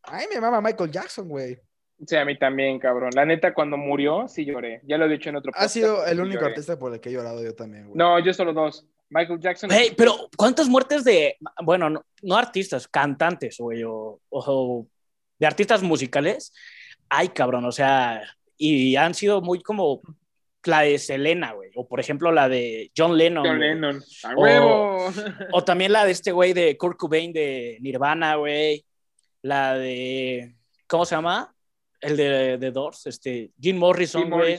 Ay, 0.02 0.26
me 0.32 0.40
mama 0.40 0.60
Michael 0.60 0.90
Jackson, 0.90 1.28
güey. 1.28 1.58
Sí, 2.06 2.14
a 2.14 2.24
mí 2.24 2.38
también, 2.38 2.78
cabrón. 2.78 3.10
La 3.14 3.24
neta, 3.24 3.54
cuando 3.54 3.76
murió, 3.76 4.28
sí 4.28 4.44
lloré. 4.44 4.82
Ya 4.84 4.98
lo 4.98 5.06
he 5.06 5.08
dicho 5.08 5.30
en 5.30 5.36
otro 5.36 5.50
Ha 5.50 5.54
podcast, 5.54 5.74
sido 5.74 6.06
el 6.06 6.20
único 6.20 6.40
lloré. 6.40 6.46
artista 6.52 6.78
por 6.78 6.92
el 6.92 7.00
que 7.00 7.08
he 7.08 7.12
llorado 7.12 7.42
yo 7.42 7.54
también, 7.54 7.86
güey. 7.86 7.96
No, 7.96 8.18
yo 8.18 8.32
solo 8.34 8.52
dos. 8.52 8.86
Michael 9.08 9.40
Jackson. 9.40 9.70
Hey, 9.72 9.94
pero 9.96 10.28
¿cuántas 10.36 10.68
muertes 10.68 11.04
de, 11.04 11.36
bueno, 11.64 11.88
no, 11.88 12.04
no 12.22 12.36
artistas, 12.36 12.88
cantantes, 12.88 13.56
güey, 13.58 13.82
o, 13.84 14.20
o 14.28 14.86
de 15.38 15.46
artistas 15.46 15.82
musicales? 15.82 16.52
Ay, 17.08 17.28
cabrón, 17.28 17.64
o 17.64 17.72
sea, 17.72 18.20
y 18.56 18.96
han 18.96 19.14
sido 19.14 19.40
muy 19.42 19.60
como 19.62 20.00
la 20.64 20.80
de 20.80 20.98
Selena, 20.98 21.52
güey, 21.52 21.70
o 21.76 21.86
por 21.86 22.00
ejemplo 22.00 22.32
la 22.32 22.48
de 22.48 22.90
John 22.96 23.16
Lennon. 23.16 23.46
John. 23.46 23.60
Lennon. 23.60 24.02
¡A 24.24 24.34
O- 24.34 24.40
huevo! 24.42 25.12
O 25.52 25.64
también 25.64 25.92
la 25.92 26.04
de 26.04 26.10
este 26.12 26.32
güey 26.32 26.52
de 26.52 26.76
Kurt 26.76 26.96
Cobain 26.98 27.32
de 27.32 27.78
Nirvana, 27.80 28.34
güey. 28.36 28.84
La 29.42 29.74
de, 29.76 30.56
¿cómo 30.88 31.04
se 31.06 31.14
llama? 31.14 31.54
El 32.00 32.16
de, 32.16 32.58
de 32.58 32.70
Doors, 32.72 33.06
este, 33.06 33.52
Jim 33.60 33.76
Morrison, 33.76 34.22
Jim 34.22 34.30
güey. 34.30 34.58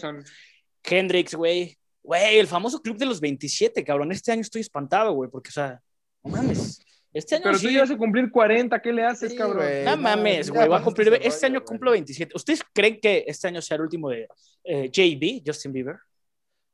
Hendrix, 0.83 1.35
güey. 1.35 1.77
Güey, 2.01 2.37
el 2.39 2.47
famoso 2.47 2.81
club 2.81 2.97
de 2.97 3.05
los 3.05 3.19
27, 3.19 3.83
cabrón. 3.83 4.13
Este 4.13 4.31
año 4.31 4.41
estoy 4.41 4.61
espantado, 4.61 5.11
güey, 5.11 5.29
porque, 5.29 5.49
o 5.49 5.51
sea, 5.51 5.81
no 6.23 6.31
mames. 6.31 6.79
Este 7.17 7.35
año 7.35 7.43
Pero 7.45 7.57
sí. 7.57 7.67
tú 7.67 7.73
ya 7.73 7.81
vas 7.81 7.91
a 7.91 7.97
cumplir 7.97 8.31
40, 8.31 8.81
¿qué 8.81 8.93
le 8.93 9.03
haces, 9.03 9.31
Sí, 9.31 9.37
cabrón? 9.37 9.57
güey. 9.65 9.85
No 9.85 9.97
mames, 9.97 10.49
güey. 10.49 10.67
Va 10.67 10.77
a 10.77 10.83
cumplir. 10.83 11.07
Este 11.21 11.47
rollo, 11.47 11.57
año 11.59 11.65
cumplo 11.65 11.91
güey. 11.91 11.99
27. 12.01 12.33
¿Ustedes 12.35 12.63
creen 12.73 12.99
que 13.01 13.23
este 13.27 13.47
año 13.47 13.61
sea 13.61 13.75
el 13.75 13.81
último 13.81 14.09
de 14.09 14.27
eh, 14.63 14.89
JB, 14.91 15.43
Justin 15.45 15.73
Bieber? 15.73 15.95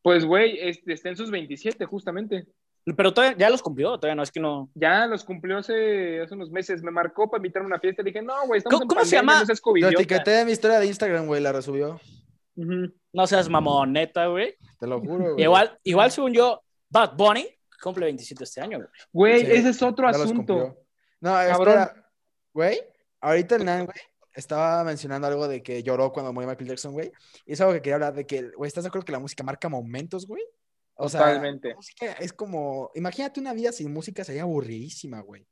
Pues, 0.01 0.25
güey, 0.25 0.57
este, 0.59 0.93
está 0.93 1.09
en 1.09 1.15
sus 1.17 1.31
27, 1.31 1.85
justamente. 1.85 2.45
Pero 2.97 3.13
todavía, 3.13 3.37
ya 3.37 3.49
los 3.49 3.61
cumplió, 3.61 3.97
todavía 3.97 4.15
no, 4.15 4.23
es 4.23 4.31
que 4.31 4.41
no. 4.41 4.69
Ya 4.75 5.07
los 5.07 5.23
cumplió 5.23 5.59
hace, 5.59 6.19
hace 6.21 6.35
unos 6.35 6.51
meses. 6.51 6.83
Me 6.83 6.91
marcó 6.91 7.29
para 7.31 7.39
invitarme 7.39 7.67
a 7.67 7.67
una 7.67 7.79
fiesta. 7.79 8.03
Le 8.03 8.09
dije, 8.11 8.21
no, 8.21 8.45
güey, 8.45 8.57
estamos 8.57 8.81
¿Cómo- 8.81 8.83
en 8.83 8.87
cómo 8.89 9.05
se 9.05 9.15
llama? 9.15 9.39
no 9.39 9.45
seas 9.45 9.59
Lo 9.59 9.63
covidiota". 9.63 9.93
etiqueté 9.95 10.39
en 10.41 10.45
mi 10.47 10.51
historia 10.51 10.79
de 10.79 10.87
Instagram, 10.87 11.25
güey, 11.25 11.41
la 11.41 11.53
resubió. 11.53 12.01
No 12.55 13.27
seas 13.27 13.47
mamoneta, 13.49 14.27
güey. 14.27 14.55
Te 14.79 14.87
lo 14.87 14.99
juro, 14.99 15.33
güey. 15.33 15.43
Igual, 15.43 15.79
igual 15.83 16.11
según 16.11 16.33
yo, 16.33 16.61
Bad 16.89 17.15
Bunny 17.15 17.47
cumple 17.83 18.05
27 18.05 18.43
este 18.43 18.61
año, 18.61 18.77
güey. 18.79 18.89
Güey, 19.11 19.45
Sí, 19.45 19.51
ese 19.51 19.69
es 19.69 19.81
otro 19.81 20.07
asunto. 20.07 20.77
No, 21.19 21.31
Cabrón. 21.33 21.51
espera. 21.79 22.09
Güey, 22.53 22.79
ahorita 23.21 23.55
el 23.55 23.65
Nan, 23.65 23.85
güey, 23.85 23.97
estaba 24.33 24.83
mencionando 24.83 25.27
algo 25.27 25.47
de 25.47 25.61
que 25.61 25.83
lloró 25.83 26.11
cuando 26.11 26.31
murió 26.33 26.47
Michael 26.49 26.69
Jackson, 26.69 26.93
güey. 26.93 27.11
Y 27.45 27.53
es 27.53 27.61
algo 27.61 27.73
que 27.73 27.81
quería 27.81 27.95
hablar 27.95 28.13
de 28.13 28.25
que, 28.25 28.49
güey, 28.55 28.67
¿estás 28.67 28.83
de 28.83 28.87
acuerdo 28.89 29.05
que 29.05 29.11
la 29.11 29.19
música 29.19 29.43
marca 29.43 29.69
momentos, 29.69 30.25
güey? 30.27 30.43
O 30.95 31.09
sea, 31.09 31.21
Totalmente. 31.21 31.69
la 31.69 31.75
música 31.75 32.11
es 32.13 32.33
como, 32.33 32.91
imagínate 32.95 33.39
una 33.39 33.53
vida 33.53 33.71
sin 33.71 33.91
música, 33.91 34.23
sería 34.23 34.43
aburridísima, 34.43 35.21
güey. 35.21 35.45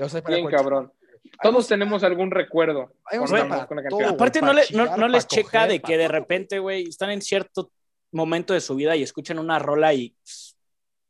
O 0.00 0.08
sea, 0.08 0.22
para 0.22 0.36
Bien 0.36 0.44
cualquier- 0.48 0.62
cabrón. 0.62 0.92
Todos 1.40 1.54
música- 1.54 1.74
tenemos 1.74 2.02
algún 2.02 2.30
recuerdo. 2.30 2.94
hay 3.04 3.18
con 3.18 3.28
música 3.28 3.44
una- 3.44 3.48
para 3.54 3.66
con 3.66 3.78
una 3.78 3.88
todo, 3.88 4.08
Aparte, 4.08 4.40
no, 4.40 4.46
para 4.48 4.54
le- 4.54 4.60
no- 4.72 4.84
chillar, 4.84 4.98
no 4.98 5.08
les 5.08 5.26
checa 5.26 5.50
coger, 5.62 5.68
de 5.70 5.80
que 5.82 5.96
de 5.98 6.08
repente, 6.08 6.58
güey, 6.58 6.84
están 6.88 7.10
en 7.10 7.20
cierto 7.22 7.70
momento 8.10 8.54
de 8.54 8.60
su 8.60 8.74
vida 8.74 8.96
y 8.96 9.02
escuchan 9.02 9.38
una 9.38 9.58
rola 9.58 9.92
y 9.94 10.16
pss, 10.24 10.51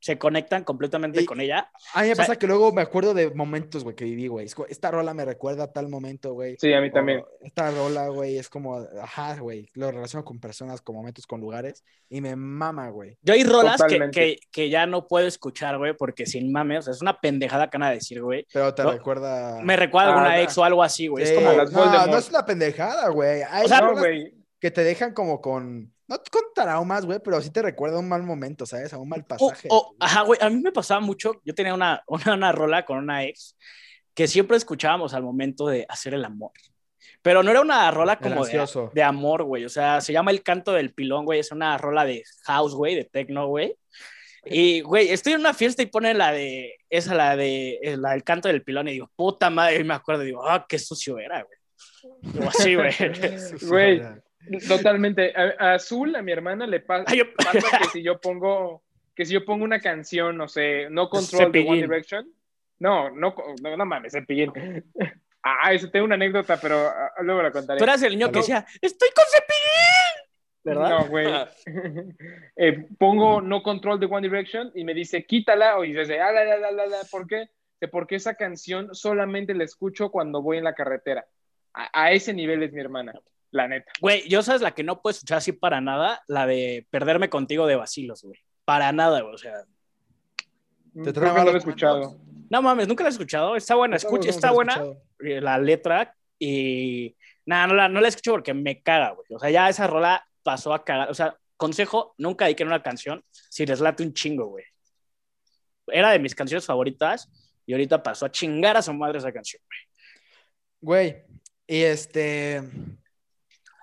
se 0.03 0.19
conectan 0.19 0.65
completamente 0.65 1.23
Y- 1.23 1.25
con 1.25 1.41
ella. 1.41 1.71
A 1.95 2.01
mí 2.03 2.09
me 2.09 2.13
O 2.13 2.17
sea- 2.17 2.25
pasa 2.27 2.37
que 2.37 2.49
luego 2.49 2.73
me 2.73 2.83
acuerdo 2.83 3.15
de 3.15 3.31
momentos, 3.31 3.85
güey, 3.85 3.95
que 3.95 4.05
viví, 4.05 4.27
güey. 4.27 4.49
Esta 4.69 4.91
rola 4.91 5.15
me 5.15 5.25
recuerda 5.25 5.65
a 5.65 5.73
tal 5.73 5.89
momento, 5.89 6.33
güey. 6.33 6.57
Sí, 6.61 6.73
a 6.75 6.81
mí 6.81 6.89
O 6.89 6.93
también. 6.93 7.25
Esta 7.41 7.71
rola, 7.71 8.09
güey, 8.09 8.37
es 8.37 8.49
como, 8.49 8.79
ajá, 9.01 9.37
güey, 9.39 9.71
lo 9.75 9.93
relaciono 9.93 10.25
con 10.25 10.41
personas, 10.41 10.81
con 10.83 10.97
momentos, 10.97 11.25
con 11.25 11.41
lugares, 11.41 11.85
y 12.09 12.21
me 12.21 12.35
mama, 12.35 12.89
güey. 12.91 13.17
Yo 13.23 13.35
hay 13.35 13.45
rolas 13.45 13.81
que, 13.89 14.11
que, 14.11 14.39
que 14.51 14.69
ya 14.71 14.87
no 14.87 15.07
puedo 15.07 15.27
escuchar, 15.29 15.79
güey, 15.79 15.97
porque 15.97 16.27
sin 16.27 16.51
mames, 16.51 16.81
o 16.81 16.83
sea, 16.83 16.91
es 16.95 17.01
una 17.01 17.21
pendejada 17.21 17.71
que 17.71 17.79
van 17.79 17.89
a 17.89 17.93
decir, 17.93 18.21
güey. 18.21 18.45
Pero 18.53 18.75
te 18.75 18.83
No, 18.83 18.91
recuerda... 18.91 19.63
Me 19.63 19.77
recuerda 19.77 20.09
a 20.09 20.13
alguna 20.15 20.31
Ah, 20.33 20.43
ex 20.43 20.59
o 20.59 20.65
algo 20.65 20.83
así, 20.83 21.07
güey. 21.07 21.25
Sí, 21.27 21.35
Es 21.35 21.39
como, 21.39 21.53
no, 21.53 22.07
no 22.09 22.19
es 22.19 22.29
una 22.29 22.45
pendejada, 22.45 23.09
güey. 23.11 23.43
Hay 23.49 23.67
O 23.67 23.69
sea, 23.69 23.81
no, 23.81 23.87
rolas 23.91 24.01
güey. 24.03 24.35
que 24.59 24.73
te 24.73 24.83
dejan 24.83 25.15
como 25.15 25.41
con, 25.41 25.93
no 26.13 26.23
con 26.31 26.43
traumas, 26.55 27.05
güey, 27.07 27.19
pero 27.25 27.41
sí 27.41 27.51
te 27.51 27.63
recuerda 27.63 27.97
a 27.97 28.01
un 28.01 28.09
mal 28.09 28.23
momento, 28.23 28.67
¿sabes? 28.67 28.93
A 28.93 28.99
un 28.99 29.09
mal 29.09 29.25
pasaje. 29.25 29.69
o- 29.71 29.95
ajá, 29.99 30.23
güey, 30.23 30.39
a 30.43 30.51
mí 30.51 30.61
me 30.61 30.73
pasaba 30.73 31.01
mucho, 31.01 31.41
yo 31.45 31.55
tenía 31.55 31.75
una, 31.75 32.03
una, 32.07 32.35
una 32.35 32.53
rola 32.53 32.85
con 32.85 32.99
una 32.99 33.25
ex 33.25 33.57
que 34.15 34.29
siempre 34.29 34.57
escuchábamos 34.57 35.15
al 35.15 35.23
momento 35.23 35.67
de 35.67 35.87
hacer 35.89 36.15
el 36.15 36.25
amor. 36.25 36.53
Pero 37.23 37.43
no 37.43 37.51
era 37.51 37.61
una 37.61 37.91
rola 37.91 38.19
como 38.19 38.45
de, 38.45 38.53
de 38.95 39.03
amor, 39.03 39.45
güey. 39.45 39.65
O 39.65 39.69
sea, 39.69 40.01
se 40.01 40.13
llama 40.13 40.31
El 40.33 40.43
Canto 40.43 40.73
del 40.73 40.93
Pilón, 40.93 41.25
güey. 41.25 41.41
Es 41.41 41.53
una 41.53 41.79
rola 41.79 42.05
de 42.05 42.23
house, 42.45 42.75
güey, 42.75 42.95
de 42.97 43.05
techno, 43.05 43.47
güey. 43.47 43.77
Y, 44.45 44.81
güey, 44.81 45.09
estoy 45.11 45.35
en 45.35 45.41
una 45.41 45.55
fiesta 45.55 45.83
y 45.83 45.87
pone 45.87 46.15
la 46.15 46.33
de, 46.33 46.75
esa, 46.91 47.15
la 47.15 47.37
de, 47.37 47.79
eh, 47.83 47.97
la 47.97 48.11
del 48.11 48.25
Canto 48.25 48.49
del 48.49 48.63
Pilón 48.65 48.89
y 48.89 48.93
digo, 48.93 49.11
puta 49.15 49.51
madre, 49.51 49.77
y 49.81 49.85
me 49.85 49.95
acuerdo, 49.95 50.23
digo, 50.23 50.47
ah, 50.47 50.67
qué 50.69 50.79
sucio 50.81 51.19
era, 51.19 51.43
güey. 51.45 51.59
Digo, 52.33 52.49
así, 52.49 52.75
güey. 52.75 52.93
Güey. 53.69 54.03
Totalmente. 54.69 55.33
A, 55.37 55.55
a 55.59 55.75
Azul, 55.75 56.15
a 56.17 56.23
mi 56.23 56.33
hermana, 56.33 56.67
le 56.67 56.81
pa- 56.81 57.05
Ay, 57.07 57.19
yo- 57.19 57.35
pasa 57.35 57.79
que 57.79 57.85
si 57.93 58.03
yo 58.03 58.21
pongo 58.21 58.83
que 59.15 59.27
si 59.27 59.35
yo 59.35 59.45
pongo 59.45 59.65
una 59.65 59.81
canción, 59.81 60.37
no 60.39 60.49
sé, 60.49 60.89
No 60.91 61.09
Control 61.11 61.53
de 61.53 61.61
One. 61.69 61.83
Direction. 61.83 62.27
No, 62.79 63.11
no, 63.11 63.35
no, 63.63 63.77
no 63.77 63.87
mames, 63.87 64.13
Cepillín. 64.13 64.53
Ah, 65.45 65.73
eso 65.73 65.91
tengo 65.91 66.05
una 66.05 66.15
anécdota, 66.15 66.57
pero 66.57 66.87
ah, 66.87 67.11
luego 67.23 67.43
la 67.43 67.51
contaré. 67.51 67.77
Tú 67.79 67.83
eras 67.83 68.01
el 68.05 68.13
niño 68.13 68.31
que 68.31 68.39
decía, 68.39 68.65
estoy 68.81 69.09
con 69.11 69.25
cepillín. 69.29 70.31
¿Verdad? 70.63 70.89
No, 70.91 71.07
güey. 71.09 71.27
Eh, 72.57 72.87
pongo 72.97 73.41
no 73.41 73.61
control 73.61 73.99
de 73.99 74.07
One 74.07 74.29
Direction 74.29 74.71
y 74.73 74.85
me 74.85 74.95
dice, 74.95 75.25
quítala, 75.27 75.79
o 75.79 75.83
dice, 75.83 76.21
ah, 76.21 76.31
la, 76.31 76.45
la, 76.45 76.59
la, 76.59 76.71
la, 76.71 76.87
la, 76.87 76.99
¿por 77.11 77.27
qué? 77.27 77.49
De 77.81 77.89
Porque 77.89 78.15
esa 78.15 78.37
canción 78.37 78.95
solamente 78.95 79.53
la 79.53 79.65
escucho 79.65 80.13
cuando 80.13 80.43
voy 80.43 80.59
en 80.59 80.65
la 80.65 80.75
carretera. 80.75 81.27
A, 81.75 82.05
a 82.05 82.13
ese 82.13 82.33
nivel 82.33 82.63
es 82.63 82.73
mi 82.73 82.81
hermana, 82.81 83.13
la 83.53 83.69
neta. 83.69 83.93
Güey, 84.01 84.29
yo 84.29 84.43
sabes 84.43 84.61
la 84.63 84.73
que 84.75 84.83
no 84.83 85.01
puedo 85.01 85.13
escuchar 85.13 85.39
así 85.39 85.53
para 85.53 85.81
nada, 85.81 86.23
la 86.27 86.47
de 86.47 86.87
perderme 86.91 87.31
contigo 87.31 87.67
de 87.67 87.77
vacilos, 87.77 88.23
güey. 88.25 88.39
Para 88.65 88.91
nada, 88.93 89.21
güey. 89.21 89.35
O 89.35 89.39
sea, 89.39 89.55
Creo 90.95 91.13
que 91.15 91.21
no 91.21 91.45
lo 91.45 91.53
he 91.55 91.59
escuchado. 91.59 92.19
no 92.51 92.63
mames, 92.63 92.87
nunca 92.89 93.03
la 93.05 93.09
he 93.09 93.13
escuchado. 93.13 93.57
Está 93.57 93.75
buena, 93.77 93.97
escucha, 93.97 94.29
está 94.29 94.51
buena 94.51 94.73
escuchado. 94.73 95.03
eh, 95.21 95.41
la 95.41 95.59
letra 95.59 96.15
y 96.39 97.17
nada, 97.47 97.67
no 97.69 97.75
la, 97.75 97.89
no 97.89 98.01
la 98.01 98.09
escucho 98.09 98.33
porque 98.33 98.53
me 98.53 98.83
caga, 98.83 99.11
güey. 99.13 99.27
O 99.31 99.39
sea, 99.39 99.51
ya 99.51 99.69
esa 99.69 99.87
rola 99.87 100.27
pasó 100.43 100.75
a 100.75 100.85
cagar. 100.85 101.11
O 101.11 101.15
sea, 101.15 101.37
consejo, 101.57 102.15
nunca 102.19 102.45
dediquen 102.47 102.67
una 102.67 102.83
canción 102.83 103.25
si 103.31 103.65
les 103.65 103.81
late 103.81 104.03
un 104.03 104.13
chingo, 104.13 104.47
güey. 104.47 104.65
Era 105.87 106.11
de 106.11 106.19
mis 106.19 106.35
canciones 106.35 106.67
favoritas 106.67 107.31
y 107.67 107.73
ahorita 107.73 108.03
pasó 108.03 108.27
a 108.27 108.31
chingar 108.31 108.77
a 108.77 108.83
su 108.83 108.93
madre 108.93 109.19
esa 109.19 109.33
canción. 109.33 109.63
Güey, 110.81 111.23
y 111.67 111.83
este. 111.83 112.63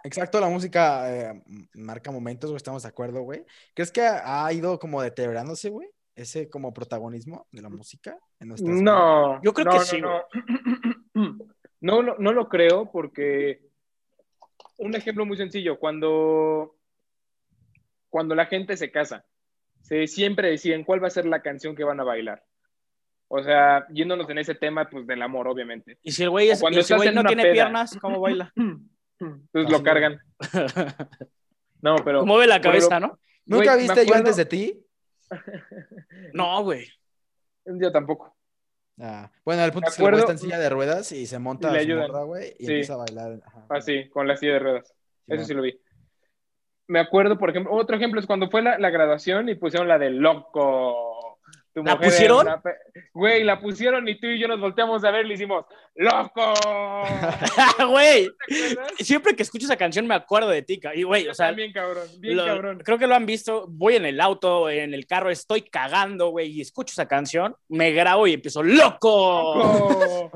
Exacto, 0.03 0.39
la 0.39 0.49
música 0.49 1.31
eh, 1.31 1.43
marca 1.73 2.12
momentos, 2.12 2.49
güey, 2.49 2.57
estamos 2.57 2.83
de 2.83 2.89
acuerdo, 2.89 3.21
güey. 3.21 3.45
¿Crees 3.73 3.91
que 3.91 4.01
ha, 4.01 4.45
ha 4.45 4.53
ido 4.53 4.79
como 4.79 5.01
deteriorándose, 5.01 5.69
güey? 5.69 5.89
Ese 6.15 6.49
como 6.49 6.73
protagonismo 6.73 7.47
de 7.51 7.62
la 7.62 7.69
música 7.69 8.17
en? 8.39 8.49
No, 8.83 9.41
Yo 9.41 9.53
creo 9.53 9.65
no, 9.65 9.71
que 9.71 9.77
no, 9.77 9.83
sí, 9.85 10.01
No. 10.01 10.23
No, 11.81 12.01
lo- 12.01 12.17
no 12.17 12.33
lo 12.33 12.49
creo 12.49 12.91
porque 12.91 13.62
un 14.77 14.93
ejemplo 14.95 15.25
muy 15.25 15.38
sencillo, 15.38 15.79
cuando, 15.79 16.75
cuando 18.09 18.35
la 18.35 18.47
gente 18.47 18.75
se 18.75 18.91
casa, 18.91 19.25
se 19.81 20.07
siempre 20.07 20.49
deciden 20.49 20.83
cuál 20.83 21.01
va 21.01 21.07
a 21.07 21.12
ser 21.12 21.25
la 21.25 21.41
canción 21.41 21.75
que 21.77 21.85
van 21.85 22.01
a 22.01 22.03
bailar. 22.03 22.43
O 23.29 23.41
sea, 23.43 23.88
yéndonos 23.93 24.29
en 24.29 24.39
ese 24.39 24.55
tema, 24.55 24.89
pues 24.89 25.05
del 25.07 25.21
amor, 25.21 25.47
obviamente. 25.47 25.99
Y 26.01 26.12
si 26.12 26.23
el 26.23 26.31
güey, 26.31 26.49
es, 26.49 26.59
cuando 26.59 26.79
y 26.79 26.83
si 26.83 26.91
el 26.93 26.97
güey 26.99 27.13
no 27.13 27.23
tiene 27.23 27.43
peda. 27.43 27.53
piernas, 27.53 27.97
¿cómo 28.01 28.19
baila? 28.19 28.51
Entonces 29.19 29.71
lo 29.71 29.84
cargan. 29.84 30.19
No, 31.82 31.95
pero. 32.03 32.25
Mueve 32.25 32.45
la 32.47 32.60
cabeza, 32.60 32.99
¿no? 32.99 33.17
¿Nunca 33.45 33.75
viste 33.77 34.05
yo 34.05 34.13
antes 34.15 34.36
de 34.36 34.45
ti? 34.45 34.86
No, 36.34 36.63
güey. 36.63 36.86
Yo 37.65 37.91
tampoco. 37.91 38.36
Ah, 38.99 39.32
bueno, 39.45 39.63
el 39.63 39.71
punto 39.71 39.86
Me 39.86 39.89
es 39.91 39.95
que 39.95 40.01
acuerdo- 40.01 40.19
está 40.19 40.32
en 40.34 40.39
silla 40.39 40.60
de 40.60 40.69
ruedas 40.69 41.12
y 41.13 41.25
se 41.25 41.39
monta 41.39 41.69
Y 41.69 41.71
le 41.71 41.77
a 41.77 41.82
su 41.82 41.88
ayudan. 41.88 42.08
morra, 42.12 42.23
güey, 42.23 42.47
y 42.60 42.65
Sí. 42.65 42.71
empieza 42.71 42.93
a 42.95 42.97
bailar. 42.97 43.39
Ajá. 43.45 43.65
Así, 43.69 44.10
con 44.10 44.27
la 44.27 44.36
silla 44.36 44.53
de 44.53 44.60
ruedas. 44.60 44.93
Eso 45.27 45.45
sí 45.45 45.53
lo 45.53 45.62
vi. 45.62 45.79
Me 46.88 46.99
acuerdo, 46.99 47.38
por 47.38 47.49
ejemplo, 47.51 47.71
otro 47.73 47.95
ejemplo 47.95 48.19
es 48.19 48.25
cuando 48.25 48.49
fue 48.49 48.62
la, 48.62 48.77
la 48.79 48.89
graduación 48.89 49.47
y 49.47 49.55
pusieron 49.55 49.88
la 49.88 49.97
de 49.99 50.10
loco. 50.10 51.09
Tu 51.73 51.84
¿La 51.84 51.95
mujer 51.95 52.10
pusieron? 52.10 52.47
una 52.47 52.62
Güey, 53.13 53.43
la 53.43 53.60
pusieron 53.62 54.08
y 54.08 54.19
tú 54.19 54.27
y 54.27 54.39
yo 54.39 54.47
nos 54.47 54.60
volteamos 54.60 55.03
a 55.03 55.12
ver 55.12 55.25
y 55.25 55.29
le 55.29 55.34
hicimos 55.36 55.65
¡Loco! 55.95 56.53
Güey, 57.89 58.29
siempre 58.99 59.36
que 59.36 59.43
escucho 59.43 59.65
esa 59.65 59.75
canción 59.75 60.08
me 60.08 60.15
acuerdo 60.15 60.49
de 60.49 60.62
ti. 60.62 60.79
Y, 60.95 61.03
güey, 61.03 61.27
o 61.27 61.34
sea, 61.34 61.47
También 61.47 61.73
cabrón, 61.73 62.08
bien 62.19 62.38
lo- 62.38 62.45
cabrón. 62.45 62.79
creo 62.84 62.97
que 62.97 63.08
lo 63.08 63.15
han 63.15 63.25
visto. 63.25 63.65
Voy 63.67 63.95
en 63.97 64.05
el 64.05 64.21
auto, 64.21 64.69
en 64.69 64.93
el 64.93 65.05
carro, 65.05 65.29
estoy 65.29 65.63
cagando, 65.63 66.29
güey, 66.29 66.49
y 66.51 66.62
escucho 66.62 66.93
esa 66.93 67.08
canción, 67.08 67.55
me 67.67 67.91
grabo 67.91 68.27
y 68.27 68.34
empiezo, 68.34 68.63
¡Loco! 68.63 69.55
¡Loco! 69.58 70.32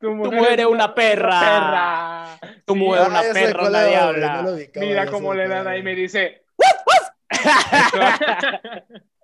Tu 0.00 0.10
mujer 0.14 0.60
es 0.60 0.66
una 0.66 0.94
perra. 0.94 2.38
perra. 2.40 2.54
Tu 2.64 2.74
Sí, 2.74 2.78
mujer 2.80 3.02
Ah, 3.04 3.08
una 3.08 3.20
perra, 3.32 3.68
era, 3.68 3.84
diabla. 3.86 4.42
güey, 4.42 4.70
no 4.74 4.80
Mira 4.80 5.06
cómo 5.10 5.34
le 5.34 5.48
dan 5.48 5.66
ahí 5.66 5.82
me 5.82 5.94
dice. 5.94 6.42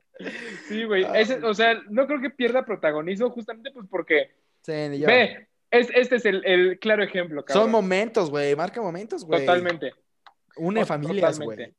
sí, 0.68 0.84
güey. 0.84 1.04
Ah. 1.04 1.18
ese- 1.18 1.42
O 1.44 1.54
sea, 1.54 1.74
no 1.90 2.06
creo 2.06 2.20
que 2.20 2.30
pierda 2.30 2.64
protagonismo 2.64 3.30
justamente 3.30 3.70
pues 3.70 3.86
porque. 3.90 4.30
Sí, 4.62 4.72
ni 4.90 4.98
yo. 5.00 5.06
Ve, 5.06 5.48
es, 5.70 5.88
este 5.94 6.16
es 6.16 6.24
el, 6.24 6.44
el 6.46 6.78
claro 6.78 7.02
ejemplo, 7.02 7.44
cabrón. 7.44 7.64
Son 7.64 7.70
momentos, 7.70 8.30
güey, 8.30 8.54
marca 8.54 8.80
momentos, 8.80 9.24
güey. 9.24 9.40
Totalmente. 9.44 9.92
Une 10.56 10.84
familias, 10.86 11.38
güey. 11.40 11.74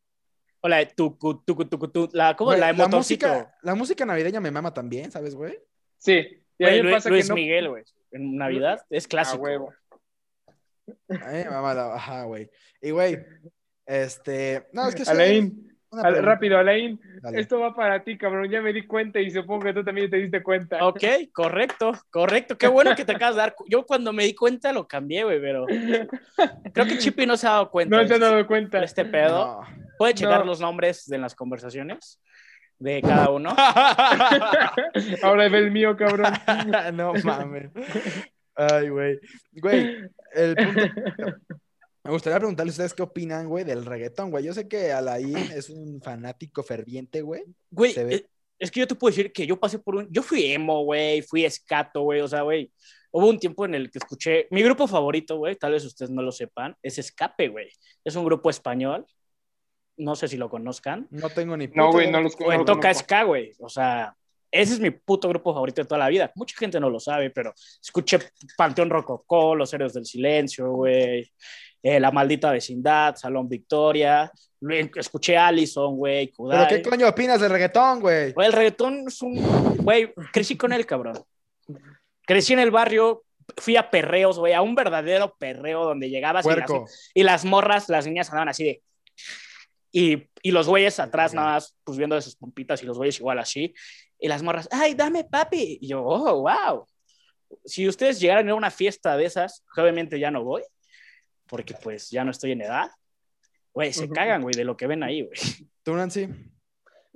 O 0.62 0.68
la 0.68 0.78
de 0.78 0.88
tucu, 0.88 1.44
tucu, 1.46 1.66
tucu, 1.66 1.88
tu, 1.90 2.10
la, 2.14 2.36
¿cómo? 2.36 2.50
Güey, 2.50 2.60
la 2.60 2.68
de 2.68 2.74
motorcito. 2.74 3.28
música, 3.28 3.56
la 3.62 3.76
música 3.76 4.06
navideña 4.06 4.42
me 4.42 4.50
mama 4.52 4.74
también, 4.74 5.12
¿sabes, 5.12 5.36
güey? 5.36 5.60
Sí. 5.98 6.44
Y 6.58 6.64
a 6.64 6.68
Güey, 6.70 6.72
mí 6.72 6.78
me 6.78 6.84
Luis, 6.84 6.96
pasa 6.96 7.10
Luis 7.10 7.26
que 7.26 7.30
no. 7.30 7.36
Miguel, 7.36 7.70
güey. 7.70 7.84
En 8.12 8.36
Navidad 8.36 8.82
es 8.90 9.06
A 9.06 9.08
clásico. 9.10 9.44
huevo. 9.44 9.74
A 11.10 11.14
mí 11.32 11.38
me 11.44 11.50
mama 11.50 11.74
la, 11.74 11.94
ajá, 11.96 12.24
güey. 12.24 12.50
Y, 12.82 12.92
güey, 12.92 13.18
este, 13.86 14.68
no, 14.74 14.88
es 14.88 14.96
que 14.96 15.06
soy 15.06 15.14
Alain, 15.14 15.75
al- 15.92 16.24
rápido, 16.24 16.58
Alain. 16.58 17.00
Dale. 17.22 17.40
Esto 17.40 17.60
va 17.60 17.74
para 17.76 18.04
ti, 18.04 18.18
cabrón. 18.18 18.50
Ya 18.50 18.62
me 18.62 18.74
di 18.74 18.86
cuenta 18.86 19.20
y 19.20 19.32
supongo 19.32 19.66
que 19.66 19.74
tú 19.74 19.84
también 19.84 20.10
te 20.10 20.18
diste 20.18 20.44
cuenta. 20.44 20.86
Ok, 20.86 21.04
correcto, 21.34 21.94
correcto. 22.10 22.58
Qué 22.58 22.68
bueno 22.68 22.96
que 22.96 23.06
te 23.06 23.14
acabas 23.14 23.36
de 23.36 23.42
dar. 23.42 23.56
Yo 23.68 23.86
cuando 23.86 24.12
me 24.14 24.24
di 24.26 24.36
cuenta 24.36 24.74
lo 24.74 24.88
cambié, 24.88 25.24
güey, 25.24 25.40
pero 25.40 25.66
creo 26.74 26.86
que 26.86 26.98
Chippy 26.98 27.26
no 27.26 27.38
se 27.38 27.48
ha 27.48 27.52
dado 27.52 27.70
cuenta. 27.72 27.96
No 27.96 28.02
te 28.02 28.06
has 28.14 28.20
este- 28.20 28.26
dado 28.26 28.48
cuenta. 28.48 28.80
de 28.80 28.86
este 28.86 29.06
pedo. 29.06 29.62
No. 29.62 29.86
Puede 29.98 30.14
checar 30.14 30.40
No. 30.40 30.46
los 30.46 30.60
nombres 30.60 31.06
de 31.06 31.18
las 31.18 31.36
conversaciones 31.36 32.22
de 32.80 33.02
cada 33.02 33.30
uno. 33.30 33.56
Ahora 35.24 35.48
ve 35.50 35.60
el 35.60 35.72
mío, 35.72 35.96
cabrón. 35.96 36.34
no 36.94 37.14
mames. 37.24 37.70
Ay, 38.56 38.90
güey. 38.90 39.20
Güey, 39.54 39.98
el 40.34 40.56
punto. 40.56 40.82
Me 42.06 42.12
gustaría 42.12 42.38
preguntarle 42.38 42.70
a 42.70 42.72
ustedes 42.72 42.94
qué 42.94 43.02
opinan, 43.02 43.48
güey, 43.50 43.64
del 43.64 43.84
reggaetón, 43.84 44.30
güey. 44.30 44.44
Yo 44.46 44.54
sé 44.54 44.68
que 44.68 44.92
Alain 44.92 45.36
es 45.56 45.70
un 45.70 46.00
fanático 46.02 46.62
ferviente, 46.64 47.22
güey. 47.22 47.44
Güey, 47.72 47.94
Se 47.94 48.04
ve. 48.04 48.16
eh, 48.16 48.26
es 48.60 48.72
que 48.72 48.80
yo 48.80 48.88
te 48.88 48.96
puedo 48.96 49.10
decir 49.12 49.34
que 49.34 49.46
yo 49.48 49.60
pasé 49.60 49.80
por 49.80 49.96
un, 49.96 50.08
yo 50.12 50.22
fui 50.22 50.46
emo, 50.52 50.84
güey, 50.84 51.22
fui 51.24 51.44
escato, 51.46 52.02
güey, 52.04 52.22
o 52.22 52.28
sea, 52.28 52.44
güey, 52.44 52.72
hubo 53.12 53.28
un 53.28 53.40
tiempo 53.40 53.66
en 53.66 53.76
el 53.76 53.90
que 53.92 53.98
escuché, 53.98 54.48
mi 54.52 54.62
grupo 54.64 54.88
favorito, 54.88 55.38
güey, 55.38 55.56
tal 55.56 55.74
vez 55.74 55.84
ustedes 55.84 56.12
no 56.12 56.22
lo 56.22 56.32
sepan, 56.32 56.74
es 56.82 56.98
Escape, 56.98 57.50
güey, 57.50 57.70
es 58.04 58.16
un 58.16 58.24
grupo 58.24 58.50
español, 58.50 59.06
no 59.98 60.16
sé 60.16 60.28
si 60.30 60.38
lo 60.38 60.50
conozcan, 60.50 61.08
No 61.12 61.30
tengo 61.30 61.58
ni 61.58 61.68
No, 61.68 61.88
puta 61.88 61.90
güey, 61.92 62.12
no 62.12 62.22
los 62.22 62.36
o 62.36 62.44
en 62.44 62.48
no 62.52 62.58
los 62.60 62.66
Toca 62.66 62.82
conozco. 62.82 63.04
Ska, 63.04 63.24
güey, 63.24 63.52
o 63.60 63.68
sea, 63.68 64.16
ese 64.52 64.74
es 64.76 64.80
mi 64.80 64.92
puto 64.92 65.28
grupo 65.28 65.54
favorito 65.54 65.82
de 65.82 65.88
toda 65.88 66.00
la 66.00 66.08
vida, 66.08 66.32
mucha 66.36 66.56
gente 66.58 66.80
no 66.80 66.90
lo 66.90 67.02
sabe, 67.02 67.32
pero 67.32 67.54
escuché 67.82 68.20
Panteón 68.56 68.90
Rococó, 68.90 69.54
Los 69.54 69.74
Héroes 69.74 69.94
del 69.94 70.06
Silencio, 70.06 70.72
güey, 70.72 71.30
eh, 71.86 72.00
La 72.00 72.10
Maldita 72.10 72.52
Vecindad, 72.52 73.16
Salón 73.16 73.48
Victoria, 73.48 74.32
luego 74.60 75.00
escuché 75.00 75.38
Allison, 75.38 75.96
güey, 75.96 76.26
¿Pero 76.26 76.36
Kudai. 76.36 76.68
qué 76.68 76.90
coño 76.90 77.08
opinas 77.08 77.40
del 77.40 77.52
reggaetón, 77.52 78.00
güey? 78.00 78.34
El 78.36 78.54
reggaetón 78.54 79.04
es 79.08 79.22
un. 79.22 79.36
Güey, 79.78 80.12
crecí 80.34 80.58
con 80.58 80.74
él, 80.74 80.88
cabrón. 80.88 81.24
Crecí 82.26 82.54
en 82.54 82.60
el 82.60 82.72
barrio, 82.72 83.24
fui 83.58 83.78
a 83.78 83.92
perreos, 83.92 84.40
güey, 84.40 84.54
a 84.54 84.64
un 84.64 84.74
verdadero 84.74 85.36
perreo 85.38 85.86
donde 85.86 86.10
llegabas 86.10 86.44
y 86.48 86.50
las, 86.50 86.72
y 87.14 87.22
las 87.22 87.46
morras, 87.46 87.88
las 87.88 88.08
niñas 88.08 88.30
andaban 88.30 88.50
así 88.50 88.64
de. 88.64 88.82
Y, 89.92 90.28
y 90.42 90.50
los 90.50 90.68
güeyes 90.68 91.00
atrás, 91.00 91.36
nada 91.36 91.52
más, 91.52 91.76
pues 91.84 92.00
viendo 92.00 92.16
de 92.16 92.24
sus 92.24 92.36
pompitas 92.36 92.82
y 92.82 92.88
los 92.88 92.98
güeyes 92.98 93.20
igual 93.20 93.38
así. 93.38 93.76
Y 94.18 94.28
las 94.28 94.42
morras, 94.42 94.68
¡ay, 94.72 94.96
dame 94.96 95.24
papi! 95.24 95.78
Y 95.80 95.90
yo, 95.90 96.04
¡oh, 96.04 96.42
wow! 96.42 96.88
Si 97.64 97.88
ustedes 97.88 98.20
llegaran 98.20 98.50
a 98.50 98.56
una 98.56 98.72
fiesta 98.72 99.16
de 99.16 99.26
esas, 99.26 99.64
obviamente 99.78 100.20
ya 100.20 100.32
no 100.32 100.44
voy, 100.44 100.64
porque 101.48 101.74
pues 101.82 102.10
ya 102.10 102.24
no 102.24 102.32
estoy 102.32 102.52
en 102.52 102.62
edad. 102.62 102.90
Güey, 103.74 103.92
se 103.94 104.06
Ujú. 104.06 104.14
cagan, 104.14 104.42
güey, 104.42 104.56
de 104.56 104.64
lo 104.64 104.78
que 104.78 104.88
ven 104.88 105.04
ahí, 105.04 105.22
güey. 105.24 105.38
¿Tú, 105.84 105.94
Nancy? 105.96 106.28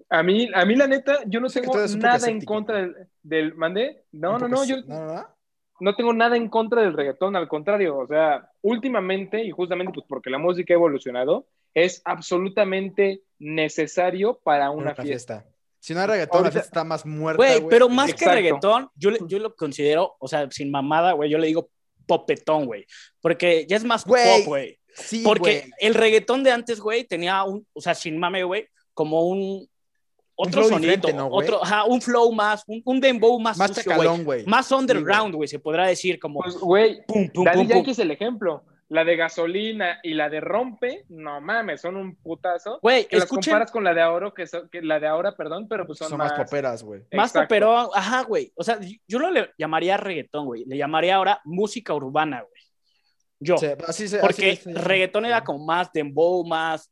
A 0.10 0.24
mí, 0.24 0.50
a 0.54 0.66
mí 0.66 0.76
la 0.76 0.88
neta, 0.88 1.20
yo 1.28 1.40
no 1.40 1.50
tengo 1.50 1.74
nada 1.98 2.28
en 2.30 2.42
contra 2.44 2.78
del, 2.78 2.96
del 3.22 3.56
¿mandé? 3.56 4.04
No, 4.12 4.38
no, 4.40 4.48
no, 4.48 4.66
yo. 4.66 4.78
No, 4.88 5.06
no, 5.06 5.14
no. 5.14 5.28
no 5.82 5.96
tengo 5.96 6.14
nada 6.14 6.36
en 6.36 6.50
contra 6.50 6.82
del 6.82 6.94
reggaetón, 6.94 7.36
al 7.36 7.48
contrario, 7.48 7.98
o 7.98 8.08
sea, 8.08 8.50
últimamente 8.62 9.44
y 9.44 9.52
justamente 9.52 9.94
pues 9.94 10.06
porque 10.10 10.30
la 10.30 10.38
música 10.40 10.74
ha 10.74 10.76
evolucionado, 10.76 11.48
es 11.74 12.02
absolutamente 12.06 13.22
necesario 13.38 14.40
para 14.44 14.72
una, 14.72 14.92
Una 14.92 14.96
fiesta. 14.96 15.42
fiesta. 15.42 15.46
Si 15.80 15.94
no 15.94 16.02
hay 16.02 16.08
reggaetón, 16.08 16.44
la 16.44 16.52
fiesta 16.52 16.68
está 16.68 16.84
más 16.84 17.06
muerta, 17.06 17.38
Güey, 17.38 17.60
güey. 17.60 17.70
pero 17.70 17.88
más 17.88 18.10
Exacto. 18.10 18.26
que 18.32 18.36
reggaetón, 18.36 18.90
yo, 18.96 19.12
le- 19.12 19.20
yo 19.28 19.40
lo 19.40 19.56
considero, 19.56 20.16
o 20.20 20.28
sea, 20.28 20.50
sin 20.52 20.72
mamada, 20.72 21.14
güey, 21.14 21.30
yo 21.30 21.38
le 21.38 21.48
digo 21.48 21.70
popetón, 22.10 22.66
güey. 22.66 22.86
Porque 23.22 23.66
ya 23.70 23.78
es 23.78 23.84
más 23.84 24.03
Güey, 24.03 24.39
pop, 24.39 24.47
güey. 24.47 24.80
Sí, 24.95 25.22
Porque 25.24 25.70
el 25.80 25.93
reggaetón 25.93 26.43
de 26.43 26.51
antes, 26.51 26.80
güey, 26.80 27.05
tenía 27.05 27.43
un, 27.43 27.66
o 27.74 27.80
sea, 27.80 27.93
sin 27.93 28.18
mame, 28.18 28.43
güey, 28.43 28.68
como 28.93 29.28
un 29.28 29.70
otro 30.36 30.64
flow 30.64 30.80
sonido, 30.80 31.30
otro, 31.32 31.64
ajá, 31.64 31.84
un 31.86 32.01
flow 32.01 32.32
más, 32.32 32.64
un, 32.66 32.82
un 32.84 32.99
dembow 32.99 33.39
más, 33.39 33.57
Más 33.57 33.76
sucio, 33.76 34.24
güey. 34.24 34.45
Más 34.45 34.72
underground, 34.72 35.36
güey, 35.36 35.47
se 35.47 35.60
podrá 35.60 35.88
decir 35.88 36.20
como 36.20 36.41
Pues, 36.41 36.55
güey, 36.57 37.05
pum, 37.05 37.30
pum, 37.30 37.45
Daddy 37.45 37.57
pum, 37.57 37.68
pum. 37.68 37.76
Yankee 37.76 37.91
es 37.91 37.99
el 37.99 38.12
ejemplo. 38.12 38.64
La 38.90 39.04
de 39.06 39.16
gasolina 39.16 40.00
y 40.02 40.16
la 40.16 40.30
de 40.30 40.42
rompe, 40.42 41.06
no 41.10 41.40
mames, 41.42 41.80
son 41.82 41.96
un 41.96 42.16
putazo. 42.16 42.80
Güey, 42.82 43.06
Que 43.08 43.18
las 43.18 43.26
escuchen 43.26 43.52
comparas 43.52 43.72
con 43.72 43.84
la 43.84 43.94
de 43.94 44.02
ahora, 44.02 44.34
que, 44.36 44.48
son- 44.48 44.68
que 44.70 44.82
la 44.82 45.00
de 45.00 45.06
ahora, 45.08 45.36
perdón, 45.36 45.68
pero 45.70 45.86
pues 45.86 46.00
son, 46.00 46.10
Son 46.10 46.18
más 46.18 46.34
poperas, 46.34 46.82
güey. 46.82 47.04
más 47.14 47.32
poperón, 47.32 47.88
ajá, 47.94 48.24
güey. 48.24 48.52
O 48.56 48.64
sea, 48.64 48.80
yo 49.08 49.20
no 49.20 49.30
le 49.30 49.52
llamaría 49.60 49.96
reggaetón, 49.98 50.46
güey, 50.46 50.66
le 50.66 50.76
llamaría 50.76 51.16
ahora 51.16 51.40
música 51.46 51.94
urbana, 51.94 52.42
güey. 52.42 52.62
Yo. 53.40 53.58
Sí, 53.60 53.68
así 53.88 54.08
se- 54.08 54.18
Porque 54.20 54.52
así 54.54 54.74
reggaetón 54.74 55.26
era 55.26 55.44
como 55.44 55.64
más 55.66 55.92
dembow, 55.94 56.44
más, 56.46 56.92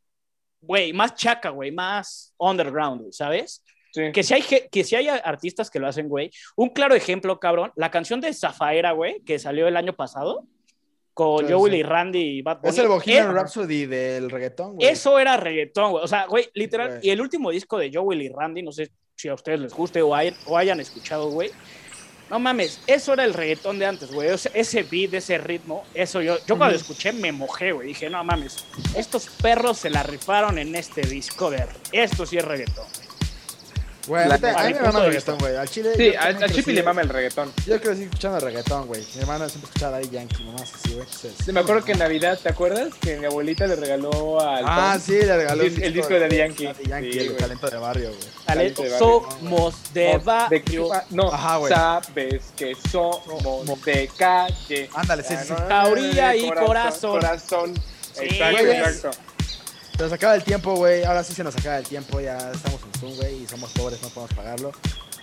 güey, 0.61 0.93
más 0.93 1.15
chaca, 1.15 1.49
güey, 1.49 1.71
más 1.71 2.33
underground, 2.37 3.01
güey, 3.01 3.11
¿sabes? 3.11 3.63
Sí. 3.91 4.11
Que 4.13 4.21
si, 4.21 4.35
hay, 4.35 4.43
que 4.71 4.83
si 4.83 4.95
hay 4.95 5.07
artistas 5.07 5.71
que 5.71 5.79
lo 5.79 5.87
hacen, 5.87 6.07
güey. 6.07 6.29
Un 6.55 6.69
claro 6.69 6.93
ejemplo, 6.93 7.39
cabrón, 7.39 7.71
la 7.75 7.89
canción 7.89 8.21
de 8.21 8.31
Zafaera, 8.35 8.91
güey, 8.91 9.21
que 9.23 9.39
salió 9.39 9.67
el 9.67 9.75
año 9.77 9.93
pasado, 9.95 10.45
con 11.17 11.47
sí. 11.47 11.53
Willy 11.55 11.81
Randy 11.81 12.19
y 12.19 12.41
Bad 12.43 12.57
Bunny. 12.61 12.69
Es 12.69 12.77
el 12.77 12.87
Bohemian 12.89 13.33
Rhapsody 13.33 13.87
del 13.87 14.29
reggaetón, 14.29 14.75
güey. 14.75 14.87
Eso 14.87 15.17
era 15.17 15.35
reggaetón, 15.35 15.89
güey. 15.91 16.03
O 16.03 16.07
sea, 16.07 16.27
güey, 16.27 16.47
literal. 16.53 16.89
Güey. 16.89 16.99
Y 17.07 17.09
el 17.09 17.19
último 17.21 17.49
disco 17.49 17.79
de 17.79 17.89
Joe 17.91 18.03
Willy 18.03 18.29
Randy, 18.29 18.61
no 18.61 18.71
sé 18.71 18.91
si 19.15 19.27
a 19.27 19.33
ustedes 19.33 19.59
les 19.59 19.73
guste 19.73 19.99
o, 20.03 20.13
hay- 20.13 20.35
o 20.45 20.55
hayan 20.55 20.79
escuchado, 20.79 21.29
güey. 21.31 21.49
No 22.29 22.37
mames, 22.37 22.81
eso 22.85 23.13
era 23.13 23.23
el 23.23 23.33
reggaetón 23.33 23.79
de 23.79 23.87
antes, 23.87 24.11
güey. 24.11 24.29
O 24.29 24.37
sea, 24.37 24.51
ese 24.53 24.83
beat, 24.83 25.15
ese 25.15 25.39
ritmo, 25.39 25.85
eso 25.95 26.21
yo, 26.21 26.37
yo 26.45 26.55
cuando 26.55 26.75
Ujú. 26.75 26.81
escuché 26.83 27.11
me 27.13 27.31
mojé, 27.31 27.71
güey. 27.71 27.87
Dije, 27.87 28.11
no 28.11 28.23
mames, 28.23 28.63
estos 28.95 29.27
perros 29.41 29.79
se 29.79 29.89
la 29.89 30.03
rifaron 30.03 30.59
en 30.59 30.75
este 30.75 31.01
disco 31.01 31.49
de 31.49 31.63
esto 31.93 32.27
sí 32.27 32.37
es 32.37 32.45
reggaetón. 32.45 32.85
Güey, 32.85 33.16
a 34.15 34.25
La 34.27 34.35
mí 34.35 34.41
te- 34.41 34.49
a 34.49 34.63
mí 34.63 34.67
mi 34.67 34.73
me 34.73 34.81
mama 34.81 34.99
el 34.99 35.05
reggaetón, 35.07 35.37
güey. 35.39 35.55
Al 35.55 35.69
chile. 35.69 35.93
Sí, 35.97 36.11
yo 36.13 36.19
a, 36.19 36.23
también 36.23 36.43
a 36.43 36.47
Chippy 36.47 36.61
crecí- 36.71 36.73
le 36.75 36.83
mama 36.83 37.01
el 37.01 37.09
reggaetón. 37.09 37.53
Yo 37.65 37.81
crecí 37.81 38.03
escuchando 38.03 38.39
reggaetón, 38.39 38.87
güey. 38.87 39.05
Mi 39.15 39.21
hermana 39.21 39.49
siempre 39.49 39.67
escuchaba 39.69 39.91
Daddy 39.97 40.09
Yankee, 40.09 40.43
nomás 40.43 40.73
así, 40.73 40.93
güey. 40.93 41.07
Sí, 41.45 41.51
me 41.51 41.59
acuerdo 41.59 41.83
que 41.85 41.91
en 41.93 41.99
Navidad, 41.99 42.39
¿te 42.41 42.49
acuerdas? 42.49 42.93
Que 43.01 43.17
mi 43.17 43.25
abuelita 43.25 43.67
le 43.67 43.75
regaló 43.75 44.39
al 44.39 44.63
Ah, 44.67 44.91
Tom 44.93 45.01
sí, 45.01 45.13
le 45.13 45.35
regaló 45.37 45.63
El 45.63 45.75
dis- 45.75 45.83
el 45.83 45.93
disco 45.93 46.13
de 46.13 46.19
Daddy 46.21 46.37
Yankee. 46.37 46.65
Daddy 46.65 46.85
Yankee, 46.87 47.11
Sí, 47.13 47.19
el 47.19 47.25
güey. 47.27 47.37
talento 47.37 47.69
de 47.69 47.77
barrio, 47.77 48.09
güey. 48.09 48.19
Talento 48.45 48.81
de 48.83 48.89
barrio, 48.89 49.07
somos 49.39 49.93
de 49.93 50.17
barrio. 50.23 50.89
no, 51.09 51.31
güey. 51.59 51.73
sabes 51.73 52.43
que 52.55 52.73
somos 52.89 53.43
Mo- 53.65 53.77
de 53.85 54.09
calle. 54.17 54.89
Ándale, 54.95 55.23
sí, 55.23 55.35
sí, 55.45 55.53
y 56.35 56.49
corazón. 56.51 57.11
Corazón. 57.19 57.73
Exacto, 58.19 58.63
güey. 58.65 58.77
exacto. 58.77 59.17
Se 59.97 60.03
nos 60.03 60.13
acaba 60.13 60.35
el 60.35 60.43
tiempo, 60.43 60.75
güey. 60.75 61.03
Ahora 61.03 61.23
sí 61.23 61.33
se 61.33 61.43
nos 61.43 61.55
acaba 61.57 61.77
el 61.77 61.83
tiempo. 61.87 62.19
Ya 62.19 62.37
estamos 62.51 62.79
en 62.93 62.99
Zoom, 62.99 63.15
güey. 63.15 63.43
Y 63.43 63.47
somos 63.47 63.71
pobres, 63.71 64.01
no 64.01 64.09
podemos 64.09 64.35
pagarlo. 64.35 64.71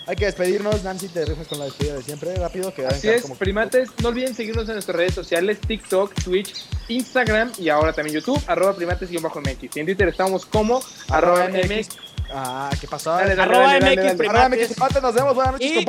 Hay 0.07 0.15
que 0.15 0.25
despedirnos. 0.25 0.83
Nancy, 0.83 1.07
te 1.07 1.25
rifas 1.25 1.47
con 1.47 1.59
la 1.59 1.65
despedida 1.65 1.95
de 1.95 2.03
siempre. 2.03 2.35
Rápido, 2.35 2.73
que 2.73 2.85
Así 2.85 3.07
es, 3.07 3.21
como- 3.23 3.35
primates, 3.35 3.89
no 4.03 4.09
olviden 4.09 4.35
seguirnos 4.35 4.67
en 4.67 4.73
nuestras 4.75 4.95
redes 4.97 5.13
sociales, 5.13 5.59
TikTok, 5.65 6.13
Twitch, 6.23 6.53
Instagram 6.89 7.51
y 7.57 7.69
ahora 7.69 7.93
también 7.93 8.15
YouTube, 8.15 8.39
arroba 8.47 8.75
primates-mx. 8.75 9.75
Y 9.75 9.79
en 9.79 9.85
Twitter 9.85 10.09
estamos 10.09 10.45
como 10.45 10.81
arroba 11.09 11.45
Arroba 11.45 11.59
mx. 11.63 11.87
Ah, 12.31 12.69
¿qué 12.79 12.87
pasó? 12.87 13.11
Dale, 13.11 13.35
dale, 13.35 13.41
Arroba 13.43 13.63
dale, 13.73 13.79
dale, 13.79 13.95
MX 13.95 14.03
dale. 14.05 14.17
primates. 14.17 14.29
Arroba 14.43 14.49
MX 14.49 14.73
Primates. 14.73 15.01
Nos 15.01 15.13
vemos. 15.15 15.35
Buenas 15.35 15.53
noches, 15.53 15.71
Y 15.71 15.85